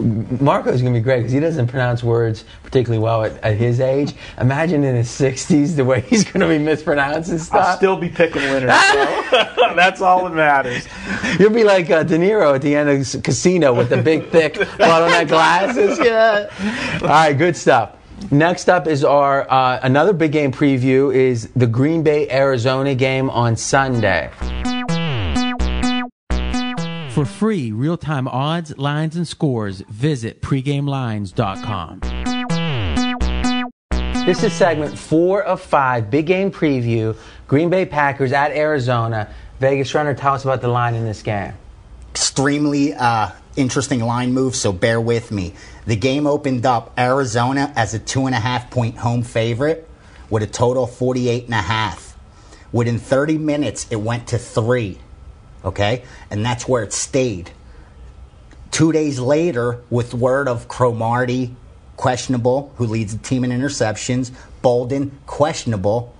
Marco's 0.41 0.81
going 0.83 0.95
to 0.95 1.01
be 1.01 1.05
great 1.05 1.19
because 1.19 1.33
he 1.33 1.41
doesn't 1.41 1.67
pronounce 1.67 2.03
words 2.03 2.45
particularly 2.63 3.03
well 3.03 3.25
at, 3.25 3.37
at 3.43 3.57
his 3.57 3.81
age. 3.81 4.15
Imagine 4.41 4.85
in 4.85 4.95
his 4.95 5.09
60s 5.09 5.77
the 5.77 5.85
way 5.85 6.01
he's 6.03 6.25
going 6.25 6.41
to 6.41 6.49
be 6.49 6.59
mispronouncing 6.59 7.39
stuff. 7.39 7.67
I'll 7.67 7.77
still 7.77 7.97
be 7.97 8.09
picking 8.09 8.43
winners. 8.43 8.71
so 8.91 9.27
that's 9.77 10.01
all 10.01 10.25
that 10.25 10.35
matters. 10.35 10.87
You'll 11.39 11.51
be 11.51 11.65
like 11.65 11.91
uh, 11.91 12.03
De 12.03 12.19
Niro 12.19 12.55
at 12.55 12.63
the 12.63 12.75
end 12.75 12.89
of 12.89 13.23
Casino 13.23 13.75
with 13.75 13.89
the 13.89 13.97
big, 14.03 14.29
thick 14.29 14.55
bottleneck 14.55 15.29
glasses. 15.29 15.99
Yeah. 16.11 16.49
All 17.03 17.09
right, 17.09 17.33
good 17.33 17.57
stuff. 17.57 17.97
Next 18.31 18.69
up 18.69 18.87
is 18.87 19.05
our 19.05 19.51
uh, 19.51 19.81
another 19.83 20.13
big 20.13 20.33
game 20.33 20.53
preview 20.53 21.15
is 21.15 21.49
the 21.57 21.67
Green 21.67 22.03
Bay 22.03 22.31
Arizona 22.31 22.95
game 22.95 23.29
on 23.31 23.57
Sunday. 23.57 24.31
For 27.11 27.25
free 27.25 27.73
real-time 27.73 28.29
odds, 28.29 28.77
lines, 28.79 29.17
and 29.17 29.27
scores, 29.27 29.81
visit 29.89 30.41
pregamelines.com. 30.43 32.01
This 34.25 34.43
is 34.45 34.53
segment 34.53 34.99
four 34.99 35.43
of 35.43 35.61
five, 35.61 36.11
big 36.11 36.27
game 36.27 36.51
preview. 36.51 37.17
Green 37.49 37.69
Bay 37.69 37.85
Packers 37.85 38.33
at 38.33 38.53
Arizona. 38.53 39.29
Vegas 39.61 39.95
runner, 39.95 40.15
tell 40.15 40.33
us 40.33 40.43
about 40.43 40.63
the 40.63 40.69
line 40.69 40.95
in 40.95 41.05
this 41.05 41.23
game. 41.23 41.53
extremely 42.13 42.95
uh, 42.95 43.31
interesting 43.57 44.01
line 44.01 44.33
move, 44.33 44.57
so 44.57 44.73
bear 44.73 44.99
with 44.99 45.31
me. 45.31 45.53
The 45.87 45.97
game 45.97 46.27
opened 46.27 46.65
up 46.65 46.99
Arizona 46.99 47.71
as 47.77 47.93
a 47.93 47.99
two 47.99 48.25
and 48.25 48.35
a 48.35 48.41
half 48.41 48.71
point 48.71 48.97
home 48.97 49.23
favorite 49.23 49.87
with 50.31 50.43
a 50.43 50.47
total 50.47 50.85
of 50.85 50.95
48 50.95 51.45
and 51.45 51.53
a 51.53 51.59
half. 51.59 52.17
Within 52.73 52.99
30 52.99 53.37
minutes, 53.37 53.87
it 53.91 53.97
went 53.97 54.29
to 54.29 54.39
three. 54.39 54.99
Okay? 55.63 56.05
And 56.31 56.43
that's 56.43 56.67
where 56.67 56.83
it 56.83 56.95
stayed. 56.95 57.51
Two 58.71 58.93
days 58.93 59.21
later, 59.21 59.83
with 59.91 60.15
word 60.15 60.49
of 60.49 60.69
Cromartie 60.69 61.55
questionable, 61.99 62.73
who 62.77 62.87
leads 62.87 63.15
the 63.15 63.23
team 63.23 63.45
in 63.45 63.51
interceptions, 63.51 64.31
Boldin 64.63 65.11
questionable, 65.27 66.15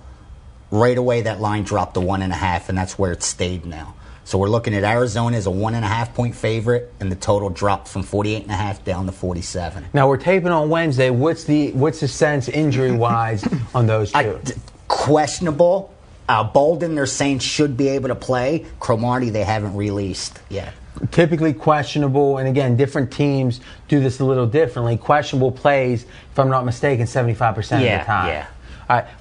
right 0.71 0.97
away 0.97 1.21
that 1.21 1.39
line 1.39 1.63
dropped 1.63 1.93
to 1.95 1.99
one 1.99 2.21
and 2.21 2.31
a 2.33 2.35
half, 2.37 2.69
and 2.69 2.77
that's 2.77 2.97
where 2.97 3.11
it 3.11 3.21
stayed 3.21 3.65
now. 3.65 3.93
So 4.23 4.37
we're 4.37 4.49
looking 4.49 4.73
at 4.73 4.83
Arizona 4.83 5.35
as 5.35 5.45
a 5.45 5.51
one 5.51 5.75
and 5.75 5.83
a 5.83 5.87
half 5.87 6.13
point 6.13 6.35
favorite, 6.35 6.93
and 6.99 7.11
the 7.11 7.15
total 7.15 7.49
dropped 7.49 7.87
from 7.87 8.03
48 8.03 8.43
and 8.43 8.51
a 8.51 8.55
half 8.55 8.83
down 8.85 9.05
to 9.07 9.11
47. 9.11 9.85
Now 9.93 10.07
we're 10.07 10.17
taping 10.17 10.49
on 10.51 10.69
Wednesday. 10.69 11.09
What's 11.09 11.43
the 11.43 11.71
what's 11.71 11.99
the 11.99 12.07
sense 12.07 12.47
injury 12.47 12.91
wise 12.91 13.45
on 13.75 13.87
those 13.87 14.11
two? 14.11 14.17
I, 14.17 14.33
d- 14.37 14.53
questionable. 14.87 15.93
Uh, 16.29 16.49
Boldin, 16.49 16.95
they're 16.95 17.05
saying 17.07 17.39
should 17.39 17.75
be 17.75 17.89
able 17.89 18.07
to 18.07 18.15
play. 18.15 18.65
Cromartie, 18.79 19.31
they 19.31 19.43
haven't 19.43 19.75
released 19.75 20.39
yet. 20.49 20.73
typically 21.11 21.51
questionable, 21.51 22.37
and 22.37 22.47
again, 22.47 22.77
different 22.77 23.11
teams 23.11 23.59
do 23.89 23.99
this 23.99 24.19
a 24.21 24.25
little 24.25 24.45
differently. 24.47 24.95
Questionable 24.95 25.51
plays, 25.51 26.03
if 26.31 26.39
I'm 26.39 26.47
not 26.49 26.63
mistaken, 26.63 27.05
75% 27.05 27.57
of 27.57 27.79
the 27.99 28.05
time. 28.05 28.27
yeah. 28.27 28.47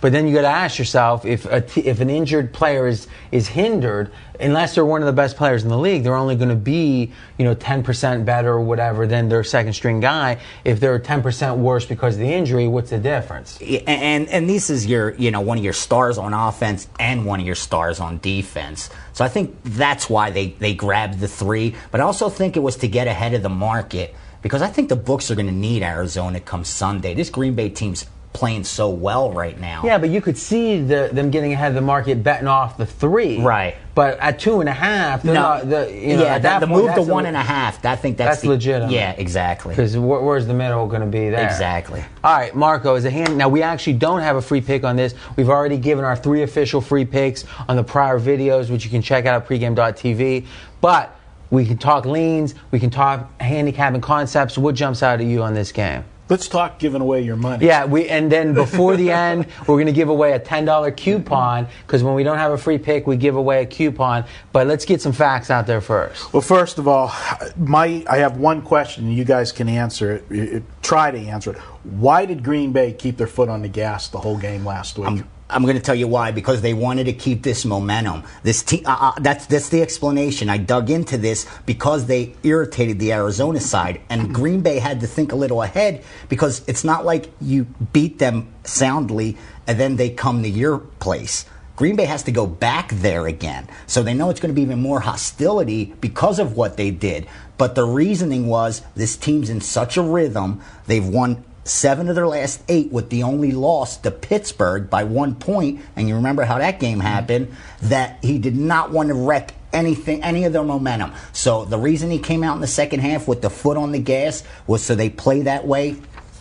But 0.01 0.13
then 0.13 0.27
you 0.27 0.35
got 0.35 0.43
to 0.43 0.49
ask 0.49 0.79
yourself 0.79 1.25
if 1.25 1.47
if 1.77 2.01
an 2.01 2.11
injured 2.11 2.53
player 2.53 2.87
is 2.87 3.07
is 3.31 3.49
hindered, 3.49 4.11
unless 4.41 4.75
they're 4.75 4.85
one 4.85 5.03
of 5.03 5.07
the 5.07 5.13
best 5.13 5.37
players 5.37 5.63
in 5.63 5.69
the 5.69 5.79
league, 5.79 6.03
they're 6.03 6.17
only 6.17 6.37
going 6.37 6.49
to 6.49 6.57
be 6.57 7.13
you 7.39 7.45
know 7.45 7.55
10% 7.55 8.25
better 8.25 8.53
or 8.53 8.61
whatever 8.61 9.07
than 9.07 9.29
their 9.29 9.45
second 9.45 9.73
string 9.75 10.01
guy. 10.01 10.39
If 10.65 10.81
they're 10.81 10.99
10% 10.99 11.59
worse 11.59 11.87
because 11.87 12.15
of 12.15 12.21
the 12.21 12.33
injury, 12.33 12.67
what's 12.67 12.91
the 12.91 12.99
difference? 12.99 13.61
and 13.61 14.29
and 14.29 14.49
this 14.49 14.71
is 14.71 14.87
your 14.87 15.15
you 15.15 15.31
know 15.31 15.41
one 15.41 15.59
of 15.59 15.65
your 15.65 15.73
stars 15.73 16.19
on 16.19 16.35
offense 16.35 16.89
and 16.99 17.25
one 17.25 17.41
of 17.41 17.47
your 17.47 17.55
stars 17.55 18.01
on 18.01 18.19
defense. 18.19 18.91
So 19.13 19.25
I 19.25 19.29
think 19.29 19.57
that's 19.65 20.09
why 20.11 20.31
they 20.31 20.49
they 20.59 20.75
grabbed 20.75 21.21
the 21.21 21.29
three. 21.29 21.75
But 21.91 22.01
I 22.01 22.05
also 22.05 22.29
think 22.29 22.57
it 22.57 22.61
was 22.61 22.77
to 22.79 22.89
get 22.89 23.07
ahead 23.07 23.35
of 23.35 23.43
the 23.43 23.49
market 23.49 24.15
because 24.43 24.63
I 24.63 24.69
think 24.69 24.89
the 24.89 24.97
books 24.97 25.31
are 25.31 25.35
going 25.35 25.47
to 25.47 25.53
need 25.53 25.83
Arizona 25.83 26.41
come 26.41 26.65
Sunday. 26.65 27.15
This 27.15 27.31
Green 27.31 27.55
Bay 27.55 27.69
team's 27.69 28.07
playing 28.33 28.63
so 28.63 28.89
well 28.89 29.33
right 29.33 29.59
now. 29.59 29.83
Yeah, 29.85 29.99
but 29.99 30.09
you 30.09 30.21
could 30.21 30.39
see 30.39 30.81
the, 30.81 31.11
them 31.13 31.31
getting 31.31 31.53
ahead 31.53 31.71
of 31.71 31.75
the 31.75 31.81
market, 31.81 32.23
betting 32.23 32.47
off 32.47 32.77
the 32.77 32.87
three. 32.87 33.41
Right. 33.41 33.75
But 33.95 34.19
at 34.21 34.39
two 34.39 34.61
and 34.61 34.69
a 34.69 34.73
half, 34.73 35.25
No, 35.25 35.33
not. 35.35 35.69
The, 35.69 35.93
you 35.93 36.17
know, 36.17 36.23
yeah, 36.23 36.37
at 36.37 36.43
that 36.43 36.61
the 36.61 36.69
point, 36.69 36.87
move 36.87 36.95
to 36.95 37.03
one 37.03 37.27
and 37.27 37.37
a 37.37 37.43
half. 37.43 37.85
I 37.85 37.97
think 37.97 38.17
that's 38.17 38.31
That's 38.37 38.43
the- 38.43 38.49
legitimate. 38.51 38.93
Yeah, 38.93 39.13
exactly. 39.13 39.73
Because 39.75 39.97
where, 39.99 40.21
where's 40.21 40.47
the 40.47 40.55
middle 40.55 40.87
going 40.87 41.01
to 41.01 41.09
be 41.09 41.29
there? 41.29 41.45
Exactly. 41.45 42.05
All 42.23 42.37
right, 42.37 42.55
Marco, 42.55 42.95
as 42.95 43.05
a 43.05 43.11
hand. 43.11 43.37
Now, 43.37 43.49
we 43.49 43.63
actually 43.63 43.95
don't 43.95 44.21
have 44.21 44.37
a 44.37 44.43
free 44.43 44.61
pick 44.61 44.85
on 44.85 44.95
this. 44.97 45.15
We've 45.37 45.51
already 45.51 45.77
given 45.77 46.05
our 46.05 46.17
three 46.17 46.43
official 46.45 46.81
free 46.81 47.05
picks 47.05 47.45
on 47.69 47.77
the 47.77 47.85
prior 47.85 48.21
videos, 48.21 48.71
which 48.71 48.85
you 48.85 48.91
can 48.91 49.03
check 49.03 49.27
out 49.27 49.43
at 49.43 49.49
pregame.tv. 49.49 50.47
But 50.81 51.17
we 51.51 51.67
can 51.67 51.79
talk 51.79 52.07
leans, 52.07 52.55
we 52.71 52.79
can 52.79 52.91
talk 52.91 53.29
handicapping 53.41 54.01
concepts. 54.01 54.57
What 54.57 54.77
jumps 54.77 55.03
out 55.03 55.21
at 55.21 55.27
you 55.27 55.43
on 55.43 55.53
this 55.53 55.73
game? 55.73 56.05
Let's 56.31 56.47
talk 56.47 56.79
giving 56.79 57.03
away 57.03 57.23
your 57.23 57.35
money. 57.35 57.67
Yeah, 57.67 57.85
we 57.87 58.09
and 58.09 58.31
then 58.31 58.55
before 58.55 58.97
the 58.97 59.11
end, 59.11 59.47
we're 59.61 59.75
going 59.75 59.87
to 59.87 59.93
give 59.93 60.09
away 60.09 60.33
a 60.33 60.39
ten 60.39 60.65
dollar 60.65 60.93
coupon 60.93 61.67
because 61.87 62.05
when 62.05 62.15
we 62.15 62.23
don't 62.23 62.39
have 62.39 62.53
a 62.53 62.59
free 62.59 62.79
pick, 62.79 63.09
we 63.09 63.17
give 63.17 63.35
away 63.35 63.63
a 63.63 63.67
coupon. 63.67 64.25
But 64.53 64.69
let's 64.69 64.85
get 64.85 65.03
some 65.03 65.13
facts 65.13 65.51
out 65.51 65.67
there 65.67 65.81
first. 65.81 66.33
Well, 66.33 66.41
first 66.41 66.79
of 66.79 66.87
all, 66.87 67.13
my 67.57 68.05
I 68.09 68.19
have 68.19 68.37
one 68.37 68.63
question. 68.63 69.07
and 69.07 69.15
You 69.15 69.25
guys 69.25 69.51
can 69.51 69.69
answer 69.69 70.23
it. 70.31 70.63
Try 70.83 71.11
to 71.11 71.19
answer 71.19 71.51
it. 71.51 71.59
Why 71.83 72.27
did 72.27 72.45
Green 72.45 72.71
Bay 72.71 72.93
keep 72.93 73.17
their 73.17 73.27
foot 73.27 73.49
on 73.49 73.63
the 73.63 73.69
gas 73.69 74.09
the 74.09 74.21
whole 74.21 74.39
game 74.39 74.65
last 74.65 74.99
week? 74.99 75.09
I'm, 75.09 75.29
I'm 75.51 75.63
going 75.63 75.77
to 75.77 75.83
tell 75.83 75.95
you 75.95 76.09
why 76.09 76.31
because 76.31 76.63
they 76.63 76.75
wanted 76.75 77.05
to 77.05 77.13
keep 77.13 77.43
this 77.43 77.65
momentum. 77.65 78.25
This 78.43 78.63
team, 78.63 78.83
uh, 78.87 79.13
uh, 79.17 79.21
that's 79.21 79.47
that's 79.47 79.69
the 79.69 79.83
explanation. 79.83 80.49
I 80.49 80.59
dug 80.59 80.91
into 80.91 81.19
this 81.19 81.47
because 81.67 82.07
they 82.07 82.35
irritated 82.43 82.99
the 82.99 83.13
Arizona 83.13 83.61
side, 83.61 84.01
and 84.09 84.35
Green 84.35 84.61
Bay 84.61 84.79
had 84.79 85.01
to 85.01 85.07
think 85.07 85.33
a 85.33 85.37
little 85.37 85.63
ahead 85.63 86.05
because 86.29 86.63
it's 86.67 86.85
not 86.85 87.05
like 87.05 87.31
you 87.41 87.65
beat 87.93 88.19
them 88.19 88.53
soundly 88.65 89.37
and 89.67 89.79
then 89.79 89.97
they 89.97 90.11
come 90.11 90.43
to 90.43 90.49
your 90.49 90.79
place. 90.79 91.45
Green 91.77 91.97
Bay 91.97 92.05
has 92.05 92.25
to 92.25 92.33
go 92.33 92.47
back 92.47 92.91
there 92.91 93.27
again. 93.27 93.69
So 93.87 94.03
they 94.03 94.15
know 94.15 94.29
it's 94.29 94.41
going 94.41 94.53
to 94.53 94.55
be 94.55 94.63
even 94.63 94.83
more 94.83 95.01
hostility 95.01 95.95
because 96.01 96.39
of 96.39 96.57
what 96.57 96.77
they 96.77 96.91
did. 96.91 97.27
But 97.57 97.75
the 97.75 97.85
reasoning 97.85 98.49
was 98.49 98.83
this 98.95 99.17
team's 99.17 99.49
in 99.49 99.61
such 99.61 99.97
a 99.97 100.03
rhythm. 100.03 100.61
They've 100.87 101.07
won 101.07 101.45
seven 101.71 102.09
of 102.09 102.17
their 102.17 102.27
last 102.27 102.63
eight 102.69 102.91
with 102.91 103.11
the 103.11 103.23
only 103.23 103.53
loss 103.53 103.97
to 103.99 104.11
Pittsburgh 104.11 104.91
by 104.91 105.05
one 105.05 105.37
point. 105.37 105.81
And 105.95 106.09
you 106.09 106.17
remember 106.17 106.43
how 106.43 106.59
that 106.59 106.81
game 106.81 107.01
happened, 107.01 107.55
that 107.83 108.23
he 108.23 108.39
did 108.39 108.57
not 108.57 108.91
want 108.91 109.09
to 109.09 109.15
wreck 109.15 109.55
anything, 109.73 110.23
any 110.25 110.45
of 110.45 110.53
their 110.53 110.65
momentum. 110.65 111.13
So 111.33 111.65
the 111.65 111.79
reason 111.79 112.11
he 112.11 112.19
came 112.19 112.43
out 112.43 112.57
in 112.57 112.61
the 112.61 112.67
second 112.67 113.01
half 113.01 113.29
with 113.29 113.41
the 113.41 113.51
foot 113.51 113.77
on 113.77 113.93
the 113.93 114.01
gas 114.01 114.43
was 114.67 114.83
so 114.83 114.97
they 114.97 115.11
play 115.11 115.43
that 115.43 115.67
way 115.67 115.97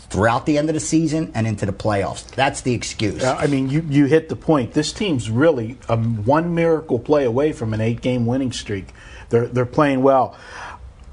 throughout 0.10 0.48
the 0.48 0.58
end 0.58 0.70
of 0.70 0.74
the 0.74 0.80
season 0.80 1.32
and 1.36 1.46
into 1.46 1.68
the 1.68 1.72
playoffs. 1.72 2.26
That's 2.32 2.62
the 2.62 2.74
excuse. 2.74 3.24
Uh, 3.24 3.36
I 3.40 3.46
mean, 3.46 3.70
you, 3.70 3.86
you 3.88 4.06
hit 4.06 4.30
the 4.30 4.36
point. 4.36 4.74
This 4.74 4.92
team's 4.92 5.30
really 5.30 5.78
um, 5.88 6.26
one 6.26 6.56
miracle 6.56 6.98
play 6.98 7.26
away 7.26 7.54
from 7.54 7.76
an 7.76 7.82
eight 7.82 8.02
game 8.02 8.26
winning 8.26 8.52
streak. 8.52 8.88
They're, 9.30 9.46
they're 9.46 9.68
playing 9.68 10.02
well. 10.02 10.36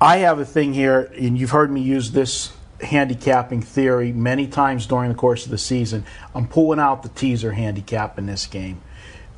I 0.00 0.18
have 0.18 0.38
a 0.38 0.46
thing 0.46 0.72
here, 0.72 1.12
and 1.18 1.38
you've 1.38 1.50
heard 1.50 1.70
me 1.70 1.82
use 1.82 2.12
this 2.12 2.55
handicapping 2.80 3.62
theory 3.62 4.12
many 4.12 4.46
times 4.46 4.86
during 4.86 5.10
the 5.10 5.16
course 5.16 5.44
of 5.44 5.50
the 5.50 5.58
season. 5.58 6.04
I'm 6.34 6.46
pulling 6.46 6.78
out 6.78 7.02
the 7.02 7.08
teaser 7.10 7.52
handicap 7.52 8.18
in 8.18 8.26
this 8.26 8.46
game. 8.46 8.80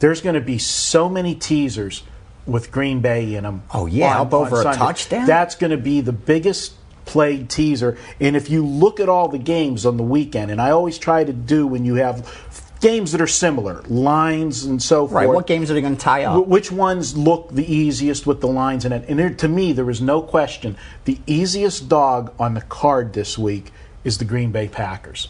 There's 0.01 0.21
going 0.21 0.35
to 0.35 0.41
be 0.41 0.59
so 0.59 1.09
many 1.09 1.35
teasers 1.35 2.03
with 2.47 2.71
Green 2.71 3.01
Bay 3.01 3.35
in 3.35 3.45
them. 3.45 3.63
Oh, 3.73 3.87
yeah, 3.87 4.21
up 4.21 4.33
over 4.33 4.61
a 4.61 4.65
touchdown? 4.65 5.27
That's 5.27 5.55
going 5.55 5.71
to 5.71 5.77
be 5.77 6.01
the 6.01 6.13
biggest 6.13 6.75
played 7.05 7.49
teaser. 7.51 7.99
And 8.21 8.37
if 8.37 8.51
you 8.51 8.65
look 8.65 9.01
at 9.01 9.09
all 9.09 9.29
the 9.29 9.39
games 9.39 9.87
on 9.87 9.97
the 9.97 10.03
weekend, 10.03 10.51
and 10.51 10.61
I 10.61 10.71
always 10.71 10.99
try 10.99 11.25
to 11.25 11.33
do 11.33 11.67
when 11.67 11.85
you 11.85 11.97
have 11.97 12.68
games 12.81 13.13
that 13.13 13.21
are 13.21 13.27
similar, 13.27 13.83
lines 13.89 14.65
and 14.65 14.83
so 14.83 15.07
forth. 15.07 15.13
right. 15.13 15.29
What 15.29 15.47
games 15.47 15.71
are 15.71 15.75
they 15.75 15.81
going 15.81 15.97
to 15.97 16.01
tie 16.03 16.25
up? 16.25 16.45
Wh- 16.45 16.49
Which 16.49 16.71
ones 16.73 17.17
look 17.17 17.51
the 17.51 17.71
easiest 17.73 18.27
with 18.27 18.41
the 18.41 18.49
lines 18.49 18.85
in 18.85 18.93
it? 18.93 19.05
And 19.09 19.19
there, 19.19 19.31
to 19.31 19.49
me, 19.49 19.73
there 19.73 19.89
is 19.91 20.01
no 20.01 20.23
question. 20.23 20.77
The 21.05 21.19
easiest 21.27 21.89
dog 21.89 22.33
on 22.39 22.55
the 22.55 22.61
card 22.63 23.13
this 23.13 23.37
week 23.39 23.73
is 24.05 24.19
the 24.19 24.25
Green 24.25 24.53
Bay 24.53 24.69
Packers. 24.69 25.29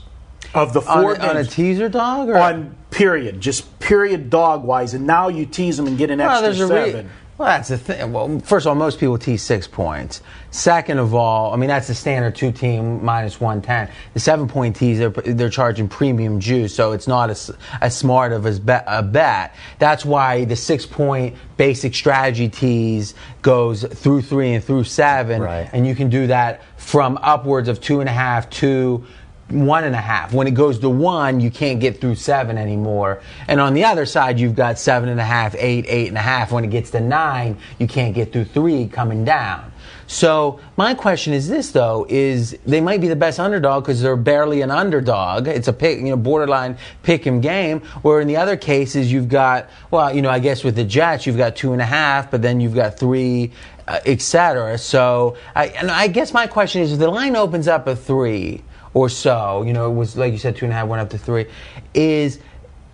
Of 0.54 0.72
the 0.72 0.80
On, 0.80 1.02
four 1.02 1.20
on 1.20 1.37
a 1.37 1.44
teaser 1.44 1.88
dog 1.90 2.28
or 2.30 2.38
on 2.38 2.74
period, 2.90 3.40
just 3.40 3.78
period 3.80 4.30
dog 4.30 4.64
wise, 4.64 4.94
and 4.94 5.06
now 5.06 5.28
you 5.28 5.44
tease 5.44 5.76
them 5.76 5.87
and 5.87 5.98
get 5.98 6.11
an 6.11 6.20
Well, 6.20 6.42
extra 6.44 6.66
re- 6.66 6.84
seven. 6.92 7.11
Well, 7.38 7.46
that's 7.48 7.68
the 7.68 7.79
thing. 7.79 8.12
Well, 8.12 8.40
first 8.40 8.66
of 8.66 8.70
all, 8.70 8.74
most 8.74 8.98
people 8.98 9.16
tease 9.16 9.42
six 9.42 9.68
points. 9.68 10.22
Second 10.51 10.98
of 10.98 11.14
all, 11.14 11.53
I 11.53 11.57
mean 11.57 11.68
that's 11.68 11.87
the 11.87 11.94
standard 11.94 12.35
two 12.35 12.51
team 12.51 13.05
minus 13.05 13.40
one 13.40 13.62
ten. 13.62 13.88
The 14.14 14.20
seven 14.20 14.48
point 14.48 14.74
tease 14.74 14.98
they're, 14.98 15.11
they're 15.11 15.48
charging 15.51 15.88
premium 15.88 16.40
juice, 16.40 16.74
so 16.74 16.92
it's 16.92 17.07
not 17.07 17.31
as 17.31 17.51
as 17.81 17.96
smart 17.96 18.33
of 18.33 18.44
as 18.46 18.59
bet, 18.59 18.85
a 18.88 19.03
bet. 19.03 19.55
That's 19.79 20.05
why 20.05 20.46
the 20.46 20.57
six 20.57 20.85
point 20.85 21.37
basic 21.57 21.94
strategy 21.94 22.48
tease 22.48 23.14
goes 23.42 23.85
through 23.85 24.22
three 24.22 24.55
and 24.55 24.64
through 24.64 24.85
seven, 24.85 25.42
Right. 25.42 25.68
and 25.72 25.87
you 25.87 25.94
can 25.94 26.09
do 26.11 26.27
that 26.29 26.62
from 26.77 27.18
upwards 27.22 27.68
of 27.68 27.81
two 27.81 28.01
and 28.01 28.09
a 28.09 28.12
half 28.12 28.48
to 28.51 29.05
one 29.50 29.84
and 29.84 29.94
a 29.94 30.00
half. 30.00 30.32
When 30.32 30.46
it 30.46 30.54
goes 30.54 30.78
to 30.80 30.90
one, 30.90 31.40
you 31.40 31.50
can't 31.50 31.80
get 31.80 32.00
through 32.00 32.16
seven 32.16 32.58
anymore. 32.58 33.22
And 33.46 33.61
on 33.61 33.74
the 33.74 33.84
other 33.84 34.04
side, 34.04 34.38
you've 34.38 34.54
got 34.54 34.78
seven 34.78 35.08
and 35.08 35.20
a 35.20 35.24
half, 35.24 35.54
eight, 35.56 35.87
eight 35.88 36.08
and 36.08 36.18
a 36.18 36.22
half. 36.22 36.52
When 36.52 36.64
it 36.64 36.70
gets 36.70 36.90
to 36.90 37.00
nine, 37.00 37.56
you 37.78 37.87
can't 37.87 38.14
get 38.14 38.32
through 38.32 38.44
three 38.44 38.88
coming 38.88 39.24
down. 39.24 39.72
So 40.06 40.58
my 40.76 40.94
question 40.94 41.34
is 41.34 41.48
this 41.48 41.72
though: 41.72 42.06
is 42.08 42.56
they 42.66 42.80
might 42.80 43.00
be 43.00 43.08
the 43.08 43.16
best 43.16 43.38
underdog 43.38 43.84
because 43.84 44.00
they're 44.00 44.16
barely 44.16 44.62
an 44.62 44.70
underdog. 44.70 45.46
It's 45.46 45.68
a 45.68 45.72
pick, 45.72 45.98
you 45.98 46.06
know, 46.06 46.16
borderline 46.16 46.78
pick 47.02 47.26
'em 47.26 47.40
game. 47.42 47.80
Where 48.02 48.20
in 48.20 48.26
the 48.26 48.37
other 48.37 48.56
cases, 48.56 49.12
you've 49.12 49.28
got 49.28 49.68
well, 49.90 50.14
you 50.14 50.22
know, 50.22 50.30
I 50.30 50.38
guess 50.38 50.64
with 50.64 50.76
the 50.76 50.84
Jets, 50.84 51.26
you've 51.26 51.37
got 51.37 51.56
two 51.56 51.72
and 51.72 51.82
a 51.82 51.87
half, 51.87 52.30
but 52.30 52.40
then 52.40 52.61
you've 52.61 52.74
got 52.74 52.98
three, 52.98 53.52
uh, 53.87 54.00
et 54.06 54.22
cetera. 54.22 54.78
So 54.78 55.37
I, 55.54 55.66
and 55.66 55.90
I 55.90 56.08
guess 56.08 56.32
my 56.32 56.46
question 56.46 56.80
is: 56.80 56.92
if 56.92 56.98
the 56.98 57.11
line 57.11 57.37
opens 57.37 57.68
up 57.68 57.87
at 57.87 57.98
three 57.98 58.62
or 58.94 59.09
so, 59.09 59.62
you 59.62 59.72
know, 59.72 59.90
it 59.90 59.94
was 59.94 60.16
like 60.16 60.33
you 60.33 60.38
said, 60.38 60.57
two 60.57 60.64
and 60.64 60.72
a 60.72 60.77
half 60.77 60.88
went 60.88 61.01
up 61.01 61.11
to 61.11 61.18
three, 61.18 61.46
is 61.94 62.38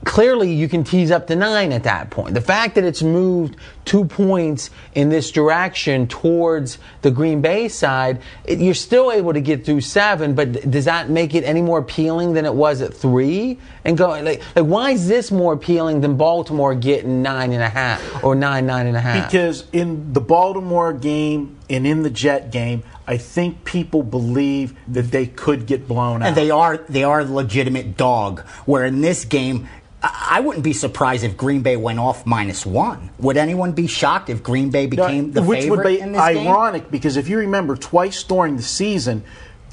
clearly 0.05 0.53
you 0.53 0.69
can 0.69 0.85
tease 0.85 1.11
up 1.11 1.27
to 1.27 1.37
nine 1.37 1.73
at 1.73 1.85
that 1.85 2.11
point. 2.11 2.35
The 2.35 2.41
fact 2.41 2.75
that 2.75 2.85
it's 2.85 3.03
moved 3.03 3.57
two 3.85 4.05
points 4.05 4.71
in 4.95 5.09
this 5.09 5.31
direction 5.31 6.07
towards 6.07 6.79
the 7.03 7.11
Green 7.11 7.41
Bay 7.41 7.69
side, 7.69 8.21
it, 8.45 8.59
you're 8.59 8.75
still 8.75 9.11
able 9.11 9.33
to 9.33 9.41
get 9.41 9.65
through 9.65 9.81
seven, 9.81 10.35
but 10.35 10.53
th- 10.53 10.71
does 10.71 10.85
that 10.85 11.11
make 11.11 11.35
it 11.35 11.45
any 11.45 11.63
more 11.63 11.79
appealing 11.79 12.35
than 12.35 12.45
it 12.45 12.55
was 12.55 12.81
at 12.81 12.95
three? 12.95 13.59
And 13.85 13.97
go 13.99 14.09
like, 14.09 14.43
like 14.55 14.65
why 14.65 14.93
is 14.93 15.09
this 15.09 15.31
more 15.31 15.53
appealing 15.53 16.01
than 16.01 16.17
Baltimore 16.17 16.75
getting 16.75 17.23
nine 17.23 17.53
and 17.53 17.63
a 17.63 17.69
half 17.69 18.25
or 18.25 18.35
nine, 18.35 18.67
nine 18.67 18.87
and 18.87 18.97
a 18.97 19.01
half? 19.01 19.31
Because 19.31 19.65
in 19.73 20.13
the 20.13 20.21
Baltimore 20.21 20.93
game 20.93 21.57
and 21.70 21.87
in 21.87 22.03
the 22.03 22.11
Jet 22.11 22.50
game, 22.53 22.83
I 23.07 23.16
think 23.16 23.64
people 23.64 24.03
believe 24.03 24.74
that 24.88 25.11
they 25.11 25.27
could 25.27 25.66
get 25.66 25.87
blown 25.88 26.22
out. 26.22 26.29
and 26.29 26.37
they 26.37 26.50
are 26.50 26.79
they 26.88 27.05
are 27.05 27.24
legitimate 27.24 27.96
dog. 27.96 28.40
Where 28.66 28.85
in 28.85 29.00
this 29.00 29.25
game, 29.25 29.69
I 30.02 30.40
wouldn't 30.40 30.65
be 30.65 30.75
surprised 30.75 31.25
if 31.25 31.37
Green 31.37 31.62
Bay 31.62 31.77
went 31.77 31.98
off 31.98 32.27
minus 32.27 32.67
one. 32.67 33.10
Would 33.19 33.38
anyone 33.38 33.73
be 33.73 33.87
shocked 33.87 34.29
if 34.29 34.42
Green 34.42 34.71
Bay 34.71 34.87
became 34.87 35.33
the 35.33 35.42
Which 35.42 35.60
favorite 35.62 35.77
would 35.79 35.87
be 35.87 35.96
this 35.96 36.04
game? 36.04 36.46
ironic 36.46 36.90
because 36.90 37.17
if 37.17 37.29
you 37.29 37.38
remember, 37.38 37.75
twice 37.77 38.23
during 38.23 38.56
the 38.56 38.62
season, 38.62 39.25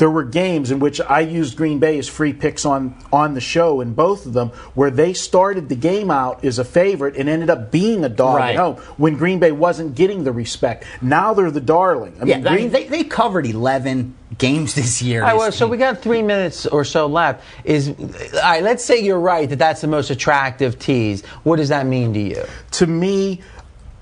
there 0.02 0.10
were 0.10 0.24
games 0.24 0.72
in 0.72 0.80
which 0.80 1.00
I 1.00 1.20
used 1.20 1.56
Green 1.56 1.78
Bay 1.78 2.00
as 2.00 2.08
free 2.08 2.34
picks 2.34 2.66
on 2.66 2.96
on 3.14 3.36
the 3.36 3.40
show 3.40 3.82
in 3.82 3.94
both 3.94 4.26
of 4.26 4.34
them, 4.34 4.50
where 4.74 4.90
they 4.90 5.14
started 5.14 5.70
the 5.70 5.76
game 5.76 6.10
out 6.10 6.44
as 6.44 6.58
a 6.58 6.66
favorite 6.66 7.16
and 7.18 7.30
ended 7.30 7.52
up 7.52 7.70
being 7.72 8.04
a 8.04 8.10
dog 8.10 8.38
Right. 8.38 8.56
at 8.56 8.60
home 8.60 8.78
when 8.98 9.16
Green 9.16 9.38
Bay 9.38 9.52
wasn't 9.52 9.94
getting 9.94 10.24
the 10.24 10.32
respect. 10.32 10.86
Now 11.04 11.36
they're 11.36 11.52
the 11.52 11.62
darling. 11.62 12.16
I 12.20 12.26
Yeah, 12.26 12.38
mean, 12.38 12.48
I 12.48 12.56
mean, 12.56 12.70
they, 12.72 12.88
they 12.88 13.04
covered 13.04 13.46
11 13.46 14.16
games 14.40 14.74
this 14.74 15.04
year. 15.04 15.22
All 15.22 15.28
right, 15.28 15.34
this 15.34 15.40
well, 15.40 15.52
so 15.52 15.68
we 15.68 15.78
got 15.78 16.00
three 16.00 16.24
minutes 16.24 16.66
or 16.66 16.84
so 16.84 17.06
left. 17.06 17.44
Is 17.64 17.90
all 17.90 18.42
right. 18.42 18.64
Let's 18.64 18.84
say 18.84 19.00
you're 19.04 19.20
right 19.20 19.48
that 19.48 19.60
that's 19.60 19.82
the 19.82 19.88
most 19.88 20.10
attractive 20.10 20.80
tease. 20.80 21.24
What 21.44 21.58
does 21.58 21.70
that 21.70 21.86
mean 21.86 22.12
to 22.16 22.20
you? 22.20 22.44
to 22.72 22.88
me, 22.88 23.42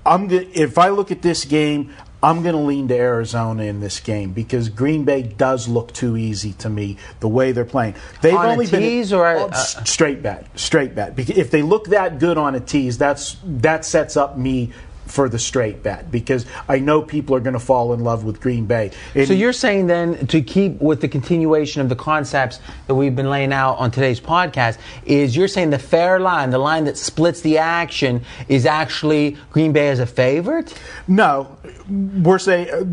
I'm 0.06 0.28
go- 0.28 0.46
if 0.54 0.78
I 0.78 0.88
look 0.88 1.10
at 1.10 1.20
this 1.20 1.44
game, 1.44 1.92
I'm 2.22 2.42
going 2.42 2.54
to 2.54 2.60
lean 2.60 2.88
to 2.88 2.94
Arizona 2.96 3.62
in 3.64 3.80
this 3.80 3.98
game 4.00 4.32
because 4.32 4.68
Green 4.68 5.04
Bay 5.04 5.22
does 5.22 5.68
look 5.68 5.92
too 5.92 6.16
easy 6.16 6.52
to 6.54 6.68
me 6.68 6.98
the 7.20 7.28
way 7.28 7.52
they're 7.52 7.64
playing. 7.64 7.94
They've 8.20 8.34
On 8.34 8.44
a 8.46 8.48
only 8.50 8.66
tease 8.66 9.10
been 9.10 9.18
or 9.18 9.32
a- 9.32 9.44
Oh, 9.44 9.50
straight 9.84 10.22
bet, 10.22 10.46
straight 10.58 10.94
bet. 10.94 11.18
If 11.18 11.50
they 11.50 11.62
look 11.62 11.86
that 11.86 12.18
good 12.18 12.36
on 12.36 12.54
a 12.54 12.60
tease, 12.60 12.98
that's 12.98 13.36
that 13.44 13.84
sets 13.84 14.16
up 14.16 14.36
me 14.36 14.70
for 15.10 15.28
the 15.28 15.38
straight 15.38 15.82
bet 15.82 16.10
because 16.10 16.46
I 16.68 16.78
know 16.78 17.02
people 17.02 17.34
are 17.36 17.40
going 17.40 17.54
to 17.54 17.60
fall 17.60 17.92
in 17.92 18.00
love 18.00 18.24
with 18.24 18.40
Green 18.40 18.66
Bay. 18.66 18.92
And 19.14 19.26
So 19.26 19.34
you're 19.34 19.52
saying 19.52 19.86
then 19.86 20.26
to 20.28 20.40
keep 20.40 20.80
with 20.80 21.00
the 21.00 21.08
continuation 21.08 21.80
of 21.80 21.88
the 21.88 21.96
concepts 21.96 22.60
that 22.86 22.94
we've 22.94 23.14
been 23.14 23.30
laying 23.30 23.52
out 23.52 23.74
on 23.74 23.90
today's 23.90 24.20
podcast 24.20 24.78
is 25.04 25.36
you're 25.36 25.48
saying 25.48 25.70
the 25.70 25.78
fair 25.78 26.20
line, 26.20 26.50
the 26.50 26.58
line 26.58 26.84
that 26.84 26.96
splits 26.96 27.40
the 27.40 27.58
action, 27.58 28.22
is 28.48 28.66
actually 28.66 29.36
Green 29.50 29.72
Bay 29.72 29.88
as 29.88 29.98
a 29.98 30.06
favorite. 30.06 30.78
No, 31.08 31.58
we're 31.88 32.38
saying 32.38 32.70
uh, 32.70 32.84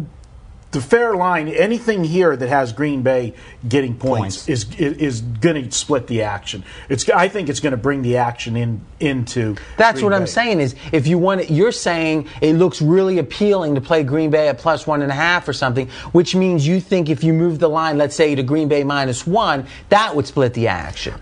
the 0.78 0.82
fair 0.82 1.16
line. 1.16 1.48
Anything 1.48 2.04
here 2.04 2.36
that 2.36 2.50
has 2.50 2.72
Green 2.72 3.02
Bay 3.02 3.34
getting 3.68 3.98
points, 3.98 4.46
Points. 4.46 4.50
is 4.50 4.80
is, 4.80 4.98
is 4.98 5.22
going 5.22 5.64
to 5.64 5.72
split 5.72 6.08
the 6.08 6.22
action. 6.22 6.64
It's. 6.88 7.10
I 7.10 7.28
think 7.28 7.50
it's 7.50 7.60
going 7.60 7.72
to 7.72 7.78
bring 7.78 8.04
the 8.04 8.18
action 8.18 8.56
in 8.56 8.82
into. 9.00 9.56
That's 9.78 10.00
Green 10.00 10.12
what 10.12 10.14
I'm 10.14 10.28
saying. 10.28 10.60
Is 10.60 10.76
if 10.92 11.08
you 11.08 11.18
want, 11.18 11.42
it, 11.42 11.50
you're 11.50 11.72
saying 11.72 12.28
it 12.42 12.54
looks 12.54 12.82
really 12.82 13.18
appealing 13.18 13.76
to 13.76 13.82
play 13.82 14.04
Green 14.04 14.30
Bay 14.30 14.50
at 14.50 14.60
plus 14.60 14.86
one 14.86 15.02
and 15.02 15.12
a 15.12 15.16
half 15.16 15.48
or 15.48 15.54
something, 15.54 15.90
which 16.12 16.36
means 16.36 16.68
you 16.68 16.80
think 16.80 17.10
if 17.10 17.24
you 17.24 17.34
move 17.34 17.60
the 17.60 17.70
line, 17.70 17.98
let's 17.98 18.16
say 18.16 18.36
to 18.36 18.44
Green 18.44 18.68
Bay 18.68 18.84
minus 18.84 19.26
one, 19.26 19.66
that 19.90 20.16
would 20.16 20.28
split 20.28 20.54
the 20.54 20.68
action. 20.68 21.16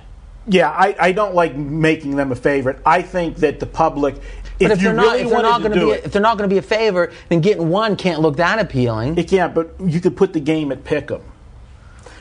Yeah, 0.47 0.69
I, 0.69 0.95
I 0.99 1.11
don't 1.11 1.33
like 1.33 1.55
making 1.55 2.15
them 2.15 2.31
a 2.31 2.35
favorite. 2.35 2.79
I 2.85 3.01
think 3.01 3.37
that 3.37 3.59
the 3.59 3.65
public. 3.65 4.15
If, 4.57 4.69
you 4.69 4.75
they're 4.75 4.93
not, 4.93 5.03
really 5.03 5.21
if 5.21 5.29
they're 5.29 5.41
not 5.41 5.61
going 5.61 5.73
to 5.73 5.85
be, 5.85 5.91
it, 5.91 6.05
if 6.05 6.11
they're 6.13 6.21
not 6.21 6.37
going 6.37 6.49
to 6.49 6.53
be 6.53 6.59
a 6.59 6.61
favorite, 6.61 7.11
then 7.27 7.41
getting 7.41 7.69
one 7.69 7.95
can't 7.97 8.21
look 8.21 8.37
that 8.37 8.59
appealing. 8.59 9.17
it 9.17 9.27
can't. 9.27 9.53
But 9.53 9.75
you 9.83 9.99
could 9.99 10.15
put 10.15 10.33
the 10.33 10.39
game 10.39 10.71
at 10.71 10.83
pick'em. 10.83 11.21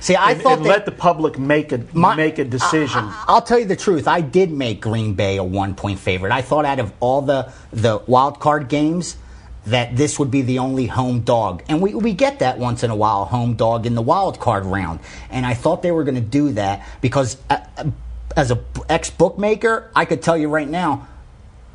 See, 0.00 0.16
I 0.16 0.32
and, 0.32 0.42
thought 0.42 0.56
and 0.58 0.66
they- 0.66 0.70
let 0.70 0.84
the 0.84 0.92
public 0.92 1.38
make 1.38 1.72
a 1.72 1.80
My- 1.92 2.14
make 2.16 2.38
a 2.38 2.44
decision. 2.44 3.04
I, 3.04 3.34
will 3.34 3.40
tell 3.40 3.58
you 3.58 3.64
the 3.64 3.76
truth. 3.76 4.08
I 4.08 4.20
did 4.20 4.50
make 4.50 4.80
Green 4.80 5.14
Bay 5.14 5.36
a 5.36 5.44
one 5.44 5.74
point 5.74 5.98
favorite. 5.98 6.32
I 6.32 6.42
thought 6.42 6.64
out 6.64 6.78
of 6.80 6.92
all 7.00 7.22
the 7.22 7.52
the 7.72 8.02
wild 8.06 8.40
card 8.40 8.68
games 8.68 9.16
that 9.66 9.96
this 9.96 10.18
would 10.18 10.30
be 10.30 10.42
the 10.42 10.58
only 10.58 10.86
home 10.86 11.20
dog, 11.20 11.62
and 11.68 11.80
we 11.80 11.94
we 11.94 12.12
get 12.12 12.40
that 12.40 12.58
once 12.58 12.82
in 12.82 12.90
a 12.90 12.96
while, 12.96 13.24
home 13.24 13.54
dog 13.54 13.86
in 13.86 13.94
the 13.94 14.02
wild 14.02 14.38
card 14.40 14.66
round. 14.66 15.00
And 15.30 15.46
I 15.46 15.54
thought 15.54 15.80
they 15.82 15.92
were 15.92 16.04
going 16.04 16.16
to 16.16 16.20
do 16.20 16.52
that 16.52 16.86
because 17.00 17.38
uh, 17.48 17.58
uh, 17.78 17.84
as 18.36 18.50
a 18.50 18.58
ex 18.88 19.10
bookmaker, 19.10 19.90
I 19.94 20.04
could 20.04 20.22
tell 20.22 20.36
you 20.36 20.48
right 20.48 20.68
now. 20.68 21.08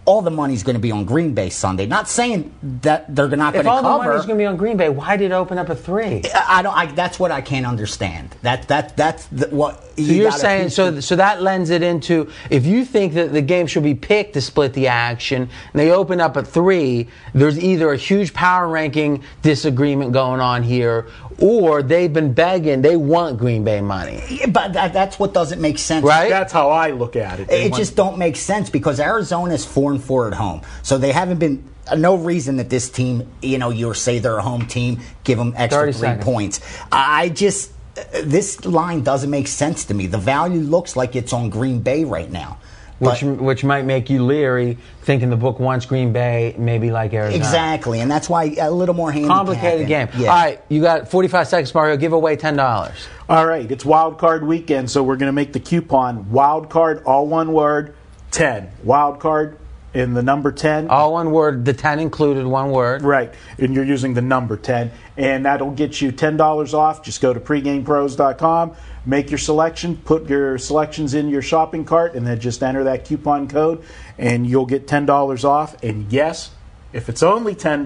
All 0.06 0.24
the 0.24 0.32
money's 0.32 0.64
going 0.64 0.76
to 0.76 0.80
be 0.82 0.92
on 0.92 1.06
Green 1.06 1.36
Bay 1.36 1.52
Sunday. 1.52 1.86
Not 1.86 2.10
saying 2.10 2.52
that 2.82 3.14
they're 3.14 3.28
not 3.28 3.54
going 3.54 3.64
to 3.64 3.70
cover. 3.70 3.80
if 3.80 3.86
all 3.86 4.00
the 4.00 4.06
money's 4.06 4.26
going 4.26 4.40
to 4.40 4.42
be 4.42 4.46
on 4.48 4.58
Green 4.58 4.76
Bay, 4.76 4.90
why 4.90 5.18
did 5.18 5.26
it 5.26 5.34
open 5.34 5.60
up 5.60 5.70
a 5.70 5.76
three? 5.76 6.24
I 6.34 6.64
don't. 6.64 6.76
I, 6.76 6.88
that's 6.88 7.20
what 7.20 7.30
I 7.30 7.42
can't 7.42 7.68
understand. 7.68 8.36
That 8.42 8.68
that 8.70 8.98
that's 8.98 9.28
the, 9.28 9.50
what 9.50 9.84
So 9.98 10.02
you're 10.02 10.32
saying 10.32 10.70
so 10.70 11.00
so 11.00 11.16
that 11.18 11.44
lends 11.44 11.70
it 11.70 11.84
into 11.84 12.32
if 12.50 12.66
you 12.66 12.86
think 12.86 13.14
that 13.14 13.34
the 13.34 13.44
game 13.44 13.68
should 13.68 13.84
be 13.84 13.94
picked 13.94 14.34
to 14.34 14.42
split 14.42 14.74
the 14.74 14.88
action 14.88 15.44
and 15.44 15.80
they 15.80 15.92
open 15.92 16.20
up 16.20 16.38
at 16.38 16.48
three, 16.48 17.08
there's 17.36 17.60
either 17.60 17.92
a 17.92 17.98
huge 17.98 18.34
power 18.34 18.68
ranking 18.68 19.22
disagreement 19.44 20.12
going 20.12 20.42
on 20.42 20.64
here, 20.64 21.06
or 21.42 21.82
they've 21.84 22.12
been 22.12 22.34
begging 22.34 22.82
they 22.82 22.96
want 22.96 23.38
Green 23.38 23.64
Bay 23.64 23.82
money. 23.82 24.22
Yeah, 24.30 24.48
but 24.48 24.74
that, 24.74 24.94
that's 24.94 25.18
what 25.20 25.34
doesn't 25.34 25.62
make 25.62 25.80
sense. 25.80 26.04
Right? 26.06 26.30
That's 26.30 26.52
how 26.54 26.70
I 26.70 26.92
look 26.92 27.16
at 27.16 27.40
it. 27.40 27.48
They 27.48 27.66
It 27.66 27.72
want- 27.72 27.82
just 27.82 27.96
don't 27.96 28.18
make 28.18 28.36
sense 28.36 28.70
because 28.70 29.00
Arizona's 29.00 29.66
four 29.66 29.92
and 29.92 30.04
four 30.04 30.28
at 30.28 30.34
home, 30.34 30.62
so 30.84 30.98
they 30.98 31.12
haven't 31.12 31.38
been. 31.40 31.64
uh, 31.90 31.96
No 31.96 32.16
reason 32.16 32.58
that 32.58 32.70
this 32.70 32.90
team, 32.90 33.28
you 33.42 33.58
know, 33.58 33.70
you 33.72 33.94
say 33.94 34.20
they're 34.20 34.38
a 34.38 34.42
home 34.42 34.66
team, 34.68 35.00
give 35.24 35.38
them 35.38 35.54
extra 35.58 35.82
30 35.82 35.92
three 35.94 36.00
seconds. 36.02 36.26
points. 36.26 36.60
I 36.92 37.30
just 37.30 37.72
uh, 37.98 38.02
this 38.24 38.66
line 38.66 39.02
doesn't 39.04 39.30
make 39.30 39.48
sense 39.48 39.86
to 39.86 39.94
me. 39.94 40.08
The 40.08 40.18
value 40.20 40.62
looks 40.62 40.96
like 40.96 41.16
it's 41.16 41.34
on 41.34 41.50
Green 41.50 41.80
Bay 41.80 42.04
right 42.04 42.32
now. 42.32 42.60
Which, 43.00 43.22
But- 43.22 43.42
which 43.42 43.64
might 43.64 43.86
make 43.86 44.10
you 44.10 44.24
leery, 44.26 44.78
thinking 45.04 45.30
the 45.30 45.38
book 45.38 45.60
wants 45.60 45.86
Green 45.86 46.12
Bay, 46.12 46.54
maybe 46.58 46.92
like 46.92 47.14
Arizona. 47.14 47.38
exactly, 47.38 48.02
and 48.02 48.12
that's 48.12 48.30
why 48.30 48.56
a 48.60 48.70
little 48.70 48.94
more 48.96 49.12
handicapping. 49.12 49.38
Complicated 49.38 49.88
game. 49.88 50.10
Yeah. 50.18 50.30
All 50.30 50.36
right, 50.44 50.62
you 50.70 50.82
got 50.82 51.10
45 51.10 51.48
seconds, 51.48 51.74
Mario. 51.74 51.96
Give 51.98 52.12
away 52.14 52.36
$10. 52.36 52.92
All 53.30 53.46
right, 53.46 53.72
it's 53.72 53.86
wild 53.86 54.18
card 54.18 54.46
weekend, 54.46 54.92
so 54.92 55.02
we're 55.02 55.16
going 55.16 55.28
to 55.30 55.34
make 55.34 55.54
the 55.54 55.60
coupon 55.62 56.30
wild 56.30 56.70
card, 56.70 57.02
all 57.06 57.26
one 57.28 57.54
word, 57.54 57.96
10. 58.32 58.70
Wild 58.84 59.20
card 59.20 59.58
in 59.94 60.14
the 60.14 60.22
number 60.22 60.52
10. 60.52 60.90
All 60.90 61.14
one 61.14 61.32
word, 61.32 61.66
the 61.66 61.74
10 61.74 62.00
included, 62.00 62.46
one 62.46 62.72
word. 62.72 63.02
Right, 63.02 63.34
and 63.58 63.74
you're 63.74 63.86
using 63.86 64.14
the 64.14 64.22
number 64.22 64.58
10, 64.58 64.92
and 65.18 65.46
that'll 65.46 65.72
get 65.72 66.02
you 66.02 66.12
$10 66.12 66.74
off. 66.74 67.04
Just 67.04 67.22
go 67.22 67.34
to 67.34 67.40
pregamepros.com, 67.40 68.76
make 69.06 69.32
your 69.32 69.38
selection, 69.38 69.98
put 69.98 70.30
your 70.30 70.58
selections 70.58 71.14
in 71.14 71.30
your 71.30 71.42
shopping 71.42 71.86
cart, 71.86 72.14
and 72.14 72.26
then 72.26 72.40
just 72.40 72.62
enter 72.62 72.84
that 72.84 73.06
coupon 73.06 73.48
code, 73.48 73.84
and 74.18 74.48
you'll 74.48 74.66
get 74.66 74.88
$10 74.88 75.44
off. 75.44 75.82
And 75.84 76.12
yes, 76.12 76.52
if 76.94 77.10
it's 77.10 77.24
only 77.24 77.56
$10, 77.56 77.84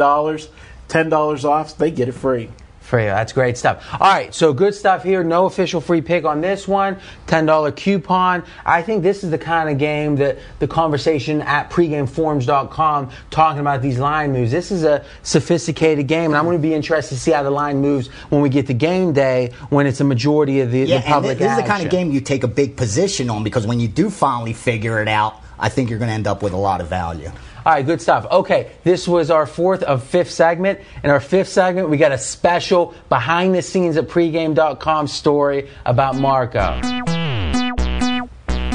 $10 0.89 1.43
off, 1.45 1.77
they 1.77 1.91
get 1.91 2.09
it 2.09 2.13
free. 2.13 2.49
Free. 2.93 3.05
That's 3.05 3.33
great 3.33 3.57
stuff. 3.57 3.91
All 3.93 4.07
right, 4.07 4.31
so 4.35 4.53
good 4.53 4.75
stuff 4.75 5.03
here. 5.03 5.23
No 5.23 5.47
official 5.47 5.81
free 5.81 5.99
pick 6.01 6.25
on 6.25 6.41
this 6.41 6.67
one. 6.67 6.97
$10 7.25 7.75
coupon. 7.75 8.43
I 8.67 8.83
think 8.83 9.01
this 9.01 9.23
is 9.23 9.31
the 9.31 9.39
kind 9.39 9.67
of 9.67 9.79
game 9.79 10.17
that 10.17 10.37
the 10.59 10.67
conversation 10.67 11.41
at 11.41 11.71
pregameforms.com 11.71 13.09
talking 13.31 13.59
about 13.61 13.81
these 13.81 13.97
line 13.97 14.31
moves. 14.31 14.51
This 14.51 14.69
is 14.71 14.83
a 14.83 15.03
sophisticated 15.23 16.05
game, 16.05 16.25
and 16.25 16.35
I'm 16.35 16.45
going 16.45 16.55
to 16.55 16.61
be 16.61 16.75
interested 16.75 17.15
to 17.15 17.19
see 17.19 17.31
how 17.31 17.41
the 17.41 17.49
line 17.49 17.77
moves 17.77 18.09
when 18.29 18.41
we 18.41 18.49
get 18.49 18.67
to 18.67 18.75
game 18.75 19.11
day 19.11 19.53
when 19.69 19.87
it's 19.87 19.99
a 19.99 20.03
majority 20.03 20.59
of 20.59 20.69
the, 20.69 20.81
Yeah, 20.81 20.99
the 20.99 21.07
public 21.07 21.31
and 21.31 21.39
thi- 21.39 21.45
this 21.45 21.57
is 21.57 21.63
the 21.63 21.67
kind 21.67 21.83
of 21.83 21.89
game 21.89 22.11
you 22.11 22.21
take 22.21 22.43
a 22.43 22.47
big 22.47 22.77
position 22.77 23.27
on 23.31 23.43
because 23.43 23.65
when 23.65 23.79
you 23.79 23.87
do 23.87 24.11
finally 24.11 24.53
figure 24.53 25.01
it 25.01 25.07
out, 25.07 25.41
I 25.57 25.69
think 25.69 25.89
you're 25.89 25.97
going 25.97 26.09
to 26.09 26.15
end 26.15 26.27
up 26.27 26.43
with 26.43 26.53
a 26.53 26.57
lot 26.57 26.79
of 26.79 26.89
value. 26.89 27.31
All 27.65 27.71
right, 27.71 27.85
good 27.85 28.01
stuff. 28.01 28.25
Okay, 28.29 28.71
this 28.83 29.07
was 29.07 29.31
our 29.31 29.45
fourth 29.45 29.83
of 29.83 30.03
fifth 30.03 30.31
segment. 30.31 30.81
In 31.01 31.09
our 31.09 31.21
fifth 31.21 31.47
segment, 31.47 31.89
we 31.89 31.95
got 31.95 32.11
a 32.11 32.17
special 32.17 32.93
behind 33.07 33.55
the 33.55 33.61
scenes 33.61 33.95
at 33.95 34.09
pregame.com 34.09 35.07
story 35.07 35.69
about 35.85 36.17
Marco. 36.17 36.81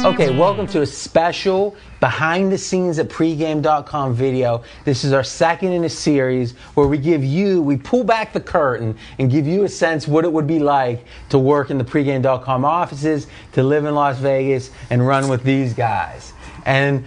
Okay, 0.05 0.35
welcome 0.35 0.67
to 0.69 0.81
a 0.81 0.87
special 0.87 1.77
behind 2.01 2.51
the 2.51 2.57
scenes 2.57 2.99
at 2.99 3.11
pregame.com 3.11 4.15
video. 4.15 4.63
This 4.87 5.05
is 5.05 5.13
our 5.13 5.25
second 5.25 5.73
in 5.73 5.85
a 5.85 5.91
series 5.91 6.53
where 6.75 6.87
we 6.87 6.97
give 6.97 7.23
you, 7.23 7.61
we 7.61 7.77
pull 7.77 8.05
back 8.05 8.33
the 8.33 8.41
curtain 8.41 8.97
and 9.19 9.31
give 9.31 9.47
you 9.47 9.65
a 9.65 9.69
sense 9.69 10.09
what 10.09 10.25
it 10.25 10.33
would 10.33 10.47
be 10.47 10.61
like 10.61 11.05
to 11.29 11.39
work 11.39 11.69
in 11.69 11.77
the 11.77 11.85
pregame.com 11.85 12.65
offices, 12.65 13.27
to 13.53 13.63
live 13.63 13.85
in 13.85 13.95
Las 13.95 14.19
Vegas, 14.19 14.71
and 14.89 15.07
run 15.07 15.29
with 15.29 15.43
these 15.43 15.75
guys. 15.75 16.33
And 16.65 17.05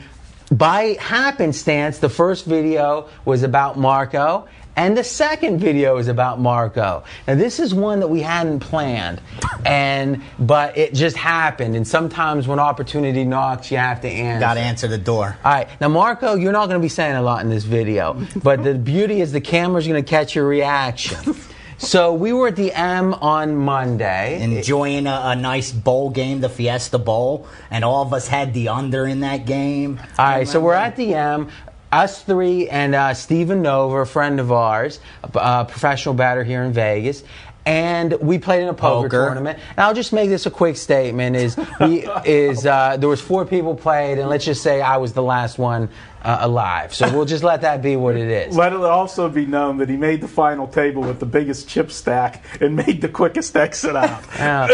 by 0.51 0.97
happenstance, 0.99 1.99
the 1.99 2.09
first 2.09 2.45
video 2.45 3.07
was 3.25 3.43
about 3.43 3.77
Marco, 3.77 4.47
and 4.75 4.97
the 4.97 5.03
second 5.03 5.59
video 5.59 5.97
is 5.97 6.07
about 6.07 6.39
Marco. 6.39 7.03
Now, 7.27 7.35
this 7.35 7.59
is 7.59 7.73
one 7.73 7.99
that 7.99 8.07
we 8.07 8.21
hadn't 8.21 8.59
planned, 8.61 9.21
and 9.65 10.21
but 10.39 10.77
it 10.77 10.93
just 10.93 11.17
happened. 11.17 11.75
And 11.75 11.87
sometimes 11.87 12.47
when 12.47 12.59
opportunity 12.59 13.23
knocks, 13.23 13.71
you 13.71 13.77
have 13.77 14.01
to 14.01 14.07
answer. 14.07 14.39
Got 14.39 14.53
to 14.55 14.61
answer 14.61 14.87
the 14.87 14.97
door. 14.97 15.37
All 15.43 15.51
right, 15.51 15.67
now 15.79 15.89
Marco, 15.89 16.35
you're 16.35 16.53
not 16.53 16.67
going 16.67 16.79
to 16.79 16.83
be 16.83 16.89
saying 16.89 17.15
a 17.15 17.21
lot 17.21 17.43
in 17.43 17.49
this 17.49 17.63
video, 17.63 18.25
but 18.43 18.63
the 18.63 18.75
beauty 18.75 19.21
is 19.21 19.31
the 19.31 19.41
camera's 19.41 19.87
going 19.87 20.03
to 20.03 20.09
catch 20.09 20.35
your 20.35 20.47
reaction. 20.47 21.35
So 21.81 22.13
we 22.13 22.31
were 22.31 22.47
at 22.49 22.55
the 22.55 22.71
M 22.73 23.15
on 23.15 23.55
Monday. 23.55 24.39
Enjoying 24.41 25.07
a, 25.07 25.21
a 25.25 25.35
nice 25.35 25.71
bowl 25.71 26.11
game, 26.11 26.39
the 26.39 26.47
Fiesta 26.47 26.99
Bowl, 26.99 27.47
and 27.71 27.83
all 27.83 28.03
of 28.03 28.13
us 28.13 28.27
had 28.27 28.53
the 28.53 28.69
under 28.69 29.07
in 29.07 29.21
that 29.21 29.45
game. 29.47 29.99
All 30.19 30.25
right, 30.25 30.47
so 30.47 30.59
we're 30.59 30.75
at 30.75 30.95
the 30.95 31.15
M. 31.15 31.49
Us 31.91 32.21
three 32.21 32.69
and 32.69 32.93
uh, 32.95 33.13
Stephen 33.15 33.63
Nova, 33.63 33.97
a 33.97 34.05
friend 34.05 34.39
of 34.39 34.51
ours, 34.51 34.99
a 35.23 35.65
professional 35.65 36.13
batter 36.13 36.43
here 36.43 36.63
in 36.63 36.71
Vegas. 36.71 37.23
and 37.65 38.13
we 38.13 38.37
played 38.39 38.61
in 38.61 38.69
a 38.69 38.73
poker, 38.73 39.09
Poker. 39.09 39.25
tournament. 39.25 39.59
And 39.71 39.79
I'll 39.79 39.93
just 39.93 40.13
make 40.13 40.29
this 40.29 40.45
a 40.45 40.51
quick 40.51 40.77
statement: 40.77 41.35
is 41.35 41.57
we 41.79 42.07
is 42.25 42.65
uh, 42.65 42.95
there 42.97 43.09
was 43.09 43.21
four 43.21 43.43
people 43.45 43.75
played, 43.75 44.19
and 44.19 44.29
let's 44.29 44.45
just 44.45 44.61
say 44.63 44.81
I 44.81 44.97
was 44.97 45.13
the 45.13 45.23
last 45.23 45.57
one 45.57 45.89
uh, 46.23 46.37
alive. 46.41 46.93
So 46.93 47.11
we'll 47.11 47.25
just 47.25 47.43
let 47.43 47.61
that 47.61 47.81
be 47.81 47.95
what 47.95 48.15
it 48.15 48.29
is. 48.29 48.55
Let 48.55 48.73
it 48.73 48.81
also 48.81 49.29
be 49.29 49.45
known 49.45 49.77
that 49.77 49.89
he 49.89 49.97
made 49.97 50.21
the 50.21 50.27
final 50.27 50.67
table 50.67 51.01
with 51.01 51.19
the 51.19 51.25
biggest 51.25 51.67
chip 51.67 51.91
stack 51.91 52.43
and 52.61 52.75
made 52.75 53.01
the 53.01 53.09
quickest 53.09 53.55
exit 53.55 53.95
out. 53.95 54.23
Uh, 54.51 54.67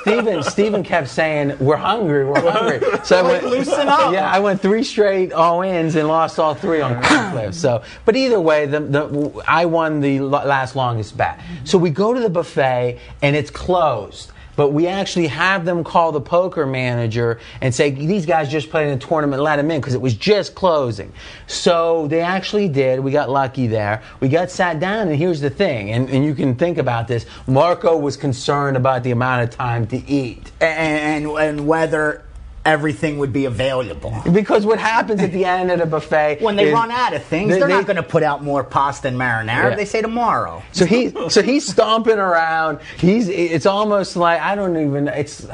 Stephen, 0.00 0.42
Stephen 0.42 0.82
kept 0.82 1.08
saying, 1.08 1.56
"We're 1.60 1.76
hungry, 1.76 2.24
we're 2.24 2.40
hungry." 2.50 2.80
So 3.04 3.18
I 3.18 3.22
went, 3.22 3.44
loosen 3.44 3.86
up. 3.88 4.12
Yeah, 4.12 4.30
I 4.30 4.40
went 4.40 4.60
three 4.60 4.82
straight 4.82 5.32
all 5.32 5.62
ins 5.62 5.94
and 5.96 6.08
lost 6.08 6.38
all 6.38 6.54
three 6.54 6.80
on 6.80 7.00
Cliff. 7.02 7.54
So, 7.54 7.82
but 8.04 8.16
either 8.16 8.40
way, 8.40 8.66
the, 8.66 8.80
the 8.80 9.42
I 9.46 9.66
won 9.66 10.00
the 10.00 10.20
last 10.20 10.74
longest 10.76 11.16
bet. 11.16 11.40
So 11.64 11.78
we 11.78 11.90
go 11.90 12.14
to 12.14 12.20
the 12.20 12.30
buffet 12.30 12.98
and 13.20 13.36
it's 13.36 13.50
closed. 13.50 14.31
But 14.56 14.70
we 14.70 14.86
actually 14.86 15.28
have 15.28 15.64
them 15.64 15.84
call 15.84 16.12
the 16.12 16.20
poker 16.20 16.66
manager 16.66 17.40
and 17.60 17.74
say, 17.74 17.90
these 17.90 18.26
guys 18.26 18.50
just 18.50 18.70
played 18.70 18.88
in 18.88 18.94
a 18.94 19.00
tournament, 19.00 19.42
let 19.42 19.56
them 19.56 19.70
in 19.70 19.80
because 19.80 19.94
it 19.94 20.00
was 20.00 20.14
just 20.14 20.54
closing. 20.54 21.12
So 21.46 22.06
they 22.08 22.20
actually 22.20 22.68
did. 22.68 23.00
We 23.00 23.12
got 23.12 23.30
lucky 23.30 23.66
there. 23.66 24.02
We 24.20 24.28
got 24.28 24.50
sat 24.50 24.80
down, 24.80 25.08
and 25.08 25.16
here's 25.16 25.40
the 25.40 25.50
thing, 25.50 25.90
and, 25.90 26.08
and 26.10 26.24
you 26.24 26.34
can 26.34 26.54
think 26.54 26.78
about 26.78 27.08
this. 27.08 27.26
Marco 27.46 27.96
was 27.96 28.16
concerned 28.16 28.76
about 28.76 29.02
the 29.02 29.10
amount 29.10 29.42
of 29.44 29.50
time 29.50 29.86
to 29.88 29.96
eat. 30.08 30.52
and, 30.60 31.26
and 31.28 31.52
and 31.52 31.66
whether 31.66 32.22
everything 32.64 33.18
would 33.18 33.32
be 33.32 33.44
available. 33.44 34.14
Because 34.32 34.64
what 34.64 34.78
happens 34.78 35.20
at 35.20 35.32
the 35.32 35.44
end 35.44 35.70
of 35.70 35.78
the 35.78 35.86
buffet 35.86 36.38
When 36.40 36.56
they 36.56 36.68
is 36.68 36.72
run 36.72 36.90
out 36.90 37.12
of 37.12 37.22
things, 37.24 37.50
they, 37.50 37.60
are 37.60 37.68
not 37.68 37.86
going 37.86 37.96
to 37.96 38.02
put 38.02 38.22
out 38.22 38.42
more 38.42 38.62
pasta 38.62 39.08
and 39.08 39.16
marinara. 39.16 39.70
Yeah. 39.70 39.74
They 39.74 39.84
say 39.84 40.02
tomorrow. 40.02 40.62
So 40.72 40.84
he, 40.84 41.10
so 41.28 41.42
he's 41.42 41.66
stomping 41.66 42.18
around. 42.18 42.80
He's, 42.98 43.28
it's 43.28 43.66
almost 43.66 44.16
like 44.16 44.40
I 44.40 44.54
don't 44.54 44.76
even. 44.76 45.08
It's, 45.08 45.46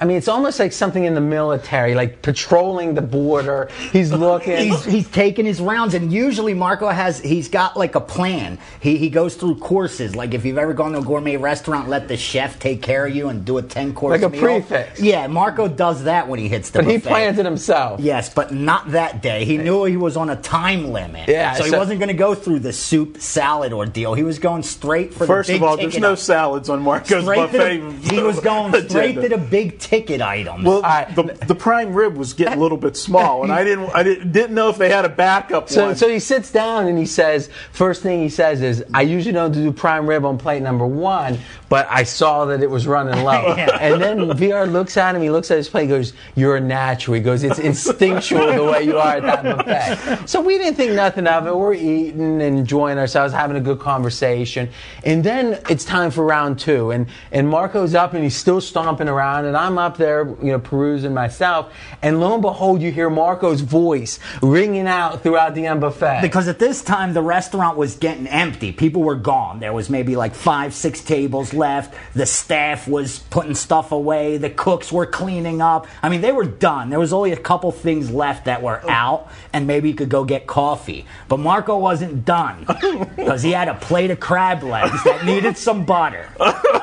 I 0.00 0.06
mean, 0.06 0.16
it's 0.16 0.28
almost 0.28 0.58
like 0.58 0.72
something 0.72 1.04
in 1.04 1.14
the 1.14 1.20
military, 1.20 1.94
like 1.94 2.22
patrolling 2.22 2.94
the 2.94 3.02
border. 3.02 3.68
He's 3.92 4.10
looking. 4.26 4.56
He's, 4.56 4.84
he's 4.84 5.08
taking 5.10 5.44
his 5.44 5.60
rounds, 5.60 5.92
and 5.94 6.10
usually 6.12 6.54
Marco 6.54 6.88
has 6.88 7.20
he's 7.20 7.48
got 7.48 7.76
like 7.76 7.94
a 7.94 8.00
plan. 8.00 8.58
He 8.80 8.96
he 8.96 9.10
goes 9.10 9.34
through 9.34 9.56
courses. 9.56 10.16
Like 10.16 10.32
if 10.32 10.44
you've 10.46 10.56
ever 10.58 10.72
gone 10.72 10.92
to 10.92 10.98
a 10.98 11.02
gourmet 11.02 11.36
restaurant, 11.36 11.88
let 11.88 12.08
the 12.08 12.16
chef 12.16 12.58
take 12.58 12.80
care 12.82 13.06
of 13.06 13.14
you 13.14 13.28
and 13.28 13.44
do 13.44 13.58
a 13.58 13.62
ten 13.62 13.92
course 13.92 14.12
Like 14.12 14.22
a 14.22 14.30
meal. 14.30 14.40
prix 14.40 14.60
fixe. 14.62 15.00
Yeah, 15.00 15.26
Marco 15.26 15.68
does 15.68 16.04
that 16.04 16.28
when 16.28 16.38
he 16.38 16.48
hits 16.48 16.70
the 16.70 16.78
but 16.78 16.88
he 16.90 16.96
buffet. 16.96 17.08
plans 17.10 17.38
it 17.38 17.44
himself. 17.44 18.00
Yes, 18.00 18.32
but 18.32 18.54
not 18.54 18.90
that 18.92 19.20
day. 19.20 19.44
He 19.44 19.58
knew 19.58 19.84
he 19.84 19.96
was 19.98 20.16
on 20.16 20.30
a 20.30 20.36
time 20.36 20.92
limit. 20.92 21.28
Yeah, 21.28 21.54
so 21.54 21.64
he 21.64 21.72
wasn't 21.72 22.00
going 22.00 22.08
to 22.08 22.14
go 22.14 22.34
through 22.34 22.60
the 22.60 22.72
soup 22.72 23.18
salad 23.20 23.72
ordeal. 23.74 24.14
He 24.14 24.22
was 24.22 24.38
going 24.38 24.62
straight 24.62 25.12
for 25.12 25.26
First 25.26 25.48
the 25.48 25.54
big 25.54 25.62
of 25.62 25.68
all, 25.68 25.76
there's 25.76 25.98
no 25.98 26.08
item. 26.12 26.16
salads 26.16 26.68
on 26.70 26.80
Marco's 26.82 27.22
Straight 27.24 27.36
buffet. 27.36 27.78
the, 27.80 28.14
he 28.14 28.22
was 28.22 28.40
going 28.40 28.72
straight 28.88 29.14
to 29.20 29.28
the 29.28 29.36
big 29.38 29.78
ticket 29.90 30.22
items. 30.22 30.64
Well, 30.64 30.82
right. 30.82 31.12
the, 31.16 31.24
the 31.46 31.54
prime 31.54 31.92
rib 31.92 32.16
was 32.16 32.32
getting 32.32 32.56
a 32.56 32.60
little 32.62 32.78
bit 32.78 32.96
small, 32.96 33.42
and 33.42 33.50
I 33.50 33.64
didn't 33.64 33.90
I 33.90 34.04
didn't, 34.04 34.30
didn't 34.30 34.54
know 34.54 34.68
if 34.68 34.78
they 34.78 34.88
had 34.88 35.04
a 35.04 35.08
backup 35.08 35.68
So, 35.68 35.86
one. 35.86 35.96
so 35.96 36.08
he 36.08 36.20
sits 36.20 36.52
down 36.52 36.86
and 36.86 36.96
he 36.96 37.06
says, 37.06 37.50
first 37.72 38.00
thing 38.00 38.20
he 38.22 38.28
says 38.28 38.62
is, 38.62 38.84
I 38.94 39.02
usually 39.02 39.32
don't 39.32 39.50
do 39.50 39.72
prime 39.72 40.06
rib 40.08 40.24
on 40.24 40.38
plate 40.38 40.62
number 40.62 40.86
one, 40.86 41.38
but 41.68 41.88
I 41.90 42.04
saw 42.04 42.44
that 42.46 42.62
it 42.62 42.70
was 42.70 42.86
running 42.86 43.24
low. 43.24 43.56
And 43.80 44.00
then 44.00 44.18
VR 44.38 44.70
looks 44.70 44.96
at 44.96 45.16
him, 45.16 45.22
he 45.22 45.30
looks 45.30 45.50
at 45.50 45.56
his 45.56 45.68
plate, 45.68 45.82
he 45.84 45.88
goes, 45.88 46.12
You're 46.36 46.56
a 46.56 46.60
natural. 46.60 47.14
He 47.16 47.20
goes, 47.20 47.42
It's 47.42 47.58
instinctual 47.58 48.46
the 48.52 48.64
way 48.64 48.84
you 48.84 48.96
are 48.98 49.16
at 49.16 49.22
that 49.22 49.42
buffet. 49.66 50.28
So 50.28 50.40
we 50.40 50.56
didn't 50.58 50.76
think 50.76 50.92
nothing 50.92 51.26
of 51.26 51.46
it. 51.48 51.56
We're 51.56 51.74
eating 51.74 52.40
enjoying 52.40 52.98
ourselves, 52.98 53.32
having 53.32 53.56
a 53.56 53.60
good 53.60 53.80
conversation. 53.80 54.68
And 55.02 55.24
then 55.24 55.60
it's 55.68 55.84
time 55.84 56.10
for 56.12 56.24
round 56.24 56.60
two. 56.60 56.90
And, 56.92 57.06
and 57.32 57.48
Marco's 57.48 57.94
up 57.94 58.12
and 58.14 58.22
he's 58.22 58.36
still 58.36 58.60
stomping 58.60 59.08
around, 59.08 59.46
and 59.46 59.56
I'm 59.56 59.78
up 59.80 59.96
there, 59.96 60.26
you 60.40 60.52
know, 60.52 60.58
perusing 60.58 61.14
myself. 61.14 61.72
And 62.02 62.20
lo 62.20 62.34
and 62.34 62.42
behold, 62.42 62.82
you 62.82 62.92
hear 62.92 63.10
Marco's 63.10 63.60
voice 63.60 64.18
ringing 64.42 64.86
out 64.86 65.22
throughout 65.22 65.54
the 65.54 65.66
buffet. 65.80 66.20
because 66.22 66.48
at 66.48 66.58
this 66.58 66.82
time 66.82 67.12
the 67.12 67.22
restaurant 67.22 67.76
was 67.76 67.96
getting 67.96 68.26
empty. 68.26 68.72
People 68.72 69.02
were 69.02 69.14
gone. 69.14 69.60
There 69.60 69.72
was 69.72 69.90
maybe 69.90 70.16
like 70.16 70.34
five, 70.34 70.74
six 70.74 71.02
tables 71.02 71.52
left. 71.52 71.94
The 72.14 72.26
staff 72.26 72.86
was 72.86 73.20
putting 73.30 73.54
stuff 73.54 73.92
away. 73.92 74.36
The 74.36 74.50
cooks 74.50 74.92
were 74.92 75.06
cleaning 75.06 75.60
up. 75.60 75.86
I 76.02 76.08
mean, 76.08 76.20
they 76.20 76.32
were 76.32 76.44
done. 76.44 76.90
There 76.90 76.98
was 76.98 77.12
only 77.12 77.32
a 77.32 77.36
couple 77.36 77.72
things 77.72 78.10
left 78.10 78.44
that 78.44 78.62
were 78.62 78.80
oh. 78.84 78.90
out, 78.90 79.28
and 79.52 79.66
maybe 79.66 79.88
you 79.88 79.94
could 79.94 80.08
go 80.08 80.24
get 80.24 80.46
coffee. 80.46 81.06
But 81.28 81.38
Marco 81.38 81.76
wasn't 81.78 82.24
done 82.24 82.66
because 83.16 83.42
he 83.42 83.52
had 83.52 83.68
a 83.68 83.74
plate 83.74 84.10
of 84.10 84.20
crab 84.20 84.62
legs 84.62 85.02
that 85.04 85.24
needed 85.24 85.56
some 85.56 85.84
butter. 85.84 86.28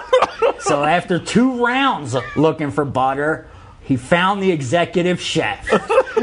So 0.59 0.83
after 0.83 1.19
two 1.19 1.63
rounds 1.65 2.15
looking 2.35 2.71
for 2.71 2.83
butter, 2.85 3.47
he 3.81 3.95
found 3.95 4.43
the 4.43 4.51
executive 4.51 5.21
chef. 5.21 5.65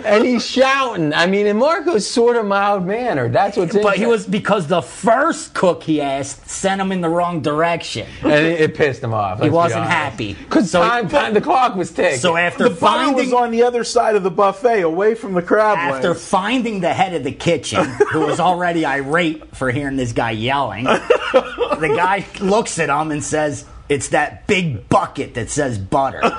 and 0.05 0.23
he's 0.25 0.45
shouting. 0.47 1.15
I 1.15 1.27
mean, 1.27 1.47
and 1.47 1.59
Marco's 1.59 2.07
sort 2.07 2.37
of 2.37 2.45
mild 2.45 2.85
mannered. 2.85 3.33
That's 3.33 3.57
what's 3.57 3.75
But 3.75 3.97
he 3.97 4.05
was 4.05 4.27
because 4.27 4.67
the 4.67 4.83
first 4.83 5.55
cook 5.55 5.83
he 5.83 6.03
asked 6.03 6.51
sent 6.51 6.79
him 6.79 6.93
in 6.93 7.01
the 7.01 7.09
wrong 7.09 7.41
direction. 7.41 8.07
and 8.23 8.33
it, 8.33 8.61
it 8.61 8.75
pissed 8.75 9.03
him 9.03 9.15
off. 9.15 9.41
He 9.41 9.49
wasn't 9.49 9.85
happy. 9.87 10.35
because 10.35 10.71
So- 10.71 10.83
time, 10.83 11.09
time, 11.09 11.33
the 11.33 11.41
clock 11.41 11.75
was 11.75 11.91
ticking. 11.91 12.19
So 12.19 12.37
after 12.37 12.65
the 12.65 12.71
butter 12.71 12.81
finding 13.07 13.15
was 13.15 13.33
on 13.33 13.51
the 13.51 13.63
other 13.63 13.83
side 13.85 14.15
of 14.15 14.23
the 14.25 14.31
buffet, 14.31 14.83
away 14.83 15.15
from 15.15 15.33
the 15.33 15.43
crab 15.43 15.79
after 15.79 16.09
legs. 16.11 16.27
finding 16.29 16.81
the 16.81 16.93
head 16.93 17.15
of 17.15 17.25
the 17.25 17.33
kitchen, 17.33 17.83
who 18.13 18.27
was 18.27 18.41
already 18.41 18.85
irate 18.85 19.57
for 19.57 19.71
hearing 19.71 19.97
this 19.97 20.13
guy 20.13 20.33
yelling, 20.33 20.85
the 20.85 21.93
guy 21.97 22.27
looks 22.41 22.79
at 22.79 22.91
him 22.91 23.11
and 23.11 23.25
says, 23.25 23.65
"It's 23.89 24.09
that 24.09 24.47
big 24.47 24.89
bucket 24.89 25.35
that 25.35 25.51
says 25.51 25.79
butter." 25.79 26.21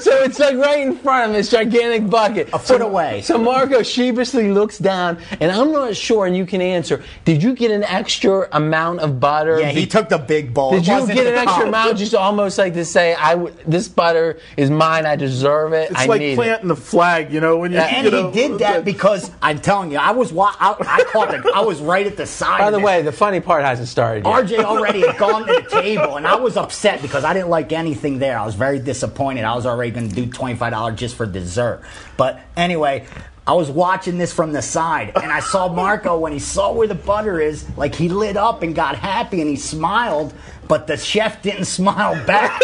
so 0.00 0.12
it's 0.22 0.38
like 0.38 0.56
right 0.56 0.80
in 0.86 0.96
front 0.98 1.24
of 1.24 1.30
him, 1.30 1.36
this 1.36 1.50
gigantic 1.50 2.08
bucket, 2.10 2.48
A 2.52 2.58
foot 2.58 2.80
away. 2.80 3.22
So 3.22 3.38
Marco 3.38 3.82
sheepishly 3.82 4.50
looks 4.52 4.78
down, 4.78 5.18
and 5.40 5.50
I'm 5.50 5.72
not 5.72 5.96
sure, 5.96 6.26
and 6.26 6.36
you 6.36 6.46
can 6.46 6.60
answer. 6.60 7.02
Did 7.24 7.42
you 7.42 7.54
get 7.54 7.70
an 7.70 7.84
extra 7.84 8.48
amount 8.52 9.00
of 9.00 9.18
butter? 9.20 9.60
Yeah, 9.60 9.68
he 9.70 9.80
Did- 9.80 9.90
took 9.90 10.08
the 10.08 10.18
big 10.18 10.52
bowl. 10.54 10.70
Did 10.72 10.82
It 10.82 10.88
you 10.88 11.06
get 11.14 11.26
an 11.26 11.34
a 11.34 11.36
extra 11.38 11.52
cup. 11.64 11.68
amount, 11.68 11.98
just 11.98 12.14
almost 12.14 12.58
like 12.58 12.74
to 12.74 12.84
say, 12.84 13.14
"I 13.14 13.30
w- 13.34 13.54
this 13.66 13.88
butter 13.88 14.38
is 14.56 14.70
mine. 14.70 15.06
I 15.06 15.16
deserve 15.16 15.72
it. 15.72 15.90
it's 15.90 16.00
I 16.00 16.06
like 16.06 16.20
need 16.20 16.32
it." 16.32 16.36
planting 16.36 16.68
the 16.68 16.76
flag, 16.76 17.32
you 17.32 17.40
know, 17.40 17.56
when 17.58 17.72
you. 17.72 17.78
And 17.78 18.04
you 18.04 18.10
know, 18.10 18.30
he 18.30 18.36
did 18.48 18.58
that 18.60 18.84
because 18.84 19.30
I'm 19.42 19.58
telling 19.58 19.90
you, 19.90 19.98
I 19.98 20.10
was 20.12 20.32
wa- 20.32 20.54
I, 20.60 20.74
I 20.80 21.04
caught 21.12 21.30
the, 21.30 21.52
I 21.54 21.60
was 21.60 21.80
right 21.80 22.06
at 22.06 22.16
the 22.16 22.26
side. 22.26 22.58
By 22.58 22.70
the 22.70 22.76
this. 22.78 22.84
way, 22.84 23.02
the 23.02 23.12
funny 23.12 23.40
part 23.40 23.64
hasn't 23.64 23.88
started 23.88 24.24
yet. 24.26 24.34
RJ 24.44 24.64
already 24.64 25.00
had 25.06 25.16
gone 25.18 25.46
to 25.46 25.52
the 25.54 25.68
table, 25.82 26.16
and 26.16 26.26
I 26.26 26.34
was 26.36 26.56
upset 26.56 26.77
because 26.82 27.24
I 27.24 27.32
didn't 27.34 27.48
like 27.48 27.72
anything 27.72 28.18
there. 28.18 28.38
I 28.38 28.46
was 28.46 28.54
very 28.54 28.78
disappointed. 28.78 29.44
I 29.44 29.54
was 29.54 29.66
already 29.66 29.90
going 29.90 30.08
to 30.08 30.14
do 30.14 30.26
twenty 30.26 30.54
five 30.54 30.72
dollars 30.72 30.98
just 30.98 31.16
for 31.16 31.26
dessert. 31.26 31.82
But 32.16 32.40
anyway, 32.56 33.06
I 33.48 33.52
was 33.54 33.70
watching 33.70 34.18
this 34.18 34.30
from 34.30 34.52
the 34.52 34.60
side, 34.60 35.10
and 35.16 35.32
I 35.32 35.40
saw 35.40 35.72
Marco 35.72 36.18
when 36.18 36.32
he 36.32 36.38
saw 36.38 36.70
where 36.70 36.86
the 36.86 36.94
butter 36.94 37.40
is. 37.40 37.64
Like 37.78 37.94
he 37.94 38.10
lit 38.10 38.36
up 38.36 38.62
and 38.62 38.74
got 38.74 38.94
happy, 38.94 39.40
and 39.40 39.48
he 39.48 39.56
smiled, 39.56 40.34
but 40.68 40.86
the 40.86 40.98
chef 40.98 41.40
didn't 41.40 41.64
smile 41.78 42.14
back. 42.26 42.60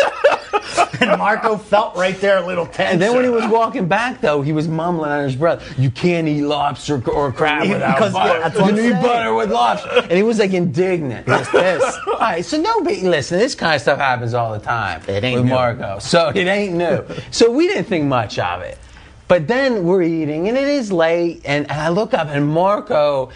and 1.01 1.19
Marco 1.19 1.57
felt 1.57 1.97
right 1.97 2.21
there 2.21 2.37
a 2.37 2.47
little 2.47 2.67
tense. 2.67 2.93
And 2.93 3.01
then 3.03 3.15
when 3.15 3.25
he 3.25 3.31
was 3.31 3.47
walking 3.51 3.89
back, 3.89 4.21
though, 4.21 4.43
he 4.43 4.53
was 4.53 4.69
mumbling 4.69 5.11
under 5.11 5.25
his 5.25 5.37
breath, 5.37 5.79
"You 5.79 5.91
can't 5.91 6.29
eat 6.29 6.43
lobster 6.43 7.03
or 7.09 7.33
crab 7.33 7.63
without 7.69 7.97
because- 7.97 8.13
butter. 8.13 8.61
what 8.61 8.77
you 8.77 8.83
need 8.93 9.03
butter 9.03 9.33
with 9.35 9.51
lobster." 9.51 9.89
And 10.03 10.13
he 10.13 10.23
was 10.23 10.39
like 10.39 10.53
indignant. 10.53 11.25
He 11.25 11.33
was 11.33 11.49
pissed. 11.49 11.99
all 12.09 12.19
right, 12.19 12.45
so 12.45 12.61
no 12.61 12.83
big. 12.83 13.03
Listen, 13.05 13.39
this 13.39 13.55
kind 13.55 13.75
of 13.75 13.81
stuff 13.81 13.99
happens 13.99 14.35
all 14.35 14.53
the 14.53 14.59
time 14.65 15.01
It 15.09 15.25
ain't 15.25 15.37
with 15.41 15.47
new. 15.47 15.55
Marco, 15.55 15.99
so 15.99 16.29
it 16.29 16.47
ain't 16.47 16.75
new. 16.75 17.03
So 17.31 17.51
we 17.51 17.69
didn't 17.69 17.85
think 17.85 18.05
much 18.05 18.39
of 18.39 18.61
it. 18.61 18.77
But 19.27 19.49
then 19.49 19.85
we're 19.85 20.03
eating, 20.03 20.49
and 20.49 20.57
it 20.57 20.69
is 20.69 20.93
late, 20.93 21.41
and, 21.45 21.71
and 21.71 21.81
I 21.81 21.89
look 21.89 22.15
up, 22.15 22.29
and 22.29 22.47
Marco. 22.49 23.31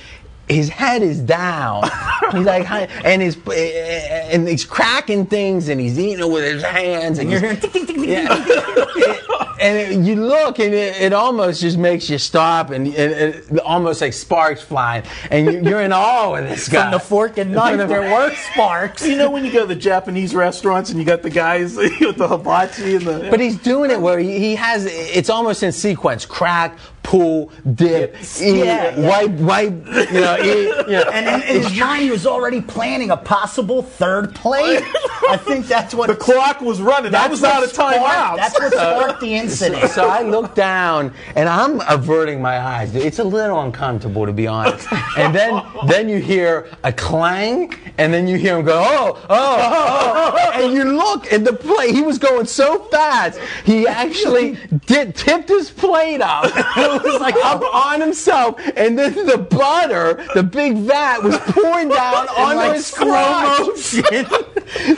His 0.48 0.70
head 0.70 1.02
is 1.02 1.20
down. 1.20 1.82
He's 2.32 2.46
like, 2.46 2.64
hi- 2.64 2.88
and 3.04 3.20
his 3.20 3.36
eh, 3.48 3.50
eh, 3.52 4.30
and 4.32 4.48
he's 4.48 4.64
cracking 4.64 5.26
things, 5.26 5.68
and 5.68 5.78
he's 5.78 5.98
eating 5.98 6.20
it 6.20 6.30
with 6.30 6.42
his 6.42 6.62
hands, 6.62 7.18
and 7.18 7.30
you're 7.30 7.38
hearing 7.38 7.56
tick, 7.60 7.70
tick, 7.70 7.86
tick, 7.86 7.96
tick, 7.96 8.08
yeah. 8.08 9.24
It- 9.58 9.62
and 9.62 9.76
it, 10.06 10.06
you 10.08 10.16
look, 10.16 10.58
and 10.58 10.72
it, 10.72 11.00
it 11.00 11.12
almost 11.12 11.60
just 11.60 11.76
makes 11.78 12.08
you 12.08 12.18
stop, 12.18 12.70
and 12.70 12.86
it, 12.88 13.44
it, 13.50 13.58
almost 13.60 14.00
like 14.00 14.12
sparks 14.12 14.62
flying, 14.62 15.02
and 15.30 15.46
you, 15.52 15.60
you're 15.70 15.80
in 15.82 15.92
awe 15.92 16.34
of 16.34 16.48
this 16.48 16.68
guy. 16.70 16.82
from 16.82 16.92
the 16.92 16.98
fork 17.00 17.38
and 17.38 17.50
From 17.52 17.54
knife, 17.54 17.76
the- 17.78 17.86
there 17.86 18.02
were 18.14 18.34
sparks. 18.52 19.06
You 19.06 19.16
know 19.16 19.30
when 19.30 19.44
you 19.44 19.52
go 19.52 19.60
to 19.60 19.66
the 19.66 19.74
Japanese 19.74 20.34
restaurants 20.34 20.90
and 20.90 20.98
you 20.98 21.04
got 21.04 21.22
the 21.22 21.30
guys 21.30 21.76
with 22.00 22.16
the 22.16 22.28
hibachi 22.28 22.96
and 22.96 23.04
the. 23.06 23.28
But 23.30 23.40
he's 23.40 23.56
doing 23.58 23.90
it 23.90 24.00
where 24.00 24.18
he, 24.18 24.38
he 24.38 24.54
has 24.56 24.86
it's 24.86 25.30
almost 25.30 25.62
in 25.62 25.72
sequence: 25.72 26.24
crack, 26.24 26.78
pool, 27.08 27.50
dip, 27.74 28.14
eat, 28.38 28.58
Yeah, 28.58 28.94
yeah. 28.94 29.08
wipe, 29.08 29.30
wipe, 29.30 29.72
you 30.12 30.20
know, 30.20 30.36
eat. 30.38 30.86
You 30.88 30.92
know. 30.92 31.10
And 31.10 31.42
in, 31.42 31.56
in 31.56 31.62
his 31.62 31.80
mind, 31.80 32.02
he 32.02 32.10
was 32.10 32.26
already 32.26 32.60
planning 32.60 33.10
a 33.10 33.16
possible 33.16 33.82
third 33.82 34.34
plate. 34.34 34.84
I 35.30 35.38
think 35.38 35.66
that's 35.66 35.94
what 35.94 36.08
The 36.08 36.14
clock 36.16 36.60
was 36.60 36.82
running. 36.82 37.12
That 37.12 37.30
was 37.30 37.40
not 37.40 37.62
a 37.62 37.68
sparked- 37.68 37.98
timeout. 37.98 38.36
That's 38.36 38.58
what 38.60 38.72
sparked 38.72 39.20
the 39.22 39.34
incident. 39.34 39.90
So 39.90 40.06
I 40.06 40.22
look 40.22 40.54
down 40.54 41.14
and 41.34 41.48
I'm 41.48 41.80
averting 41.88 42.42
my 42.42 42.58
eyes. 42.60 42.94
It's 42.94 43.18
a 43.20 43.24
little 43.24 43.58
uncomfortable 43.60 44.26
to 44.26 44.32
be 44.32 44.46
honest. 44.46 44.86
And 45.16 45.34
then 45.34 45.62
then 45.86 46.08
you 46.10 46.18
hear 46.18 46.68
a 46.84 46.92
clang 46.92 47.74
and 47.96 48.12
then 48.12 48.28
you 48.28 48.36
hear 48.36 48.58
him 48.58 48.64
go, 48.66 48.78
oh, 48.84 49.16
oh, 49.16 49.24
oh, 49.30 50.34
oh. 50.36 50.62
and 50.62 50.74
you 50.74 50.84
look 50.84 51.32
and 51.32 51.46
the 51.46 51.52
plate, 51.54 51.94
he 51.94 52.02
was 52.02 52.18
going 52.18 52.46
so 52.46 52.84
fast, 52.84 53.38
he 53.64 53.86
actually 53.86 54.58
did 54.86 55.14
tipped 55.16 55.48
his 55.48 55.70
plate 55.70 56.20
up. 56.20 56.44
It 57.08 57.12
was 57.12 57.20
like 57.20 57.36
up 57.36 57.62
on 57.74 58.00
himself, 58.00 58.60
and 58.76 58.98
then 58.98 59.14
the 59.14 59.38
butter, 59.38 60.26
the 60.34 60.42
big 60.42 60.76
vat, 60.78 61.22
was 61.22 61.38
pouring 61.38 61.88
down 62.00 62.28
on 62.28 62.56
like 62.56 62.74
his 62.74 62.86
slow 62.86 63.66
motion. 63.66 64.04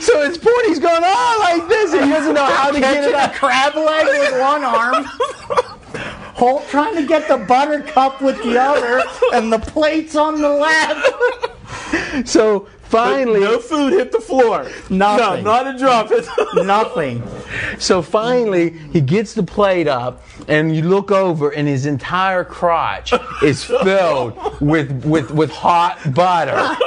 So 0.01 0.21
it's 0.23 0.37
pouring, 0.37 0.67
he's 0.67 0.79
going, 0.79 1.01
oh, 1.01 1.37
like 1.39 1.69
this, 1.69 1.93
and 1.93 2.03
he 2.05 2.11
doesn't 2.11 2.33
know 2.33 2.43
how 2.43 2.71
to 2.71 2.79
get 2.79 3.05
it 3.05 3.15
a 3.15 3.33
crab 3.33 3.73
leg 3.75 4.05
with 4.05 4.41
one 4.41 4.65
arm. 4.65 5.05
Holt 6.35 6.67
trying 6.67 6.95
to 6.95 7.05
get 7.07 7.29
the 7.29 7.37
butter 7.37 7.81
cup 7.81 8.21
with 8.21 8.41
the 8.43 8.59
other, 8.59 9.01
and 9.33 9.51
the 9.51 9.59
plates 9.59 10.15
on 10.17 10.41
the 10.41 10.49
left. 10.49 12.27
So 12.27 12.67
finally, 12.91 13.39
no 13.39 13.59
food 13.59 13.93
hit 13.93 14.11
the 14.11 14.19
floor. 14.19 14.69
Nothing. 14.89 15.43
No, 15.43 15.63
not 15.63 15.75
a 15.75 15.77
drop. 15.77 16.11
Nothing. 16.55 17.23
so 17.79 18.01
finally, 18.01 18.71
he 18.71 19.01
gets 19.01 19.33
the 19.33 19.43
plate 19.43 19.87
up, 19.87 20.23
and 20.47 20.75
you 20.75 20.83
look 20.83 21.11
over, 21.11 21.49
and 21.49 21.67
his 21.67 21.85
entire 21.85 22.43
crotch 22.43 23.13
is 23.43 23.63
filled 23.63 24.37
with 24.61 25.05
with 25.05 25.31
with 25.31 25.51
hot 25.51 26.13
butter, 26.13 26.77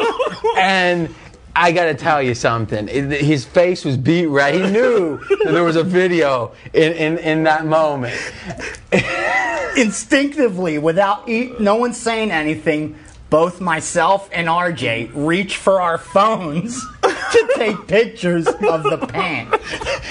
and. 0.56 1.14
I 1.56 1.70
gotta 1.70 1.94
tell 1.94 2.20
you 2.20 2.34
something. 2.34 2.88
His 2.88 3.44
face 3.44 3.84
was 3.84 3.96
beet 3.96 4.26
red. 4.26 4.56
He 4.56 4.72
knew 4.72 5.18
that 5.18 5.52
there 5.52 5.62
was 5.62 5.76
a 5.76 5.84
video 5.84 6.50
in, 6.72 6.92
in, 6.94 7.18
in 7.18 7.44
that 7.44 7.64
moment. 7.64 8.20
Instinctively, 9.76 10.78
without 10.78 11.28
e- 11.28 11.52
no 11.60 11.76
one 11.76 11.94
saying 11.94 12.32
anything, 12.32 12.98
both 13.34 13.60
myself 13.60 14.30
and 14.32 14.46
RJ 14.46 15.10
reach 15.12 15.56
for 15.56 15.80
our 15.80 15.98
phones 15.98 16.80
to 17.32 17.52
take 17.56 17.86
pictures 17.86 18.46
of 18.46 18.82
the 18.82 19.06
pan. 19.10 19.50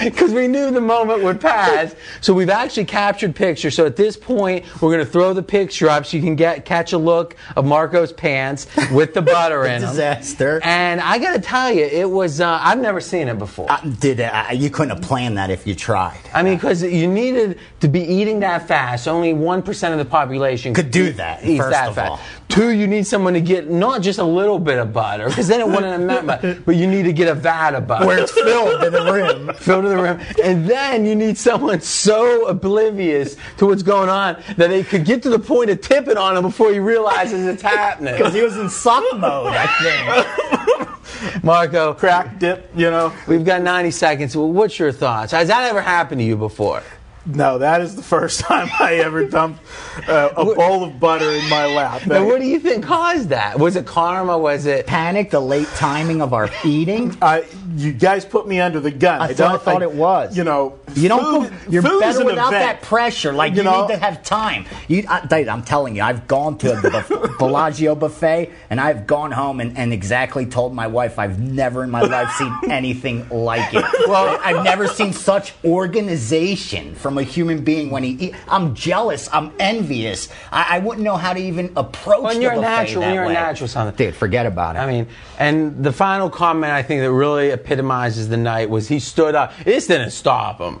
because 0.02 0.32
we 0.34 0.46
knew 0.48 0.70
the 0.70 0.80
moment 0.80 1.22
would 1.22 1.40
pass. 1.40 1.94
So 2.20 2.32
we've 2.34 2.50
actually 2.50 2.84
captured 2.86 3.34
pictures. 3.34 3.74
So 3.74 3.86
at 3.86 3.96
this 3.96 4.16
point, 4.16 4.64
we're 4.80 4.92
going 4.92 5.04
to 5.04 5.10
throw 5.10 5.32
the 5.32 5.42
picture 5.42 5.88
up 5.88 6.06
so 6.06 6.16
you 6.16 6.22
can 6.22 6.36
get 6.36 6.64
catch 6.64 6.92
a 6.92 6.98
look 6.98 7.36
of 7.56 7.64
Marco's 7.64 8.12
pants 8.12 8.66
with 8.92 9.14
the 9.14 9.22
butter 9.22 9.64
in 9.66 9.82
them. 9.82 9.90
Disaster. 9.90 10.60
And 10.64 11.00
I 11.00 11.18
got 11.18 11.34
to 11.34 11.40
tell 11.40 11.72
you, 11.72 11.84
it 11.84 12.08
was 12.08 12.40
uh, 12.40 12.58
I've 12.62 12.78
never 12.80 13.00
seen 13.00 13.28
it 13.28 13.38
before. 13.38 13.70
Uh, 13.70 13.80
did 14.00 14.20
uh, 14.20 14.46
you 14.52 14.70
couldn't 14.70 14.96
have 14.96 15.02
planned 15.06 15.38
that 15.38 15.50
if 15.50 15.66
you 15.66 15.74
tried? 15.74 16.18
I 16.32 16.42
mean, 16.42 16.56
because 16.56 16.82
you 16.82 17.06
needed 17.06 17.58
to 17.80 17.88
be 17.88 18.00
eating 18.00 18.40
that 18.40 18.66
fast. 18.68 19.06
Only 19.08 19.32
one 19.32 19.62
percent 19.62 19.92
of 19.92 19.98
the 19.98 20.04
population 20.10 20.74
Could 20.74 20.90
do 20.90 21.06
eat- 21.06 21.16
that, 21.16 21.44
Eats 21.44 21.58
first 21.58 21.70
that 21.72 21.88
of 21.88 21.94
fast. 21.94 22.10
all. 22.10 22.20
Two, 22.48 22.70
you 22.70 22.86
need 22.86 23.06
someone 23.06 23.32
to 23.34 23.40
get 23.40 23.68
not 23.70 24.00
just 24.00 24.18
a 24.18 24.24
little 24.24 24.58
bit 24.58 24.78
of 24.78 24.92
butter, 24.92 25.28
because 25.28 25.48
then 25.48 25.60
it 25.60 25.66
wouldn't 25.66 25.86
have 25.86 26.00
meant 26.00 26.24
much. 26.26 26.64
But 26.64 26.76
you 26.76 26.86
need 26.86 27.03
to 27.04 27.12
get 27.12 27.28
a 27.28 27.34
vat 27.34 27.78
butter 27.80 28.06
Where 28.06 28.18
it's 28.18 28.32
filled 28.32 28.80
to 28.82 28.90
the 28.90 29.12
rim. 29.12 29.54
filled 29.58 29.84
to 29.84 29.88
the 29.88 29.96
rim. 29.96 30.20
And 30.42 30.68
then 30.68 31.06
you 31.06 31.14
need 31.14 31.38
someone 31.38 31.80
so 31.80 32.46
oblivious 32.46 33.36
to 33.58 33.66
what's 33.66 33.82
going 33.82 34.08
on 34.08 34.42
that 34.56 34.68
they 34.68 34.82
could 34.82 35.04
get 35.04 35.22
to 35.22 35.30
the 35.30 35.38
point 35.38 35.70
of 35.70 35.80
tipping 35.80 36.16
on 36.16 36.36
him 36.36 36.42
before 36.42 36.72
he 36.72 36.78
realizes 36.78 37.46
it's 37.46 37.62
happening. 37.62 38.16
Because 38.16 38.34
he 38.34 38.42
was 38.42 38.56
in 38.56 38.68
suck 38.68 39.04
mode, 39.14 39.52
I 39.52 39.66
think. 39.82 41.44
Marco, 41.44 41.94
Crack 41.94 42.38
dip, 42.38 42.70
you 42.74 42.90
know. 42.90 43.12
we've 43.26 43.44
got 43.44 43.62
90 43.62 43.90
seconds. 43.90 44.36
Well, 44.36 44.50
what's 44.50 44.78
your 44.78 44.92
thoughts? 44.92 45.32
Has 45.32 45.48
that 45.48 45.68
ever 45.70 45.80
happened 45.80 46.20
to 46.20 46.24
you 46.24 46.36
before? 46.36 46.82
No, 47.26 47.58
that 47.58 47.80
is 47.80 47.96
the 47.96 48.02
first 48.02 48.40
time 48.48 48.68
I 48.78 48.96
ever 48.96 49.24
dumped 49.26 49.60
uh, 50.08 50.30
a 50.36 50.44
bowl 50.44 50.84
of 50.84 51.00
butter 51.00 51.30
in 51.30 51.48
my 51.48 51.66
lap. 51.66 52.02
And 52.06 52.26
what 52.26 52.40
do 52.40 52.46
you 52.46 52.58
think 52.60 52.84
caused 52.84 53.30
that? 53.30 53.58
Was 53.58 53.76
it 53.76 53.86
karma? 53.86 54.36
Was 54.38 54.66
it? 54.66 54.86
Panic, 54.86 55.30
the 55.30 55.40
late 55.40 55.68
timing 55.76 56.20
of 56.20 56.32
our 56.34 56.50
eating. 56.64 57.16
I, 57.22 57.44
you 57.76 57.92
guys 57.92 58.24
put 58.24 58.46
me 58.46 58.60
under 58.60 58.78
the 58.80 58.90
gun. 58.90 59.22
I 59.22 59.32
thought- 59.32 59.54
I 59.54 59.58
thought 59.58 59.82
it 59.82 59.92
was. 59.92 60.36
You 60.36 60.44
know, 60.44 60.78
You 60.94 61.08
don't. 61.08 61.24
food- 61.48 61.50
go, 61.50 61.70
you're 61.70 61.82
food 61.82 62.00
better 62.00 62.24
without 62.24 62.52
event. 62.52 62.80
that 62.80 62.82
pressure. 62.82 63.32
Like 63.32 63.52
you, 63.52 63.58
You 63.58 63.62
know? 63.64 63.86
need 63.86 63.94
to 63.94 63.98
have 64.00 64.22
time. 64.22 64.66
You, 64.88 65.04
I, 65.08 65.26
Dave, 65.26 65.48
I'm 65.48 65.62
telling 65.62 65.96
you, 65.96 66.02
I've 66.02 66.26
gone 66.28 66.58
to 66.58 66.68
the 66.76 66.90
buff- 66.90 67.38
Bellagio 67.38 67.94
buffet, 67.94 68.50
and 68.70 68.80
I've 68.80 69.06
gone 69.06 69.30
home 69.32 69.60
and, 69.60 69.76
and 69.76 69.92
exactly 69.92 70.46
told 70.46 70.74
my 70.74 70.86
wife 70.86 71.18
I've 71.18 71.38
never 71.38 71.82
in 71.84 71.90
my 71.90 72.02
life 72.02 72.30
seen 72.32 72.52
anything 72.70 73.28
like 73.28 73.74
it. 73.74 73.84
Well, 74.08 74.38
I've 74.42 74.64
never 74.64 74.86
seen 74.88 75.12
such 75.12 75.52
organization 75.64 76.94
from 76.94 77.18
a 77.18 77.22
human 77.22 77.64
being 77.64 77.90
when 77.90 78.02
he. 78.02 78.10
Eat. 78.14 78.34
I'm 78.48 78.74
jealous. 78.74 79.28
I'm 79.32 79.52
envious. 79.58 80.28
I, 80.52 80.76
I 80.76 80.78
wouldn't 80.78 81.02
know 81.04 81.16
how 81.16 81.32
to 81.32 81.40
even 81.40 81.72
approach. 81.76 82.22
When 82.22 82.36
the 82.36 82.42
you're 82.42 82.50
buffet 82.54 82.62
natural, 82.62 83.00
that 83.00 83.06
when 83.06 83.14
you're 83.14 83.24
a 83.24 83.28
way. 83.28 83.32
natural, 83.34 83.68
something. 83.68 83.96
Dude, 84.06 84.14
forget 84.14 84.46
about 84.46 84.76
it. 84.76 84.78
I 84.80 84.86
mean, 84.86 85.06
and 85.38 85.82
the 85.84 85.92
final 85.92 86.30
comment 86.30 86.72
I 86.72 86.82
think 86.82 87.00
that 87.02 87.12
really 87.12 87.50
epitomizes 87.50 88.28
the 88.28 88.36
night 88.36 88.70
was 88.70 88.88
he 88.88 89.00
stood 89.00 89.34
up. 89.34 89.52
This 89.64 89.86
didn't 89.86 90.10
stop 90.10 90.60
him. 90.60 90.80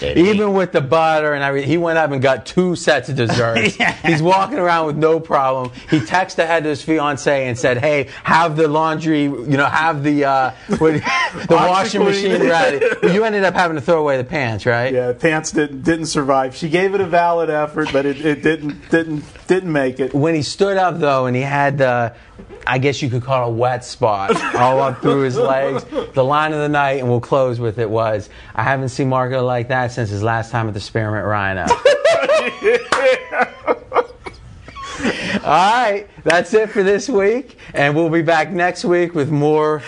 Did 0.00 0.16
he? 0.16 0.30
Even 0.30 0.54
with 0.54 0.72
the 0.72 0.80
butter 0.80 1.34
and 1.34 1.44
everything, 1.44 1.68
he 1.68 1.76
went 1.76 1.98
up 1.98 2.10
and 2.10 2.20
got 2.20 2.46
two 2.46 2.74
sets 2.74 3.08
of 3.08 3.16
desserts. 3.16 3.76
He's 4.04 4.22
walking 4.22 4.58
around 4.58 4.86
with 4.86 4.96
no 4.96 5.20
problem. 5.20 5.72
He 5.90 6.00
texted 6.00 6.38
ahead 6.38 6.64
to 6.64 6.70
his 6.70 6.82
fiance 6.82 7.46
and 7.46 7.56
said, 7.58 7.78
"Hey, 7.78 8.08
have 8.24 8.56
the 8.56 8.66
laundry, 8.66 9.24
you 9.24 9.56
know, 9.56 9.66
have 9.66 10.02
the 10.02 10.24
uh, 10.24 10.50
what, 10.78 10.94
the 10.94 11.46
washing 11.50 12.02
machine 12.02 12.42
ready." 12.42 12.84
But 13.00 13.12
you 13.12 13.24
ended 13.24 13.44
up 13.44 13.54
having 13.54 13.76
to 13.76 13.80
throw 13.82 14.00
away 14.00 14.16
the 14.16 14.24
pants, 14.24 14.64
right? 14.66 14.92
Yeah, 14.92 15.12
pants 15.12 15.52
didn't 15.52 15.82
didn't 15.82 16.06
survive. 16.06 16.56
She 16.56 16.70
gave 16.70 16.94
it 16.94 17.00
a 17.00 17.06
valid 17.06 17.50
effort, 17.50 17.90
but 17.92 18.06
it, 18.06 18.24
it 18.24 18.42
didn't 18.42 18.90
didn't 18.90 19.22
didn't 19.46 19.72
make 19.72 20.00
it. 20.00 20.14
when 20.14 20.34
he 20.34 20.42
stood 20.42 20.78
up 20.78 20.98
though 20.98 21.26
and 21.26 21.36
he 21.36 21.42
had 21.42 21.78
the 21.78 22.14
I 22.66 22.78
guess 22.78 23.00
you 23.02 23.10
could 23.10 23.22
call 23.22 23.48
it 23.48 23.52
a 23.52 23.52
wet 23.52 23.84
spot 23.84 24.36
all 24.54 24.80
up 24.80 25.00
through 25.00 25.22
his 25.22 25.36
legs. 25.36 25.84
The 26.12 26.24
line 26.24 26.52
of 26.52 26.58
the 26.58 26.68
night, 26.68 27.00
and 27.00 27.08
we'll 27.08 27.20
close 27.20 27.58
with 27.58 27.78
it, 27.78 27.88
was 27.88 28.28
I 28.54 28.62
haven't 28.62 28.90
seen 28.90 29.08
Marco 29.08 29.44
like 29.44 29.68
that 29.68 29.89
since 29.90 30.10
his 30.10 30.22
last 30.22 30.50
time 30.50 30.68
at 30.68 30.74
the 30.74 30.80
Spearmint 30.80 31.26
Rhino. 31.26 31.66
all 35.44 35.82
right, 35.82 36.06
that's 36.24 36.52
it 36.54 36.70
for 36.70 36.82
this 36.82 37.08
week, 37.08 37.56
and 37.74 37.94
we'll 37.94 38.10
be 38.10 38.22
back 38.22 38.50
next 38.50 38.84
week 38.84 39.14
with 39.14 39.30
more. 39.30 39.82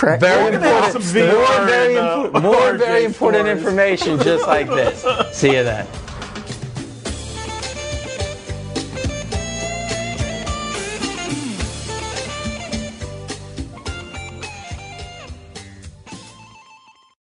Very 0.00 0.18
We're 0.20 0.52
gonna 0.52 0.68
have 0.68 0.94
important, 0.94 1.02
some 1.02 1.02
VR 1.02 1.58
more 1.58 1.66
very, 1.66 1.96
in, 1.96 2.36
uh, 2.36 2.40
more 2.40 2.76
very 2.76 3.04
important 3.04 3.44
stories. 3.44 3.58
information 3.58 4.18
just 4.20 4.46
like 4.46 4.68
this. 4.68 5.04
See 5.36 5.56
you 5.56 5.64
then. 5.64 5.86